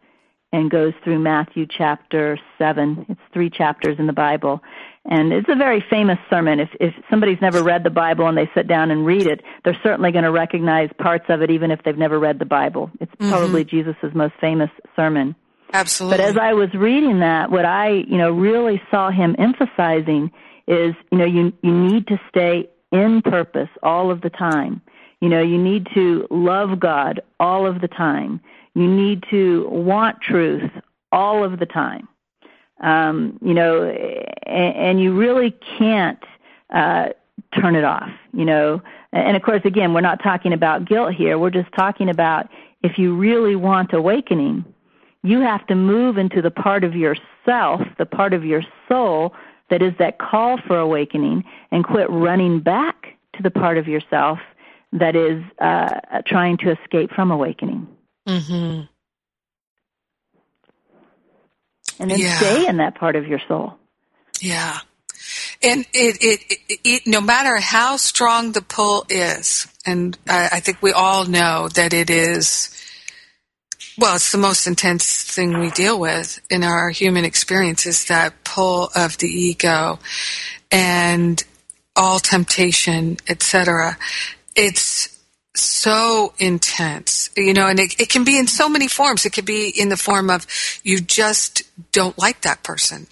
and 0.55 0.71
goes 0.71 0.93
through 1.03 1.19
Matthew 1.19 1.67
chapter 1.67 2.39
7. 2.59 3.07
It's 3.09 3.21
three 3.33 3.51
chapters 3.51 3.97
in 3.99 4.07
the 4.07 4.13
Bible. 4.13 4.61
And 5.05 5.33
it's 5.33 5.49
a 5.49 5.57
very 5.57 5.85
famous 5.91 6.19
sermon. 6.31 6.61
If, 6.61 6.69
if 6.79 6.95
somebody's 7.11 7.41
never 7.43 7.61
read 7.61 7.83
the 7.83 7.91
Bible 7.91 8.29
and 8.29 8.39
they 8.39 8.49
sit 8.55 8.69
down 8.69 8.93
and 8.93 9.05
read 9.05 9.27
it, 9.27 9.43
they're 9.65 9.79
certainly 9.83 10.13
going 10.13 10.23
to 10.23 10.31
recognize 10.31 10.91
parts 10.97 11.25
of 11.29 11.43
it 11.43 11.51
even 11.51 11.73
if 11.73 11.83
they've 11.83 11.99
never 11.99 12.21
read 12.21 12.39
the 12.39 12.45
Bible. 12.45 12.89
It's 13.01 13.11
mm-hmm. 13.17 13.31
probably 13.31 13.65
Jesus' 13.65 13.97
most 14.15 14.35
famous 14.41 14.71
sermon. 14.95 15.35
Absolutely. 15.73 16.19
But 16.19 16.25
as 16.25 16.37
I 16.37 16.53
was 16.53 16.73
reading 16.73 17.19
that, 17.19 17.51
what 17.51 17.65
I, 17.65 17.89
you 17.91 18.17
know, 18.17 18.31
really 18.31 18.81
saw 18.93 19.11
him 19.11 19.35
emphasizing 19.37 20.31
is, 20.69 20.95
you 21.11 21.19
know, 21.19 21.27
you, 21.27 21.53
you 21.63 21.73
need 21.73 22.07
to 22.07 22.21
stay 22.29 22.71
in 22.93 23.23
purpose 23.23 23.69
all 23.83 24.13
of 24.13 24.21
the 24.21 24.31
time. 24.31 24.81
You 25.21 25.29
know, 25.29 25.43
you 25.43 25.59
need 25.59 25.89
to 25.95 26.27
love 26.31 26.81
God 26.81 27.21
all 27.41 27.67
of 27.67 27.81
the 27.81 27.89
time. 27.89 28.41
You 28.75 28.89
need 28.89 29.25
to 29.31 29.69
want 29.69 30.21
truth 30.21 30.71
all 31.13 31.45
of 31.45 31.59
the 31.59 31.67
time. 31.67 32.09
Um, 32.81 33.39
you 33.41 33.55
know, 33.55 33.85
and, 33.85 34.77
and 34.77 35.01
you 35.01 35.17
really 35.17 35.57
can't 35.79 36.23
uh, 36.71 37.11
turn 37.59 37.77
it 37.77 37.85
off. 37.85 38.11
You 38.33 38.45
know, 38.45 38.83
and 39.13 39.37
of 39.37 39.43
course, 39.43 39.63
again, 39.65 39.95
we're 39.95 40.01
not 40.01 40.23
talking 40.23 40.53
about 40.53 40.87
guilt 40.87 41.15
here. 41.15 41.39
We're 41.39 41.51
just 41.51 41.73
talking 41.73 42.09
about 42.09 42.49
if 42.83 42.99
you 42.99 43.17
really 43.17 43.57
want 43.57 43.93
awakening, 43.93 44.65
you 45.23 45.41
have 45.41 45.67
to 45.69 45.75
move 45.75 46.19
into 46.19 46.43
the 46.43 46.51
part 46.51 46.85
of 46.85 46.95
yourself, 46.95 47.81
the 47.97 48.07
part 48.07 48.35
of 48.35 48.45
your 48.45 48.63
soul 48.89 49.35
that 49.71 49.81
is 49.81 49.95
that 49.99 50.19
call 50.19 50.59
for 50.67 50.79
awakening, 50.79 51.45
and 51.71 51.85
quit 51.85 52.11
running 52.11 52.61
back 52.61 53.17
to 53.35 53.43
the 53.43 53.51
part 53.51 53.79
of 53.79 53.89
yourself 53.89 54.39
that 54.95 55.17
is 55.17 55.43
uh, 55.59 56.23
trying 56.27 56.57
to 56.59 56.71
escape 56.71 57.11
from 57.15 57.31
awakening. 57.31 57.89
Mm-hmm. 58.29 58.83
And 62.01 62.11
then 62.11 62.19
yeah. 62.19 62.37
stay 62.39 62.67
in 62.67 62.79
that 62.79 62.95
part 62.97 63.17
of 63.17 63.27
your 63.27 63.41
soul. 63.47 63.75
Yeah. 64.41 64.79
And 65.63 65.87
it, 65.93 66.19
it, 66.21 66.41
it, 66.49 66.81
it, 66.85 67.07
no 67.07 67.21
matter 67.21 67.59
how 67.59 67.97
strong 67.97 68.53
the 68.53 68.63
pull 68.63 69.05
is, 69.09 69.67
and 69.87 70.17
I, 70.29 70.49
I 70.53 70.61
think 70.61 70.83
we 70.83 70.93
all 70.93 71.25
know 71.25 71.69
that 71.75 71.93
it 71.93 72.11
is, 72.11 72.71
well, 73.97 74.17
it's 74.17 74.33
the 74.33 74.39
most 74.39 74.67
intense 74.67 75.23
thing 75.23 75.59
we 75.59 75.71
deal 75.71 75.99
with 75.99 76.41
in 76.51 76.63
our 76.63 76.91
human 76.91 77.25
experience 77.25 77.87
is 77.87 78.07
that 78.07 78.45
pull 78.45 78.91
of 78.95 79.19
the 79.19 79.29
ego 79.29 79.99
and 80.71 81.43
all 81.97 82.19
temptation, 82.19 83.17
etc. 83.29 83.97
It's 84.55 85.09
so 85.55 86.33
intense, 86.39 87.31
you 87.37 87.55
know, 87.55 87.69
and 87.69 87.79
it, 87.79 88.01
it 88.01 88.09
can 88.09 88.25
be 88.25 88.39
in 88.39 88.47
so 88.47 88.69
many 88.69 88.89
forms. 88.89 89.25
It 89.25 89.33
could 89.33 89.45
be 89.45 89.69
in 89.69 89.89
the 89.89 89.97
form 89.97 90.31
of 90.31 90.47
you 90.83 91.01
just 91.01 91.63
don't 91.93 92.19
like 92.19 92.43
that 92.43 92.63
person. 92.63 93.07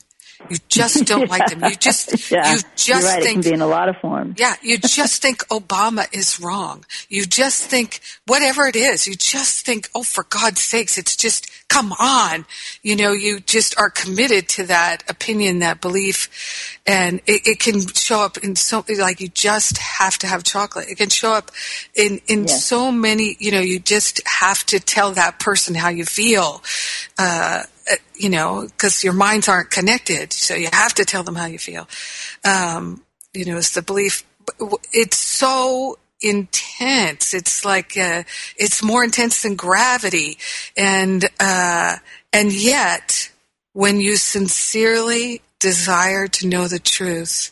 You 0.49 0.57
just 0.69 1.05
don't 1.07 1.23
yeah. 1.23 1.27
like 1.27 1.47
them. 1.51 1.65
You 1.65 1.77
just 1.77 2.31
yeah. 2.31 2.55
you 2.55 2.61
just 2.77 3.07
right. 3.07 3.23
think 3.23 3.41
it 3.41 3.43
can 3.43 3.51
be 3.51 3.55
in 3.55 3.61
a 3.61 3.67
lot 3.67 3.89
of 3.89 3.97
forms. 3.99 4.37
Yeah, 4.39 4.55
you 4.63 4.79
just 4.79 5.21
think 5.21 5.47
Obama 5.49 6.07
is 6.13 6.41
wrong. 6.41 6.85
You 7.09 7.27
just 7.27 7.65
think 7.65 8.01
whatever 8.27 8.67
it 8.67 8.77
is. 8.77 9.07
You 9.07 9.15
just 9.15 9.67
think, 9.67 9.91
oh, 9.95 10.03
for 10.03 10.25
God's 10.25 10.63
sakes, 10.63 10.99
it's 10.99 11.17
just 11.17 11.51
come 11.69 11.93
on. 11.99 12.47
You 12.83 12.97
know, 12.97 13.13
you 13.13 13.41
just 13.41 13.79
are 13.79 13.91
committed 13.91 14.49
to 14.51 14.65
that 14.65 15.03
opinion, 15.09 15.59
that 15.59 15.81
belief, 15.81 16.81
and 16.87 17.21
it, 17.27 17.47
it 17.47 17.59
can 17.59 17.81
show 17.81 18.21
up 18.21 18.39
in 18.39 18.57
so 18.57 18.85
like 18.99 19.21
you 19.21 19.29
just 19.29 19.79
have 19.79 20.19
to 20.19 20.27
have 20.27 20.43
chocolate. 20.45 20.89
It 20.89 20.97
can 20.97 21.11
show 21.11 21.33
up 21.33 21.51
in 21.95 22.21
in 22.29 22.45
yes. 22.45 22.65
so 22.65 22.91
many. 22.91 23.37
You 23.39 23.53
know, 23.53 23.61
you 23.61 23.79
just 23.79 24.27
have 24.27 24.65
to 24.67 24.81
tell 24.81 25.13
that 25.13 25.39
person 25.39 25.75
how 25.75 25.89
you 25.89 26.05
feel. 26.05 26.63
Uh, 27.19 27.33
uh, 27.53 27.63
you 28.15 28.31
know, 28.31 28.67
because 28.67 29.03
your 29.03 29.13
minds 29.13 29.49
aren't 29.49 29.71
connected, 29.71 30.33
so 30.33 30.55
you 30.55 30.69
have 30.73 30.95
to 30.95 31.05
tell 31.05 31.23
them 31.23 31.35
how 31.35 31.47
you 31.47 31.59
feel. 31.59 31.89
Um, 32.45 33.03
you 33.35 33.45
know, 33.45 33.57
it's 33.57 33.75
the 33.75 33.83
belief. 33.83 34.25
It's 34.93 35.17
so 35.17 35.99
intense. 36.21 37.35
It's 37.35 37.65
like 37.65 37.97
uh, 37.97 38.23
it's 38.57 38.83
more 38.83 39.03
intense 39.05 39.43
than 39.43 39.57
gravity, 39.57 40.39
and 40.77 41.25
uh, 41.41 41.97
and 42.33 42.53
yet, 42.53 43.31
when 43.73 44.01
you 44.01 44.17
sincerely 44.17 45.43
desire 45.59 46.27
to 46.27 46.47
know 46.49 46.69
the 46.69 46.79
truth, 46.79 47.51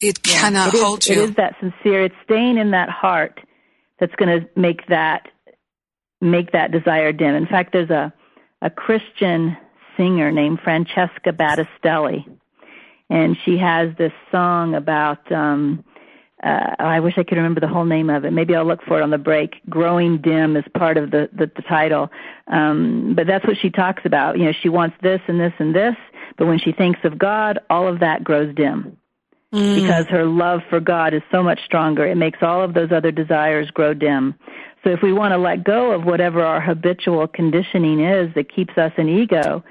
it 0.00 0.20
yeah, 0.26 0.40
cannot 0.40 0.68
it 0.68 0.74
is, 0.74 0.82
hold 0.82 1.06
you. 1.06 1.22
It 1.22 1.30
is 1.30 1.34
that 1.36 1.56
sincere. 1.60 2.04
It's 2.04 2.14
staying 2.24 2.58
in 2.58 2.70
that 2.72 2.88
heart 2.88 3.40
that's 3.98 4.14
going 4.14 4.40
to 4.40 4.48
make 4.54 4.86
that 4.88 5.28
make 6.20 6.52
that 6.52 6.72
desire 6.72 7.12
dim. 7.12 7.34
In 7.34 7.46
fact, 7.46 7.72
there's 7.72 7.90
a, 7.90 8.12
a 8.62 8.70
Christian 8.70 9.56
singer 9.96 10.30
named 10.30 10.60
Francesca 10.62 11.32
Battistelli, 11.32 12.24
and 13.10 13.36
she 13.44 13.56
has 13.58 13.96
this 13.96 14.12
song 14.30 14.74
about. 14.74 15.30
Um, 15.32 15.84
uh, 16.40 16.76
I 16.78 17.00
wish 17.00 17.14
I 17.18 17.24
could 17.24 17.36
remember 17.36 17.58
the 17.58 17.66
whole 17.66 17.84
name 17.84 18.10
of 18.10 18.24
it. 18.24 18.30
Maybe 18.32 18.54
I'll 18.54 18.64
look 18.64 18.84
for 18.84 19.00
it 19.00 19.02
on 19.02 19.10
the 19.10 19.18
break. 19.18 19.60
Growing 19.68 20.18
dim 20.18 20.56
is 20.56 20.64
part 20.76 20.96
of 20.96 21.10
the 21.10 21.28
the, 21.32 21.50
the 21.56 21.62
title, 21.62 22.10
um, 22.46 23.14
but 23.16 23.26
that's 23.26 23.44
what 23.44 23.56
she 23.60 23.70
talks 23.70 24.02
about. 24.04 24.38
You 24.38 24.44
know, 24.44 24.52
she 24.52 24.68
wants 24.68 24.96
this 25.02 25.20
and 25.26 25.40
this 25.40 25.52
and 25.58 25.74
this, 25.74 25.96
but 26.36 26.46
when 26.46 26.60
she 26.60 26.70
thinks 26.70 27.00
of 27.02 27.18
God, 27.18 27.58
all 27.70 27.88
of 27.88 27.98
that 28.00 28.22
grows 28.22 28.54
dim. 28.54 28.97
Mm. 29.54 29.76
Because 29.76 30.06
her 30.06 30.26
love 30.26 30.60
for 30.68 30.78
God 30.78 31.14
is 31.14 31.22
so 31.32 31.42
much 31.42 31.60
stronger. 31.64 32.06
It 32.06 32.16
makes 32.16 32.42
all 32.42 32.62
of 32.62 32.74
those 32.74 32.92
other 32.92 33.10
desires 33.10 33.70
grow 33.70 33.94
dim. 33.94 34.34
So 34.84 34.90
if 34.90 35.00
we 35.02 35.12
want 35.12 35.32
to 35.32 35.38
let 35.38 35.64
go 35.64 35.92
of 35.92 36.04
whatever 36.04 36.44
our 36.44 36.60
habitual 36.60 37.26
conditioning 37.26 38.00
is 38.00 38.32
that 38.34 38.54
keeps 38.54 38.76
us 38.76 38.92
in 38.98 39.08
ego, 39.08 39.64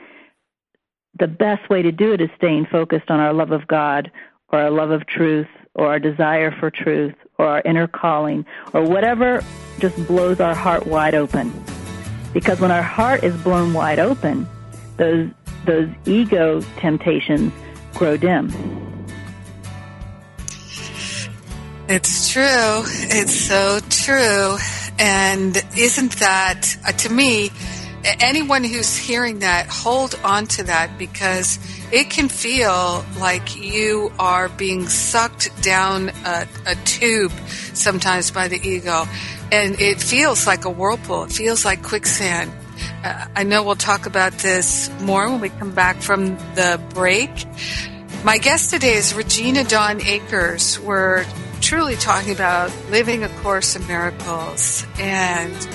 the 1.19 1.27
best 1.27 1.69
way 1.69 1.81
to 1.81 1.91
do 1.91 2.11
it 2.11 2.21
is 2.21 2.29
staying 2.37 2.67
focused 2.71 3.09
on 3.09 3.19
our 3.19 3.33
love 3.33 3.51
of 3.51 3.67
God 3.67 4.11
or 4.49 4.59
our 4.59 4.71
love 4.71 4.91
of 4.91 5.05
truth 5.07 5.47
or 5.75 5.87
our 5.87 5.99
desire 5.99 6.51
for 6.59 6.71
truth 6.71 7.13
or 7.37 7.45
our 7.45 7.61
inner 7.63 7.87
calling 7.87 8.45
or 8.73 8.83
whatever 8.83 9.43
just 9.79 9.95
blows 10.07 10.39
our 10.39 10.55
heart 10.55 10.87
wide 10.87 11.13
open. 11.13 11.53
Because 12.33 12.59
when 12.59 12.71
our 12.71 12.81
heart 12.81 13.23
is 13.23 13.35
blown 13.41 13.73
wide 13.73 13.99
open, 13.99 14.47
those 14.97 15.29
those 15.65 15.89
ego 16.05 16.61
temptations 16.77 17.51
grow 17.93 18.15
dim. 18.15 18.86
It's 21.89 22.33
true. 22.33 22.43
It's 22.43 23.33
so 23.33 23.79
true. 23.89 24.57
And 24.99 25.55
isn't 25.77 26.19
that, 26.19 26.75
uh, 26.85 26.91
to 26.91 27.09
me, 27.09 27.49
anyone 28.19 28.65
who's 28.65 28.97
hearing 28.97 29.39
that, 29.39 29.67
hold 29.67 30.19
on 30.21 30.47
to 30.47 30.63
that 30.63 30.97
because 30.97 31.57
it 31.91 32.09
can 32.09 32.27
feel 32.27 33.05
like 33.19 33.55
you 33.55 34.11
are 34.19 34.49
being 34.49 34.89
sucked 34.89 35.61
down 35.61 36.09
a, 36.25 36.47
a, 36.65 36.75
tube 36.83 37.31
sometimes 37.73 38.31
by 38.31 38.49
the 38.49 38.59
ego. 38.67 39.05
And 39.53 39.79
it 39.79 40.01
feels 40.01 40.45
like 40.45 40.65
a 40.65 40.69
whirlpool. 40.69 41.23
It 41.23 41.31
feels 41.31 41.63
like 41.63 41.83
quicksand. 41.83 42.51
Uh, 43.01 43.27
I 43.33 43.43
know 43.43 43.63
we'll 43.63 43.75
talk 43.75 44.07
about 44.07 44.33
this 44.39 44.89
more 44.99 45.29
when 45.29 45.39
we 45.39 45.49
come 45.49 45.71
back 45.71 46.01
from 46.01 46.35
the 46.55 46.81
break. 46.89 47.31
My 48.25 48.39
guest 48.39 48.71
today 48.71 48.95
is 48.95 49.13
Regina 49.13 49.63
Dawn 49.63 50.01
Akers. 50.01 50.77
We're 50.81 51.25
truly 51.67 51.97
talking 51.97 52.31
about 52.31 52.71
living 52.91 53.25
a 53.25 53.29
course 53.43 53.75
in 53.75 53.85
miracles 53.87 54.85
and 54.99 55.67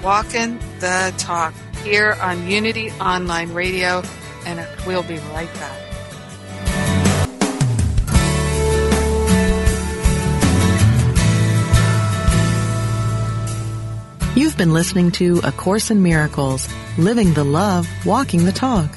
walking 0.00 0.56
the 0.78 1.12
talk 1.18 1.52
here 1.82 2.16
on 2.22 2.46
Unity 2.46 2.92
Online 3.00 3.52
Radio, 3.52 4.04
and 4.46 4.64
we'll 4.86 5.02
be 5.02 5.18
right 5.34 5.52
back. 5.54 5.78
You've 14.36 14.56
been 14.56 14.72
listening 14.72 15.10
to 15.12 15.40
A 15.42 15.50
Course 15.50 15.90
in 15.90 16.04
Miracles, 16.04 16.68
Living 16.96 17.34
the 17.34 17.42
Love, 17.42 17.88
Walking 18.06 18.44
the 18.44 18.52
Talk 18.52 18.96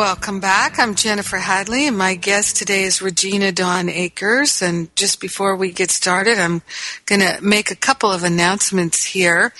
Welcome 0.00 0.40
back. 0.40 0.78
I'm 0.78 0.94
Jennifer 0.94 1.36
Hadley, 1.36 1.86
and 1.86 1.98
my 1.98 2.14
guest 2.14 2.56
today 2.56 2.84
is 2.84 3.02
Regina 3.02 3.52
Dawn 3.52 3.90
Akers. 3.90 4.62
And 4.62 4.88
just 4.96 5.20
before 5.20 5.56
we 5.56 5.72
get 5.72 5.90
started, 5.90 6.38
I'm 6.38 6.62
going 7.04 7.20
to 7.20 7.38
make 7.42 7.70
a 7.70 7.76
couple 7.76 8.10
of 8.10 8.24
announcements 8.24 9.04
here. 9.04 9.52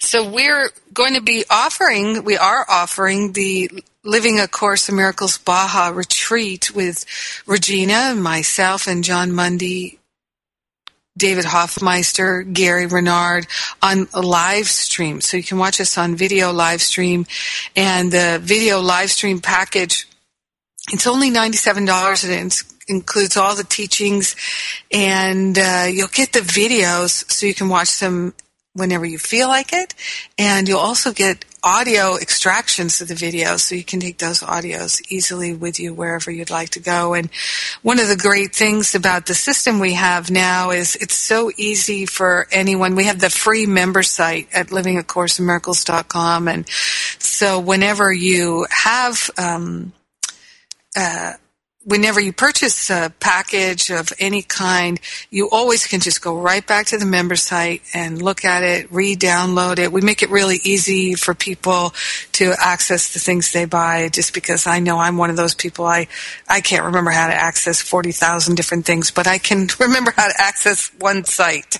So 0.00 0.28
we're 0.28 0.70
going 0.92 1.14
to 1.14 1.22
be 1.22 1.44
offering, 1.48 2.24
we 2.24 2.36
are 2.36 2.66
offering 2.68 3.34
the 3.34 3.70
Living 4.02 4.40
a 4.40 4.48
Course 4.48 4.88
in 4.88 4.96
Miracles 4.96 5.38
Baja 5.38 5.90
retreat 5.90 6.74
with 6.74 7.04
Regina, 7.46 8.16
myself, 8.16 8.88
and 8.88 9.04
Jon 9.04 9.30
Mundy 9.30 9.97
David 11.18 11.44
Hoffmeister, 11.44 12.42
Gary 12.42 12.86
Renard 12.86 13.46
on 13.82 14.08
a 14.14 14.22
live 14.22 14.68
stream. 14.68 15.20
So 15.20 15.36
you 15.36 15.42
can 15.42 15.58
watch 15.58 15.80
us 15.80 15.98
on 15.98 16.14
video 16.14 16.52
live 16.52 16.80
stream 16.80 17.26
and 17.76 18.10
the 18.10 18.40
video 18.42 18.80
live 18.80 19.10
stream 19.10 19.40
package. 19.40 20.08
It's 20.92 21.06
only 21.06 21.30
$97 21.30 22.24
and 22.24 22.52
it 22.52 22.62
includes 22.88 23.36
all 23.36 23.54
the 23.54 23.64
teachings 23.64 24.34
and 24.90 25.58
uh, 25.58 25.86
you'll 25.90 26.08
get 26.08 26.32
the 26.32 26.40
videos 26.40 27.30
so 27.30 27.46
you 27.46 27.54
can 27.54 27.68
watch 27.68 27.98
them 28.00 28.32
whenever 28.72 29.04
you 29.04 29.18
feel 29.18 29.48
like 29.48 29.72
it. 29.72 29.94
And 30.38 30.68
you'll 30.68 30.78
also 30.78 31.12
get 31.12 31.44
audio 31.62 32.16
extractions 32.16 33.00
of 33.00 33.08
the 33.08 33.14
video 33.14 33.56
so 33.56 33.74
you 33.74 33.84
can 33.84 34.00
take 34.00 34.18
those 34.18 34.40
audios 34.40 35.00
easily 35.10 35.54
with 35.54 35.80
you 35.80 35.92
wherever 35.92 36.30
you'd 36.30 36.50
like 36.50 36.70
to 36.70 36.80
go. 36.80 37.14
And 37.14 37.30
one 37.82 38.00
of 38.00 38.08
the 38.08 38.16
great 38.16 38.54
things 38.54 38.94
about 38.94 39.26
the 39.26 39.34
system 39.34 39.78
we 39.78 39.94
have 39.94 40.30
now 40.30 40.70
is 40.70 40.96
it's 40.96 41.14
so 41.14 41.50
easy 41.56 42.06
for 42.06 42.46
anyone. 42.52 42.94
We 42.94 43.04
have 43.04 43.20
the 43.20 43.30
free 43.30 43.66
member 43.66 44.02
site 44.02 44.48
at 44.52 44.68
livingacourseofmiracles.com. 44.68 46.48
And 46.48 46.68
so 47.18 47.60
whenever 47.60 48.12
you 48.12 48.66
have, 48.70 49.30
um, 49.36 49.92
uh, 50.96 51.34
whenever 51.88 52.20
you 52.20 52.34
purchase 52.34 52.90
a 52.90 53.10
package 53.18 53.90
of 53.90 54.12
any 54.18 54.42
kind, 54.42 55.00
you 55.30 55.48
always 55.50 55.86
can 55.86 56.00
just 56.00 56.20
go 56.20 56.38
right 56.38 56.66
back 56.66 56.84
to 56.84 56.98
the 56.98 57.06
member 57.06 57.34
site 57.34 57.80
and 57.94 58.20
look 58.20 58.44
at 58.44 58.62
it, 58.62 58.92
re-download 58.92 59.78
it. 59.78 59.90
We 59.90 60.02
make 60.02 60.22
it 60.22 60.28
really 60.28 60.58
easy 60.64 61.14
for 61.14 61.32
people 61.32 61.94
to 62.32 62.52
access 62.58 63.14
the 63.14 63.18
things 63.18 63.52
they 63.52 63.64
buy 63.64 64.10
just 64.10 64.34
because 64.34 64.66
I 64.66 64.80
know 64.80 64.98
I'm 64.98 65.16
one 65.16 65.30
of 65.30 65.36
those 65.36 65.54
people. 65.54 65.86
I, 65.86 66.08
I 66.46 66.60
can't 66.60 66.84
remember 66.84 67.10
how 67.10 67.28
to 67.28 67.34
access 67.34 67.80
40,000 67.80 68.54
different 68.54 68.84
things, 68.84 69.10
but 69.10 69.26
I 69.26 69.38
can 69.38 69.68
remember 69.80 70.12
how 70.14 70.28
to 70.28 70.34
access 70.38 70.92
one 70.98 71.24
site. 71.24 71.78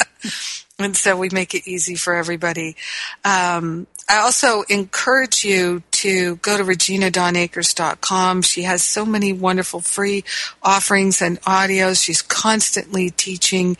and 0.78 0.96
so 0.96 1.18
we 1.18 1.28
make 1.30 1.54
it 1.54 1.68
easy 1.68 1.94
for 1.94 2.14
everybody. 2.14 2.74
Um, 3.22 3.86
I 4.08 4.20
also 4.20 4.62
encourage 4.62 5.44
you 5.44 5.82
to 6.00 6.36
go 6.36 6.56
to 6.56 6.64
reginadawnakers.com. 6.64 8.42
She 8.42 8.62
has 8.62 8.82
so 8.82 9.04
many 9.04 9.32
wonderful 9.32 9.80
free 9.80 10.24
offerings 10.62 11.20
and 11.20 11.40
audios. 11.42 12.02
She's 12.02 12.22
constantly 12.22 13.10
teaching. 13.10 13.76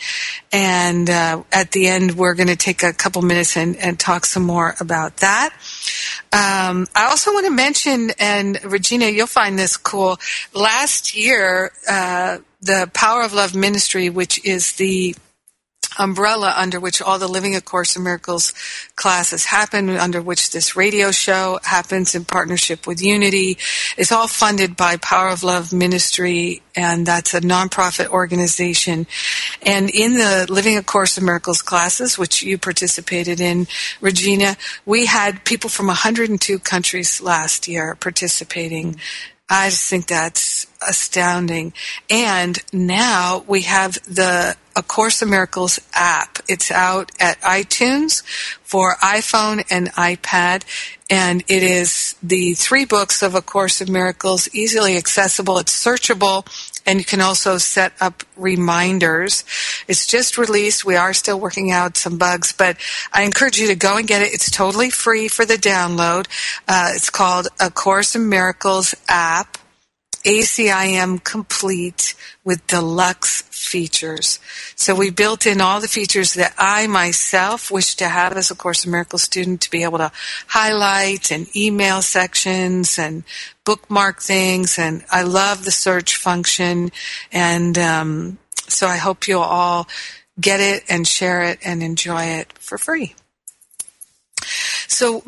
And 0.53 1.09
uh, 1.09 1.43
at 1.51 1.73
the 1.73 1.89
end, 1.89 2.17
we're 2.17 2.35
going 2.35 2.49
to 2.49 2.57
take 2.57 2.83
a 2.83 2.93
couple 2.93 3.23
minutes 3.23 3.57
and, 3.57 3.77
and 3.77 3.99
talk 3.99 4.27
some 4.27 4.43
more 4.43 4.75
about 4.81 5.19
that. 5.19 5.51
Um, 6.33 6.87
I 6.95 7.07
also 7.09 7.33
want 7.33 7.47
to 7.47 7.53
mention, 7.53 8.11
and 8.19 8.63
Regina, 8.65 9.07
you'll 9.07 9.27
find 9.27 9.59
this 9.59 9.77
cool. 9.77 10.19
Last 10.53 11.17
year, 11.17 11.73
uh, 11.89 12.39
the 12.61 12.91
Power 12.93 13.23
of 13.23 13.33
Love 13.33 13.55
Ministry, 13.55 14.11
which 14.11 14.45
is 14.45 14.73
the 14.75 15.15
umbrella 16.01 16.55
under 16.57 16.81
which 16.81 17.01
all 17.03 17.19
the 17.19 17.29
Living 17.29 17.55
A 17.55 17.61
Course 17.61 17.95
in 17.97 18.03
Miracles 18.03 18.53
classes 18.97 19.45
happen, 19.45 19.91
under 19.91 20.21
which 20.23 20.51
this 20.51 20.75
radio 20.75 21.11
show 21.11 21.61
happens 21.63 22.15
in 22.15 22.25
partnership 22.25 22.87
with 22.87 23.03
Unity. 23.03 23.59
It's 23.97 24.11
all 24.11 24.27
funded 24.27 24.77
by 24.77 24.97
Power 24.97 25.29
of 25.29 25.43
Love 25.43 25.73
Ministry, 25.73 26.63
and 26.75 27.07
that's 27.07 27.35
a 27.35 27.41
nonprofit 27.41 28.09
organization. 28.09 29.07
And 29.63 29.91
in 29.91 30.15
the 30.15 30.47
Living 30.49 30.77
A 30.77 30.83
Course 30.83 31.19
in 31.19 31.25
Miracles 31.25 31.63
classes, 31.63 32.19
which 32.19 32.43
you 32.43 32.59
participated 32.59 33.41
in, 33.41 33.67
Regina, 34.01 34.57
we 34.87 35.07
had 35.07 35.45
people 35.45 35.69
from 35.69 35.87
102 35.87 36.59
countries 36.61 37.21
last 37.21 37.69
year 37.69 37.95
participating. 37.95 38.95
Mm-hmm. 38.95 39.30
I 39.51 39.69
just 39.69 39.91
think 39.91 40.07
that's 40.07 40.69
astounding. 40.87 41.73
And 42.09 42.59
now 42.73 43.45
we 43.49 43.63
have 43.63 43.95
the 44.05 44.57
A 44.77 44.83
Course 44.83 45.23
in 45.23 45.31
Miracles 45.31 45.81
app. 45.93 46.39
It's 46.49 46.71
out 46.71 47.11
at 47.19 47.41
iTunes 47.41 48.23
for 48.63 48.95
iPhone 49.03 49.65
and 49.69 49.91
iPad. 49.95 50.63
And 51.11 51.43
it 51.49 51.65
is 51.65 52.15
the 52.23 52.55
three 52.55 52.85
books 52.85 53.23
of 53.23 53.35
A 53.35 53.43
Course 53.43 53.81
in 53.81 53.93
Miracles, 53.93 54.49
easily 54.55 54.97
accessible. 54.97 55.59
It's 55.59 55.85
searchable 55.85 56.47
and 56.91 56.99
you 56.99 57.05
can 57.05 57.21
also 57.21 57.57
set 57.57 57.93
up 58.01 58.25
reminders. 58.37 59.45
It's 59.87 60.09
just 60.09 60.37
released. 60.37 60.85
We 60.85 60.97
are 60.97 61.13
still 61.13 61.39
working 61.39 61.71
out 61.71 61.97
some 61.97 62.19
bugs, 62.19 62.53
but 62.53 62.79
I 63.13 63.23
encourage 63.23 63.59
you 63.59 63.69
to 63.69 63.77
go 63.77 63.97
and 63.97 64.09
get 64.09 64.23
it. 64.23 64.35
It's 64.35 64.51
totally 64.51 64.91
free 64.91 65.29
for 65.29 65.47
the 65.47 65.55
download. 65.55 66.27
Uh, 66.67 66.91
it's 66.97 67.09
called 67.09 67.47
A 67.61 67.71
Course 67.71 68.17
in 68.17 68.29
Miracles 68.29 68.97
app. 69.09 69.57
ACIM 70.25 71.23
complete 71.23 72.15
with 72.45 72.67
deluxe 72.67 73.45
features. 73.61 74.41
So 74.75 74.95
we 74.95 75.11
built 75.11 75.47
in 75.47 75.61
all 75.61 75.81
the 75.81 75.89
features 75.89 76.35
that 76.35 76.55
I 76.59 76.87
myself 76.87 77.71
wish 77.71 77.95
to 77.97 78.09
have 78.09 78.37
as 78.37 78.51
a 78.51 78.55
Course 78.55 78.85
in 78.85 78.91
Miracles 78.91 79.23
student 79.23 79.61
to 79.63 79.71
be 79.71 79.83
able 79.83 79.99
to 79.99 80.13
highlight 80.49 81.31
and 81.31 81.55
email 81.55 82.03
sections 82.03 82.99
and 82.99 83.23
bookmark 83.65 84.21
things. 84.21 84.79
And 84.79 85.05
I 85.11 85.23
love 85.23 85.65
the 85.65 85.71
search 85.71 86.17
function. 86.17 86.91
And 87.31 87.79
um, 87.79 88.39
so 88.69 88.87
I 88.87 88.97
hope 88.97 89.29
you'll 89.29 89.43
all 89.43 89.87
get 90.41 90.61
it 90.61 90.85
and 90.89 91.07
share 91.07 91.43
it 91.45 91.59
and 91.65 91.83
enjoy 91.83 92.25
it 92.25 92.53
for 92.55 92.79
free. 92.79 93.15
So 94.89 95.23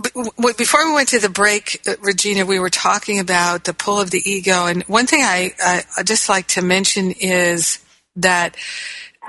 before 0.57 0.87
we 0.87 0.95
went 0.95 1.11
to 1.11 1.18
the 1.18 1.28
break, 1.28 1.83
uh, 1.87 1.95
Regina, 2.01 2.45
we 2.47 2.59
were 2.59 2.70
talking 2.70 3.18
about 3.18 3.64
the 3.64 3.74
pull 3.74 4.01
of 4.01 4.11
the 4.11 4.22
ego, 4.24 4.66
and 4.66 4.83
one 4.85 5.07
thing 5.07 5.22
I, 5.22 5.53
I, 5.61 5.83
I 5.99 6.03
just 6.03 6.28
like 6.28 6.47
to 6.49 6.62
mention 6.62 7.12
is 7.12 7.78
that 8.17 8.57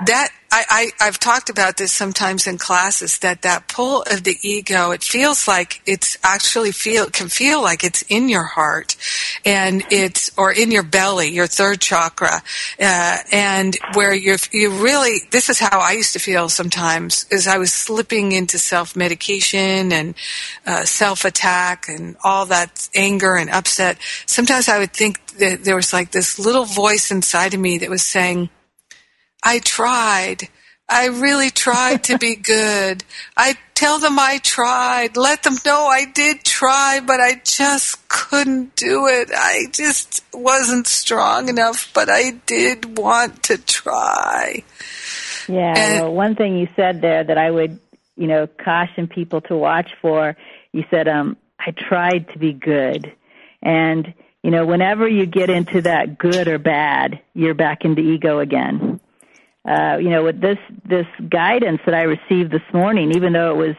that 0.06 0.30
I, 0.50 0.90
I 1.00 1.04
have 1.04 1.20
talked 1.20 1.50
about 1.50 1.76
this 1.76 1.92
sometimes 1.92 2.48
in 2.48 2.58
classes 2.58 3.20
that 3.20 3.42
that 3.42 3.68
pull 3.68 4.02
of 4.10 4.24
the 4.24 4.36
ego 4.42 4.90
it 4.90 5.04
feels 5.04 5.46
like 5.46 5.82
it's 5.86 6.18
actually 6.24 6.72
feel 6.72 7.06
can 7.10 7.28
feel 7.28 7.62
like 7.62 7.84
it's 7.84 8.02
in 8.08 8.28
your 8.28 8.42
heart 8.42 8.96
and 9.44 9.84
it's 9.90 10.32
or 10.36 10.52
in 10.52 10.72
your 10.72 10.82
belly 10.82 11.28
your 11.28 11.46
third 11.46 11.80
chakra 11.80 12.42
uh, 12.80 13.18
and 13.30 13.76
where 13.94 14.12
you're 14.12 14.38
you 14.52 14.70
really 14.70 15.18
this 15.30 15.48
is 15.48 15.60
how 15.60 15.78
I 15.78 15.92
used 15.92 16.12
to 16.14 16.18
feel 16.18 16.48
sometimes 16.48 17.26
is 17.30 17.46
I 17.46 17.58
was 17.58 17.72
slipping 17.72 18.32
into 18.32 18.58
self 18.58 18.96
medication 18.96 19.92
and 19.92 20.14
uh, 20.66 20.84
self 20.84 21.24
attack 21.24 21.88
and 21.88 22.16
all 22.24 22.46
that 22.46 22.88
anger 22.94 23.36
and 23.36 23.50
upset. 23.50 23.98
Sometimes 24.26 24.68
I 24.68 24.78
would 24.78 24.92
think 24.92 25.24
that 25.36 25.62
there 25.64 25.76
was 25.76 25.92
like 25.92 26.10
this 26.10 26.38
little 26.38 26.64
voice 26.64 27.10
inside 27.12 27.54
of 27.54 27.60
me 27.60 27.78
that 27.78 27.90
was 27.90 28.02
saying 28.02 28.50
I 29.44 29.58
tried. 29.58 30.48
I 30.88 31.06
really 31.06 31.50
tried 31.50 32.04
to 32.04 32.18
be 32.18 32.36
good. 32.54 33.04
I 33.36 33.56
tell 33.74 33.98
them 33.98 34.18
I 34.18 34.38
tried. 34.38 35.16
Let 35.16 35.42
them 35.42 35.56
know 35.64 35.86
I 35.86 36.06
did 36.06 36.44
try, 36.44 37.00
but 37.04 37.20
I 37.20 37.40
just 37.44 38.08
couldn't 38.08 38.76
do 38.76 39.06
it. 39.06 39.30
I 39.34 39.66
just 39.70 40.24
wasn't 40.32 40.86
strong 40.86 41.48
enough, 41.48 41.90
but 41.94 42.08
I 42.08 42.30
did 42.46 42.98
want 42.98 43.44
to 43.44 43.58
try. 43.58 44.64
Yeah, 45.48 45.74
and, 45.76 46.04
well, 46.04 46.14
one 46.14 46.36
thing 46.36 46.56
you 46.56 46.68
said 46.74 47.02
there 47.02 47.22
that 47.22 47.36
I 47.36 47.50
would, 47.50 47.78
you 48.16 48.26
know, 48.26 48.46
caution 48.46 49.08
people 49.08 49.42
to 49.42 49.56
watch 49.56 49.90
for, 50.00 50.36
you 50.72 50.84
said, 50.90 51.06
um, 51.06 51.36
I 51.58 51.72
tried 51.72 52.28
to 52.32 52.38
be 52.38 52.52
good. 52.52 53.12
And, 53.62 54.14
you 54.42 54.50
know, 54.50 54.64
whenever 54.66 55.06
you 55.06 55.26
get 55.26 55.50
into 55.50 55.82
that 55.82 56.18
good 56.18 56.48
or 56.48 56.58
bad, 56.58 57.20
you're 57.34 57.54
back 57.54 57.84
into 57.84 58.00
ego 58.00 58.38
again 58.38 58.93
uh, 59.66 59.96
you 59.98 60.10
know, 60.10 60.24
with 60.24 60.40
this 60.40 60.58
this 60.84 61.06
guidance 61.28 61.80
that 61.86 61.94
I 61.94 62.02
received 62.02 62.50
this 62.52 62.62
morning, 62.72 63.12
even 63.14 63.32
though 63.32 63.50
it 63.50 63.56
was 63.56 63.76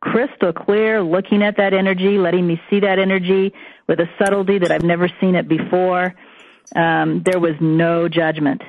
crystal 0.00 0.52
clear, 0.52 1.02
looking 1.02 1.42
at 1.42 1.56
that 1.56 1.72
energy, 1.72 2.18
letting 2.18 2.46
me 2.46 2.60
see 2.68 2.80
that 2.80 2.98
energy 2.98 3.52
with 3.88 4.00
a 4.00 4.06
subtlety 4.18 4.58
that 4.58 4.70
I've 4.70 4.82
never 4.82 5.08
seen 5.20 5.34
it 5.34 5.48
before, 5.48 6.14
um, 6.76 7.22
there 7.24 7.40
was 7.40 7.54
no 7.60 8.08
judgment. 8.08 8.62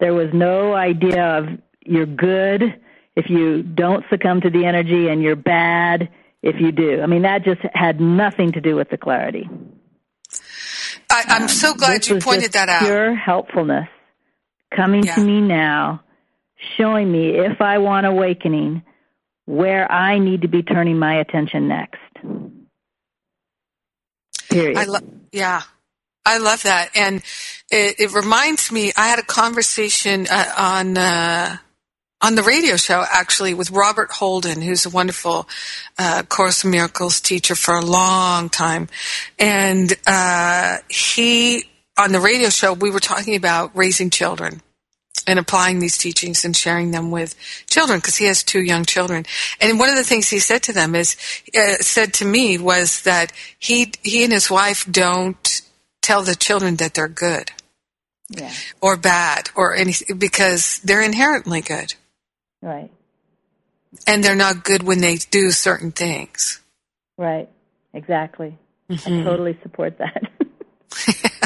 There 0.00 0.14
was 0.14 0.30
no 0.32 0.74
idea 0.74 1.38
of 1.38 1.44
you're 1.84 2.06
good 2.06 2.62
if 3.14 3.30
you 3.30 3.62
don't 3.62 4.04
succumb 4.10 4.40
to 4.40 4.50
the 4.50 4.64
energy, 4.64 5.08
and 5.08 5.22
you're 5.22 5.36
bad 5.36 6.08
if 6.42 6.56
you 6.60 6.72
do. 6.72 7.00
I 7.00 7.06
mean, 7.06 7.22
that 7.22 7.44
just 7.44 7.60
had 7.72 8.00
nothing 8.00 8.52
to 8.52 8.60
do 8.60 8.74
with 8.74 8.90
the 8.90 8.98
clarity. 8.98 9.48
I, 11.08 11.36
am 11.36 11.42
um, 11.42 11.48
so 11.48 11.74
glad 11.74 12.08
you 12.08 12.18
pointed 12.18 12.52
that 12.54 12.68
out. 12.68 12.82
Pure 12.82 13.14
helpfulness 13.14 13.86
coming 14.74 15.04
yeah. 15.04 15.14
to 15.14 15.24
me 15.24 15.40
now, 15.40 16.02
showing 16.76 17.10
me 17.10 17.38
if 17.38 17.60
I 17.60 17.78
want 17.78 18.06
awakening, 18.06 18.82
where 19.46 19.90
I 19.90 20.18
need 20.18 20.42
to 20.42 20.48
be 20.48 20.62
turning 20.62 20.98
my 20.98 21.20
attention 21.20 21.68
next. 21.68 22.00
Period. 24.48 24.78
I 24.78 24.84
lo- 24.84 24.98
yeah, 25.32 25.62
I 26.24 26.38
love 26.38 26.62
that, 26.62 26.90
and 26.94 27.22
it, 27.70 28.00
it, 28.00 28.14
reminds 28.14 28.70
me. 28.70 28.92
I 28.96 29.08
had 29.08 29.18
a 29.18 29.24
conversation 29.24 30.26
uh, 30.30 30.52
on 30.56 30.96
uh, 30.96 31.56
on 32.20 32.34
the 32.36 32.42
radio 32.42 32.76
show 32.76 33.04
actually 33.12 33.52
with 33.52 33.70
Robert 33.70 34.10
Holden, 34.10 34.62
who's 34.62 34.86
a 34.86 34.90
wonderful 34.90 35.48
uh, 35.98 36.22
Course 36.28 36.64
in 36.64 36.70
Miracles 36.70 37.20
teacher 37.20 37.54
for 37.54 37.74
a 37.74 37.84
long 37.84 38.48
time, 38.48 38.88
and 39.38 39.92
uh, 40.06 40.78
he 40.88 41.64
on 41.96 42.12
the 42.12 42.20
radio 42.20 42.48
show, 42.48 42.72
we 42.72 42.90
were 42.90 43.00
talking 43.00 43.36
about 43.36 43.70
raising 43.74 44.10
children 44.10 44.62
and 45.26 45.38
applying 45.38 45.78
these 45.78 45.96
teachings 45.96 46.44
and 46.44 46.56
sharing 46.56 46.90
them 46.90 47.10
with 47.10 47.34
children 47.68 47.98
because 47.98 48.16
he 48.16 48.26
has 48.26 48.42
two 48.42 48.60
young 48.60 48.84
children. 48.84 49.24
And 49.60 49.78
one 49.78 49.88
of 49.88 49.96
the 49.96 50.04
things 50.04 50.28
he 50.28 50.38
said 50.38 50.62
to 50.64 50.72
them 50.72 50.94
is, 50.94 51.16
uh, 51.56 51.76
said 51.80 52.14
to 52.14 52.24
me 52.24 52.58
was 52.58 53.02
that 53.02 53.32
he, 53.58 53.92
he 54.02 54.24
and 54.24 54.32
his 54.32 54.50
wife 54.50 54.86
don't 54.90 55.62
tell 56.02 56.22
the 56.22 56.34
children 56.34 56.76
that 56.76 56.94
they're 56.94 57.08
good. 57.08 57.50
Yeah. 58.28 58.52
Or 58.80 58.96
bad 58.96 59.50
or 59.54 59.74
anything 59.74 60.16
because 60.18 60.80
they're 60.80 61.02
inherently 61.02 61.60
good. 61.60 61.94
Right. 62.62 62.90
And 64.06 64.24
they're 64.24 64.34
not 64.34 64.64
good 64.64 64.82
when 64.82 65.00
they 65.00 65.16
do 65.16 65.50
certain 65.50 65.92
things. 65.92 66.60
Right. 67.16 67.48
Exactly. 67.92 68.58
Mm-hmm. 68.90 69.20
I 69.20 69.22
totally 69.22 69.58
support 69.62 69.98
that. 69.98 70.30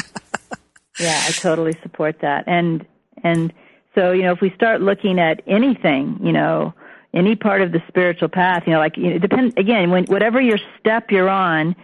yeah, 0.99 1.23
I 1.25 1.31
totally 1.31 1.77
support 1.81 2.19
that. 2.21 2.43
And 2.47 2.85
and 3.23 3.53
so, 3.95 4.11
you 4.11 4.23
know, 4.23 4.31
if 4.31 4.41
we 4.41 4.51
start 4.51 4.81
looking 4.81 5.19
at 5.19 5.41
anything, 5.47 6.19
you 6.21 6.31
know, 6.31 6.73
any 7.13 7.35
part 7.35 7.61
of 7.61 7.71
the 7.71 7.81
spiritual 7.87 8.29
path, 8.29 8.63
you 8.65 8.73
know, 8.73 8.79
like 8.79 8.97
you 8.97 9.11
know, 9.11 9.19
depend 9.19 9.57
again, 9.57 9.89
when 9.89 10.05
whatever 10.05 10.39
your 10.39 10.59
step 10.79 11.11
you're 11.11 11.29
on, 11.29 11.75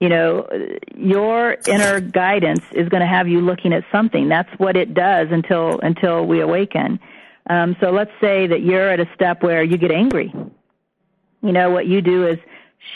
you 0.00 0.08
know, 0.08 0.48
your 0.94 1.56
inner 1.66 2.00
guidance 2.00 2.64
is 2.72 2.88
going 2.88 3.00
to 3.00 3.06
have 3.06 3.28
you 3.28 3.40
looking 3.40 3.72
at 3.72 3.84
something. 3.90 4.28
That's 4.28 4.50
what 4.58 4.76
it 4.76 4.94
does 4.94 5.28
until 5.30 5.80
until 5.80 6.26
we 6.26 6.40
awaken. 6.40 7.00
Um, 7.50 7.76
so 7.80 7.90
let's 7.90 8.12
say 8.20 8.46
that 8.46 8.62
you're 8.62 8.88
at 8.88 9.00
a 9.00 9.08
step 9.14 9.42
where 9.42 9.64
you 9.64 9.76
get 9.76 9.90
angry. 9.90 10.32
You 11.42 11.52
know, 11.52 11.70
what 11.70 11.86
you 11.86 12.00
do 12.00 12.26
is 12.26 12.38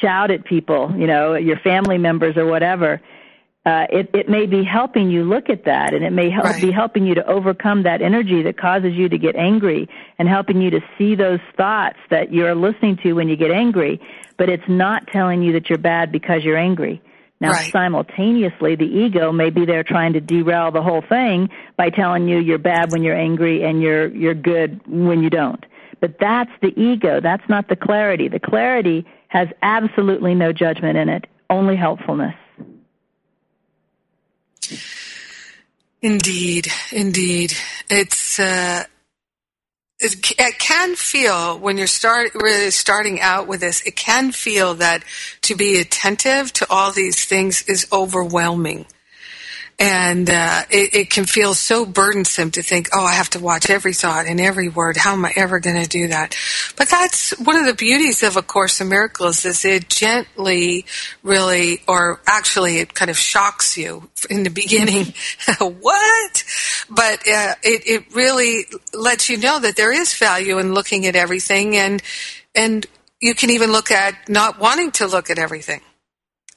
shout 0.00 0.30
at 0.30 0.44
people, 0.44 0.94
you 0.96 1.06
know, 1.06 1.34
your 1.34 1.58
family 1.58 1.98
members 1.98 2.36
or 2.36 2.46
whatever 2.46 3.00
uh, 3.66 3.84
it, 3.90 4.08
it 4.14 4.28
may 4.28 4.46
be 4.46 4.62
helping 4.62 5.10
you 5.10 5.24
look 5.24 5.50
at 5.50 5.64
that 5.64 5.92
and 5.92 6.04
it 6.04 6.12
may 6.12 6.30
help, 6.30 6.44
Right. 6.44 6.62
be 6.62 6.70
helping 6.70 7.04
you 7.04 7.16
to 7.16 7.26
overcome 7.26 7.82
that 7.82 8.00
energy 8.00 8.42
that 8.42 8.56
causes 8.56 8.92
you 8.94 9.08
to 9.08 9.18
get 9.18 9.34
angry 9.34 9.88
and 10.20 10.28
helping 10.28 10.62
you 10.62 10.70
to 10.70 10.80
see 10.96 11.16
those 11.16 11.40
thoughts 11.56 11.98
that 12.10 12.32
you're 12.32 12.54
listening 12.54 12.96
to 13.02 13.14
when 13.14 13.28
you 13.28 13.36
get 13.36 13.50
angry, 13.50 14.00
but 14.38 14.48
it's 14.48 14.68
not 14.68 15.08
telling 15.08 15.42
you 15.42 15.52
that 15.54 15.68
you're 15.68 15.78
bad 15.78 16.12
because 16.12 16.44
you're 16.44 16.56
angry. 16.56 17.02
Now, 17.40 17.50
Right. 17.50 17.70
simultaneously, 17.72 18.76
the 18.76 18.86
ego 18.86 19.32
may 19.32 19.50
be 19.50 19.66
there 19.66 19.82
trying 19.82 20.12
to 20.12 20.20
derail 20.20 20.70
the 20.70 20.80
whole 20.80 21.02
thing 21.02 21.50
by 21.76 21.90
telling 21.90 22.28
you 22.28 22.38
you're 22.38 22.58
bad 22.58 22.92
when 22.92 23.02
you're 23.02 23.18
angry 23.18 23.62
and 23.64 23.82
you're 23.82 24.06
you're 24.06 24.32
good 24.34 24.80
when 24.86 25.22
you 25.24 25.28
don't. 25.28 25.66
But 26.00 26.18
that's 26.20 26.52
the 26.62 26.72
ego. 26.80 27.20
That's 27.20 27.46
not 27.48 27.68
the 27.68 27.76
clarity. 27.76 28.28
The 28.28 28.38
clarity 28.40 29.04
has 29.28 29.48
absolutely 29.62 30.34
no 30.34 30.52
judgment 30.52 30.96
in 30.96 31.08
it, 31.08 31.26
only 31.50 31.74
helpfulness. 31.76 32.34
Indeed, 36.02 36.68
indeed. 36.92 37.54
It's 37.88 38.38
uh, 38.38 38.84
it, 39.98 40.32
it 40.38 40.58
can 40.58 40.94
feel 40.94 41.58
when 41.58 41.78
you're 41.78 41.86
start 41.86 42.34
really 42.34 42.70
starting 42.70 43.20
out 43.20 43.46
with 43.46 43.60
this. 43.60 43.80
It 43.82 43.96
can 43.96 44.30
feel 44.32 44.74
that 44.74 45.02
to 45.42 45.54
be 45.54 45.80
attentive 45.80 46.52
to 46.54 46.66
all 46.70 46.92
these 46.92 47.24
things 47.24 47.62
is 47.62 47.86
overwhelming. 47.90 48.86
And 49.78 50.30
uh, 50.30 50.62
it, 50.70 50.94
it 50.94 51.10
can 51.10 51.26
feel 51.26 51.52
so 51.52 51.84
burdensome 51.84 52.50
to 52.52 52.62
think, 52.62 52.88
oh, 52.94 53.04
I 53.04 53.12
have 53.12 53.28
to 53.30 53.40
watch 53.40 53.68
every 53.68 53.92
thought 53.92 54.24
and 54.24 54.40
every 54.40 54.70
word. 54.70 54.96
How 54.96 55.12
am 55.12 55.26
I 55.26 55.34
ever 55.36 55.60
going 55.60 55.80
to 55.82 55.88
do 55.88 56.08
that? 56.08 56.34
But 56.76 56.88
that's 56.88 57.38
one 57.38 57.56
of 57.56 57.66
the 57.66 57.74
beauties 57.74 58.22
of 58.22 58.38
A 58.38 58.42
Course 58.42 58.80
in 58.80 58.88
Miracles 58.88 59.44
is 59.44 59.66
it 59.66 59.90
gently, 59.90 60.86
really, 61.22 61.82
or 61.86 62.20
actually, 62.26 62.78
it 62.78 62.94
kind 62.94 63.10
of 63.10 63.18
shocks 63.18 63.76
you 63.76 64.08
in 64.30 64.44
the 64.44 64.50
beginning. 64.62 65.12
what? 65.60 66.44
But 66.88 67.18
uh, 67.28 67.54
it 67.62 67.82
it 67.86 68.14
really 68.14 68.64
lets 68.94 69.28
you 69.28 69.36
know 69.36 69.60
that 69.60 69.76
there 69.76 69.92
is 69.92 70.14
value 70.14 70.58
in 70.58 70.72
looking 70.72 71.04
at 71.04 71.16
everything, 71.16 71.76
and 71.76 72.02
and 72.54 72.86
you 73.20 73.34
can 73.34 73.50
even 73.50 73.72
look 73.72 73.90
at 73.90 74.28
not 74.28 74.58
wanting 74.58 74.90
to 74.92 75.06
look 75.06 75.28
at 75.28 75.38
everything. 75.38 75.82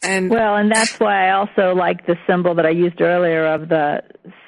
And 0.02 0.30
Well, 0.30 0.56
and 0.56 0.72
that's 0.72 1.00
why 1.00 1.28
I 1.28 1.32
also 1.32 1.74
like 1.76 2.06
the 2.06 2.18
symbol 2.26 2.56
that 2.56 2.66
I 2.66 2.70
used 2.70 3.02
earlier 3.02 3.46
of 3.48 3.68
the 3.68 4.02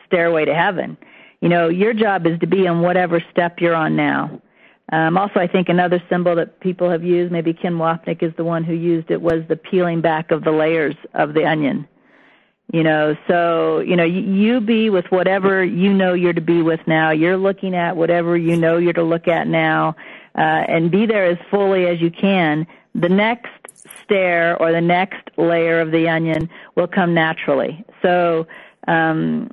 stairway 0.07 0.45
to 0.45 0.53
heaven. 0.53 0.97
You 1.41 1.49
know, 1.49 1.69
your 1.69 1.93
job 1.93 2.25
is 2.25 2.39
to 2.39 2.47
be 2.47 2.67
on 2.67 2.81
whatever 2.81 3.21
step 3.31 3.59
you're 3.59 3.75
on 3.75 3.95
now. 3.95 4.41
Um, 4.91 5.17
also, 5.17 5.39
I 5.39 5.47
think 5.47 5.69
another 5.69 6.01
symbol 6.09 6.35
that 6.35 6.59
people 6.59 6.89
have 6.89 7.03
used, 7.03 7.31
maybe 7.31 7.53
Ken 7.53 7.75
Wapnick 7.75 8.21
is 8.21 8.33
the 8.35 8.43
one 8.43 8.63
who 8.63 8.73
used 8.73 9.09
it, 9.09 9.21
was 9.21 9.43
the 9.47 9.55
peeling 9.55 10.01
back 10.01 10.31
of 10.31 10.43
the 10.43 10.51
layers 10.51 10.95
of 11.13 11.33
the 11.33 11.45
onion. 11.45 11.87
You 12.71 12.83
know, 12.83 13.15
so, 13.27 13.79
you 13.79 13.95
know, 13.95 14.03
you, 14.03 14.21
you 14.21 14.61
be 14.61 14.89
with 14.89 15.05
whatever 15.09 15.63
you 15.63 15.93
know 15.93 16.13
you're 16.13 16.33
to 16.33 16.41
be 16.41 16.61
with 16.61 16.79
now. 16.87 17.11
You're 17.11 17.37
looking 17.37 17.75
at 17.75 17.97
whatever 17.97 18.37
you 18.37 18.55
know 18.55 18.77
you're 18.77 18.93
to 18.93 19.03
look 19.03 19.27
at 19.27 19.47
now, 19.47 19.95
uh, 20.35 20.41
and 20.41 20.91
be 20.91 21.05
there 21.05 21.25
as 21.25 21.37
fully 21.49 21.87
as 21.87 21.99
you 21.99 22.11
can. 22.11 22.67
The 22.95 23.09
next 23.09 23.49
stair 24.03 24.57
or 24.61 24.71
the 24.71 24.81
next 24.81 25.29
layer 25.37 25.79
of 25.79 25.91
the 25.91 26.07
onion 26.07 26.49
will 26.75 26.87
come 26.87 27.13
naturally. 27.13 27.83
So, 28.01 28.47
um, 28.87 29.49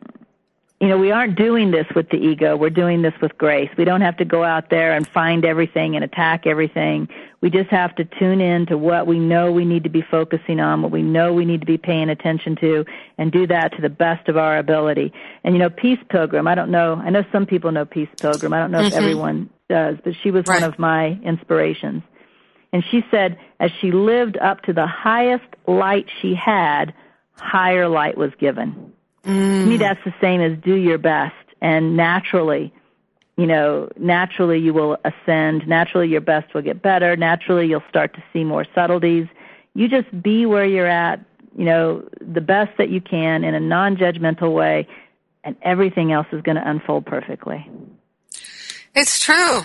you 0.80 0.86
know, 0.86 0.96
we 0.96 1.10
aren't 1.10 1.34
doing 1.36 1.72
this 1.72 1.86
with 1.96 2.08
the 2.10 2.18
ego. 2.18 2.56
We're 2.56 2.70
doing 2.70 3.02
this 3.02 3.14
with 3.20 3.36
grace. 3.36 3.68
We 3.76 3.84
don't 3.84 4.00
have 4.00 4.16
to 4.18 4.24
go 4.24 4.44
out 4.44 4.70
there 4.70 4.92
and 4.92 5.08
find 5.08 5.44
everything 5.44 5.96
and 5.96 6.04
attack 6.04 6.46
everything. 6.46 7.08
We 7.40 7.50
just 7.50 7.68
have 7.70 7.96
to 7.96 8.04
tune 8.04 8.40
in 8.40 8.66
to 8.66 8.78
what 8.78 9.08
we 9.08 9.18
know 9.18 9.50
we 9.50 9.64
need 9.64 9.82
to 9.84 9.90
be 9.90 10.02
focusing 10.02 10.60
on, 10.60 10.82
what 10.82 10.92
we 10.92 11.02
know 11.02 11.32
we 11.32 11.44
need 11.44 11.60
to 11.60 11.66
be 11.66 11.78
paying 11.78 12.08
attention 12.10 12.54
to, 12.56 12.84
and 13.16 13.32
do 13.32 13.44
that 13.48 13.74
to 13.74 13.82
the 13.82 13.88
best 13.88 14.28
of 14.28 14.36
our 14.36 14.56
ability. 14.58 15.12
And 15.42 15.52
you 15.54 15.58
know, 15.58 15.70
Peace 15.70 15.98
Pilgrim, 16.10 16.46
I 16.46 16.54
don't 16.54 16.70
know, 16.70 16.94
I 17.04 17.10
know 17.10 17.24
some 17.32 17.44
people 17.44 17.72
know 17.72 17.84
Peace 17.84 18.08
Pilgrim. 18.20 18.52
I 18.52 18.60
don't 18.60 18.70
know 18.70 18.80
if 18.82 18.92
everyone 18.94 19.50
does, 19.68 19.96
but 20.04 20.14
she 20.22 20.30
was 20.30 20.46
Right. 20.46 20.62
one 20.62 20.70
of 20.70 20.78
my 20.78 21.18
inspirations. 21.24 22.02
And 22.72 22.84
she 22.90 23.02
said, 23.10 23.38
as 23.60 23.70
she 23.80 23.92
lived 23.92 24.36
up 24.36 24.62
to 24.62 24.72
the 24.72 24.86
highest 24.86 25.46
light 25.66 26.06
she 26.20 26.34
had, 26.34 26.92
higher 27.32 27.88
light 27.88 28.16
was 28.16 28.30
given. 28.38 28.92
To 29.24 29.30
me, 29.30 29.76
mm. 29.76 29.78
that's 29.78 30.02
the 30.04 30.14
same 30.20 30.40
as 30.40 30.58
do 30.58 30.74
your 30.74 30.98
best. 30.98 31.34
And 31.60 31.96
naturally, 31.96 32.72
you 33.36 33.46
know, 33.46 33.88
naturally 33.96 34.58
you 34.58 34.74
will 34.74 34.98
ascend. 35.04 35.66
Naturally, 35.66 36.08
your 36.08 36.20
best 36.20 36.52
will 36.54 36.62
get 36.62 36.82
better. 36.82 37.16
Naturally, 37.16 37.66
you'll 37.68 37.84
start 37.88 38.14
to 38.14 38.22
see 38.32 38.44
more 38.44 38.66
subtleties. 38.74 39.26
You 39.74 39.88
just 39.88 40.22
be 40.22 40.44
where 40.44 40.64
you're 40.64 40.86
at, 40.86 41.20
you 41.56 41.64
know, 41.64 42.08
the 42.20 42.40
best 42.40 42.76
that 42.78 42.90
you 42.90 43.00
can 43.00 43.44
in 43.44 43.54
a 43.54 43.60
non 43.60 43.96
judgmental 43.96 44.52
way, 44.52 44.88
and 45.44 45.56
everything 45.62 46.12
else 46.12 46.26
is 46.32 46.42
going 46.42 46.56
to 46.56 46.68
unfold 46.68 47.06
perfectly. 47.06 47.68
It's 48.94 49.20
true. 49.20 49.62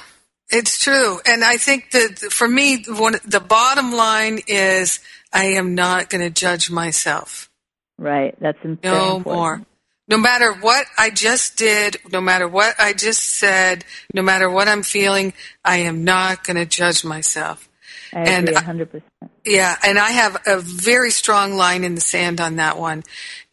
It's 0.53 0.77
true. 0.79 1.19
And 1.25 1.43
I 1.43 1.57
think 1.57 1.91
that 1.91 2.19
for 2.31 2.47
me, 2.47 2.83
one, 2.87 3.15
the 3.25 3.39
bottom 3.39 3.91
line 3.91 4.39
is 4.47 4.99
I 5.33 5.45
am 5.45 5.73
not 5.73 6.09
going 6.09 6.21
to 6.21 6.29
judge 6.29 6.69
myself. 6.69 7.49
Right. 7.97 8.35
That's 8.39 8.57
No 8.63 9.17
important. 9.17 9.25
more. 9.25 9.61
No 10.07 10.17
matter 10.17 10.53
what 10.53 10.85
I 10.97 11.09
just 11.09 11.57
did, 11.57 11.97
no 12.11 12.21
matter 12.21 12.47
what 12.47 12.75
I 12.77 12.93
just 12.93 13.23
said, 13.23 13.83
no 14.13 14.21
matter 14.21 14.49
what 14.49 14.67
I'm 14.67 14.83
feeling, 14.83 15.33
I 15.63 15.77
am 15.77 16.03
not 16.03 16.43
going 16.43 16.57
to 16.57 16.65
judge 16.65 17.03
myself. 17.03 17.67
I 18.13 18.19
And 18.19 18.49
agree 18.49 18.61
100%. 18.61 19.01
Yeah, 19.45 19.75
and 19.83 19.97
I 19.97 20.11
have 20.11 20.37
a 20.45 20.59
very 20.59 21.09
strong 21.09 21.55
line 21.55 21.83
in 21.83 21.95
the 21.95 22.01
sand 22.01 22.39
on 22.39 22.57
that 22.57 22.77
one. 22.77 23.03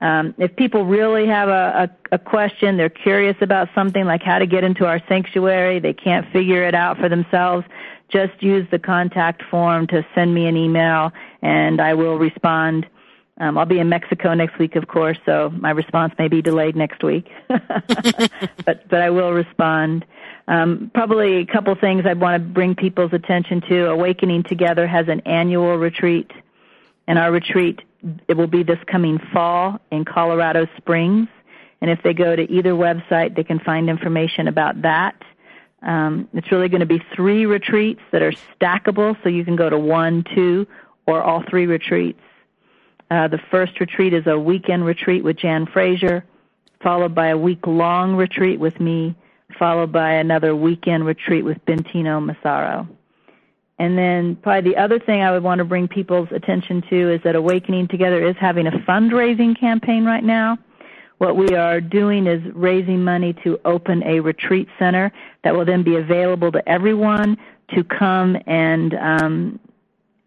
Um, 0.00 0.34
if 0.38 0.54
people 0.56 0.84
really 0.84 1.26
have 1.26 1.48
a, 1.48 1.90
a, 2.10 2.14
a 2.16 2.18
question, 2.18 2.76
they're 2.76 2.88
curious 2.88 3.36
about 3.40 3.68
something 3.74 4.04
like 4.04 4.22
how 4.22 4.38
to 4.38 4.46
get 4.46 4.64
into 4.64 4.86
our 4.86 5.00
sanctuary, 5.08 5.80
they 5.80 5.92
can't 5.92 6.30
figure 6.32 6.62
it 6.64 6.74
out 6.74 6.98
for 6.98 7.08
themselves, 7.08 7.66
just 8.08 8.42
use 8.42 8.66
the 8.70 8.78
contact 8.78 9.42
form 9.50 9.86
to 9.88 10.06
send 10.14 10.34
me 10.34 10.46
an 10.46 10.56
email 10.56 11.12
and 11.42 11.80
I 11.80 11.94
will 11.94 12.18
respond. 12.18 12.86
Um, 13.38 13.58
I'll 13.58 13.66
be 13.66 13.78
in 13.78 13.88
Mexico 13.88 14.32
next 14.32 14.58
week, 14.58 14.76
of 14.76 14.88
course, 14.88 15.18
so 15.26 15.50
my 15.50 15.70
response 15.70 16.14
may 16.18 16.28
be 16.28 16.40
delayed 16.40 16.76
next 16.76 17.02
week, 17.02 17.28
but 17.48 18.88
but 18.88 19.02
I 19.02 19.10
will 19.10 19.32
respond. 19.32 20.06
Um, 20.48 20.90
probably 20.94 21.38
a 21.38 21.46
couple 21.46 21.74
things 21.74 22.04
I'd 22.06 22.20
want 22.20 22.40
to 22.40 22.48
bring 22.48 22.74
people's 22.74 23.12
attention 23.12 23.60
to. 23.68 23.86
Awakening 23.86 24.44
Together 24.44 24.86
has 24.86 25.08
an 25.08 25.20
annual 25.26 25.76
retreat, 25.76 26.30
and 27.08 27.18
our 27.18 27.32
retreat 27.32 27.80
it 28.28 28.36
will 28.36 28.46
be 28.46 28.62
this 28.62 28.78
coming 28.86 29.18
fall 29.32 29.80
in 29.90 30.04
Colorado 30.04 30.66
Springs. 30.76 31.28
And 31.80 31.90
if 31.90 32.02
they 32.02 32.14
go 32.14 32.36
to 32.36 32.42
either 32.50 32.72
website, 32.72 33.34
they 33.34 33.44
can 33.44 33.58
find 33.58 33.90
information 33.90 34.48
about 34.48 34.82
that. 34.82 35.20
Um, 35.82 36.28
it's 36.32 36.50
really 36.50 36.68
going 36.68 36.80
to 36.80 36.86
be 36.86 37.02
three 37.14 37.46
retreats 37.46 38.00
that 38.12 38.22
are 38.22 38.32
stackable, 38.58 39.16
so 39.22 39.28
you 39.28 39.44
can 39.44 39.56
go 39.56 39.68
to 39.68 39.78
one, 39.78 40.24
two, 40.34 40.66
or 41.06 41.22
all 41.22 41.42
three 41.48 41.66
retreats. 41.66 42.20
Uh, 43.10 43.28
the 43.28 43.38
first 43.50 43.78
retreat 43.78 44.12
is 44.14 44.26
a 44.26 44.38
weekend 44.38 44.84
retreat 44.84 45.22
with 45.22 45.36
Jan 45.36 45.66
Frazier, 45.66 46.24
followed 46.82 47.14
by 47.14 47.28
a 47.28 47.36
week 47.36 47.66
long 47.66 48.14
retreat 48.16 48.58
with 48.58 48.78
me 48.80 49.14
followed 49.58 49.92
by 49.92 50.12
another 50.12 50.54
weekend 50.54 51.06
retreat 51.06 51.44
with 51.44 51.64
Bentinho 51.66 52.24
Massaro. 52.24 52.88
And 53.78 53.98
then 53.98 54.36
probably 54.36 54.70
the 54.70 54.78
other 54.78 54.98
thing 54.98 55.20
I 55.22 55.30
would 55.32 55.42
want 55.42 55.58
to 55.58 55.64
bring 55.64 55.86
people's 55.86 56.28
attention 56.32 56.82
to 56.88 57.12
is 57.12 57.20
that 57.24 57.36
Awakening 57.36 57.88
Together 57.88 58.26
is 58.26 58.36
having 58.36 58.66
a 58.66 58.72
fundraising 58.72 59.58
campaign 59.58 60.04
right 60.04 60.24
now. 60.24 60.58
What 61.18 61.36
we 61.36 61.54
are 61.54 61.80
doing 61.80 62.26
is 62.26 62.42
raising 62.54 63.02
money 63.02 63.34
to 63.44 63.58
open 63.64 64.02
a 64.04 64.20
retreat 64.20 64.68
center 64.78 65.12
that 65.44 65.54
will 65.54 65.64
then 65.64 65.82
be 65.82 65.96
available 65.96 66.52
to 66.52 66.66
everyone 66.68 67.36
to 67.74 67.82
come 67.84 68.36
and 68.46 68.94
um, 68.94 69.60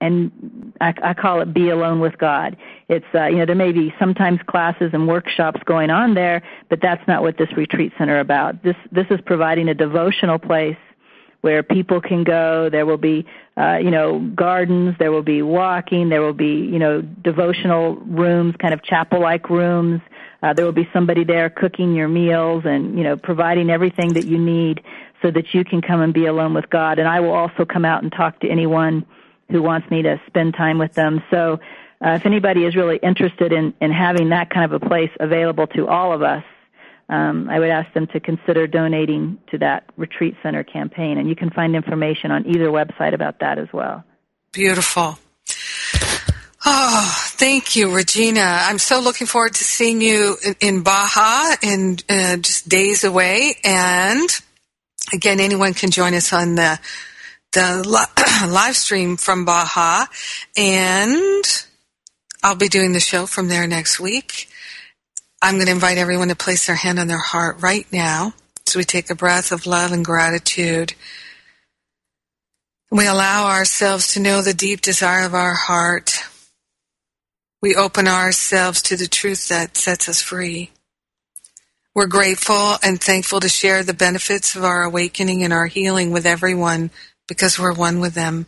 and 0.01 0.73
I, 0.79 0.93
I 1.03 1.13
call 1.13 1.41
it 1.41 1.53
be 1.53 1.69
alone 1.69 1.99
with 1.99 2.17
God. 2.17 2.57
It's 2.87 3.05
uh, 3.13 3.25
you 3.25 3.37
know 3.37 3.45
there 3.45 3.55
may 3.55 3.71
be 3.71 3.93
sometimes 3.99 4.39
classes 4.47 4.91
and 4.93 5.07
workshops 5.07 5.61
going 5.65 5.89
on 5.89 6.13
there, 6.13 6.41
but 6.69 6.79
that's 6.81 7.05
not 7.07 7.21
what 7.21 7.37
this 7.37 7.49
retreat 7.55 7.91
center 7.97 8.19
about. 8.19 8.63
This 8.63 8.75
this 8.91 9.07
is 9.09 9.19
providing 9.25 9.69
a 9.69 9.73
devotional 9.73 10.39
place 10.39 10.77
where 11.41 11.63
people 11.63 12.01
can 12.01 12.23
go. 12.23 12.69
There 12.69 12.85
will 12.85 12.97
be 12.97 13.25
uh, 13.57 13.77
you 13.77 13.91
know 13.91 14.19
gardens. 14.35 14.95
There 14.99 15.11
will 15.11 15.23
be 15.23 15.41
walking. 15.41 16.09
There 16.09 16.21
will 16.21 16.33
be 16.33 16.53
you 16.71 16.79
know 16.79 17.01
devotional 17.01 17.95
rooms, 17.97 18.55
kind 18.59 18.73
of 18.73 18.83
chapel-like 18.83 19.49
rooms. 19.49 20.01
Uh, 20.41 20.53
there 20.53 20.63
will 20.63 20.71
be 20.71 20.87
somebody 20.93 21.25
there 21.25 21.49
cooking 21.49 21.93
your 21.93 22.07
meals 22.07 22.63
and 22.65 22.97
you 22.97 23.03
know 23.03 23.17
providing 23.17 23.69
everything 23.69 24.13
that 24.13 24.25
you 24.25 24.37
need 24.37 24.81
so 25.21 25.29
that 25.29 25.53
you 25.53 25.65
can 25.65 25.81
come 25.81 25.99
and 25.99 26.13
be 26.13 26.25
alone 26.25 26.53
with 26.53 26.69
God. 26.69 26.99
And 26.99 27.07
I 27.07 27.19
will 27.19 27.33
also 27.33 27.65
come 27.65 27.83
out 27.83 28.03
and 28.03 28.11
talk 28.11 28.39
to 28.39 28.49
anyone 28.49 29.05
who 29.49 29.61
wants 29.61 29.89
me 29.89 30.01
to 30.03 30.21
spend 30.27 30.53
time 30.53 30.77
with 30.77 30.93
them. 30.93 31.23
So 31.31 31.59
uh, 32.05 32.11
if 32.11 32.25
anybody 32.25 32.65
is 32.65 32.75
really 32.75 32.97
interested 32.97 33.51
in, 33.51 33.73
in 33.81 33.91
having 33.91 34.29
that 34.29 34.49
kind 34.49 34.71
of 34.71 34.81
a 34.81 34.85
place 34.85 35.11
available 35.19 35.67
to 35.67 35.87
all 35.87 36.13
of 36.13 36.21
us, 36.21 36.43
um, 37.09 37.49
I 37.49 37.59
would 37.59 37.69
ask 37.69 37.91
them 37.93 38.07
to 38.07 38.19
consider 38.19 38.67
donating 38.67 39.39
to 39.51 39.57
that 39.57 39.89
retreat 39.97 40.35
center 40.43 40.63
campaign. 40.63 41.17
And 41.17 41.27
you 41.27 41.35
can 41.35 41.49
find 41.49 41.75
information 41.75 42.31
on 42.31 42.45
either 42.47 42.67
website 42.67 43.13
about 43.13 43.39
that 43.39 43.57
as 43.57 43.67
well. 43.73 44.03
Beautiful. 44.51 45.17
Oh, 46.65 47.29
thank 47.31 47.75
you, 47.75 47.95
Regina. 47.95 48.41
I'm 48.41 48.77
so 48.77 48.99
looking 48.99 49.27
forward 49.27 49.55
to 49.55 49.63
seeing 49.63 50.01
you 50.01 50.37
in, 50.45 50.55
in 50.59 50.83
Baja 50.83 51.55
in 51.63 51.97
uh, 52.09 52.37
just 52.37 52.69
days 52.69 53.03
away. 53.03 53.55
And 53.63 54.29
again, 55.11 55.39
anyone 55.39 55.73
can 55.73 55.89
join 55.89 56.13
us 56.13 56.31
on 56.31 56.55
the 56.55 56.79
the 57.53 57.83
li- 57.85 58.47
live 58.51 58.75
stream 58.75 59.17
from 59.17 59.45
Baja, 59.45 60.05
and 60.55 61.43
I'll 62.43 62.55
be 62.55 62.69
doing 62.69 62.93
the 62.93 62.99
show 62.99 63.25
from 63.25 63.47
there 63.47 63.67
next 63.67 63.99
week. 63.99 64.49
I'm 65.41 65.55
going 65.55 65.67
to 65.67 65.71
invite 65.71 65.97
everyone 65.97 66.27
to 66.27 66.35
place 66.35 66.67
their 66.67 66.75
hand 66.75 66.99
on 66.99 67.07
their 67.07 67.17
heart 67.17 67.61
right 67.61 67.87
now 67.91 68.33
as 68.67 68.75
we 68.75 68.83
take 68.83 69.09
a 69.09 69.15
breath 69.15 69.51
of 69.51 69.65
love 69.65 69.91
and 69.91 70.03
gratitude. 70.03 70.93
We 72.91 73.07
allow 73.07 73.47
ourselves 73.47 74.13
to 74.13 74.19
know 74.19 74.41
the 74.41 74.53
deep 74.53 74.81
desire 74.81 75.25
of 75.25 75.33
our 75.33 75.53
heart. 75.53 76.23
We 77.61 77.75
open 77.75 78.07
ourselves 78.07 78.81
to 78.83 78.97
the 78.97 79.07
truth 79.07 79.47
that 79.49 79.77
sets 79.77 80.09
us 80.09 80.21
free. 80.21 80.71
We're 81.95 82.07
grateful 82.07 82.75
and 82.83 83.01
thankful 83.01 83.39
to 83.39 83.49
share 83.49 83.83
the 83.83 83.93
benefits 83.93 84.55
of 84.55 84.63
our 84.63 84.83
awakening 84.83 85.43
and 85.43 85.51
our 85.51 85.67
healing 85.67 86.11
with 86.11 86.25
everyone 86.25 86.91
because 87.29 87.57
we're 87.57 87.73
one 87.73 88.01
with 88.01 88.13
them. 88.13 88.47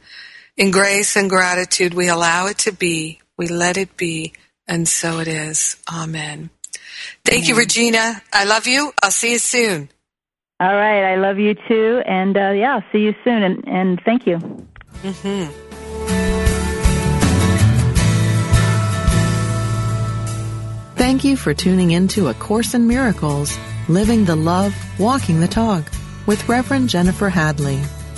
In 0.57 0.71
grace 0.71 1.15
and 1.15 1.29
gratitude, 1.29 1.93
we 1.93 2.09
allow 2.09 2.47
it 2.47 2.57
to 2.59 2.73
be, 2.73 3.21
we 3.37 3.47
let 3.47 3.77
it 3.77 3.95
be, 3.95 4.33
and 4.67 4.87
so 4.87 5.19
it 5.19 5.29
is. 5.29 5.77
Amen. 5.89 6.49
Thank 7.23 7.43
Amen. 7.43 7.49
you, 7.49 7.55
Regina. 7.55 8.21
I 8.33 8.43
love 8.43 8.67
you. 8.67 8.91
I'll 9.01 9.11
see 9.11 9.31
you 9.31 9.39
soon. 9.39 9.89
All 10.59 10.75
right. 10.75 11.13
I 11.13 11.15
love 11.15 11.39
you 11.39 11.55
too. 11.67 12.01
And 12.05 12.35
uh, 12.37 12.51
yeah, 12.51 12.75
I'll 12.75 12.91
see 12.91 12.99
you 12.99 13.15
soon. 13.23 13.41
And, 13.43 13.67
and 13.67 14.01
thank 14.05 14.27
you. 14.27 14.37
Mm-hmm. 15.01 15.51
Thank 20.95 21.23
you 21.23 21.35
for 21.35 21.53
tuning 21.55 21.91
in 21.91 22.07
to 22.09 22.27
A 22.27 22.33
Course 22.35 22.75
in 22.75 22.87
Miracles, 22.87 23.57
Living 23.89 24.23
the 24.23 24.35
Love, 24.35 24.75
Walking 24.99 25.39
the 25.39 25.47
Talk 25.47 25.83
with 26.27 26.47
Reverend 26.47 26.89
Jennifer 26.89 27.29
Hadley. 27.29 27.81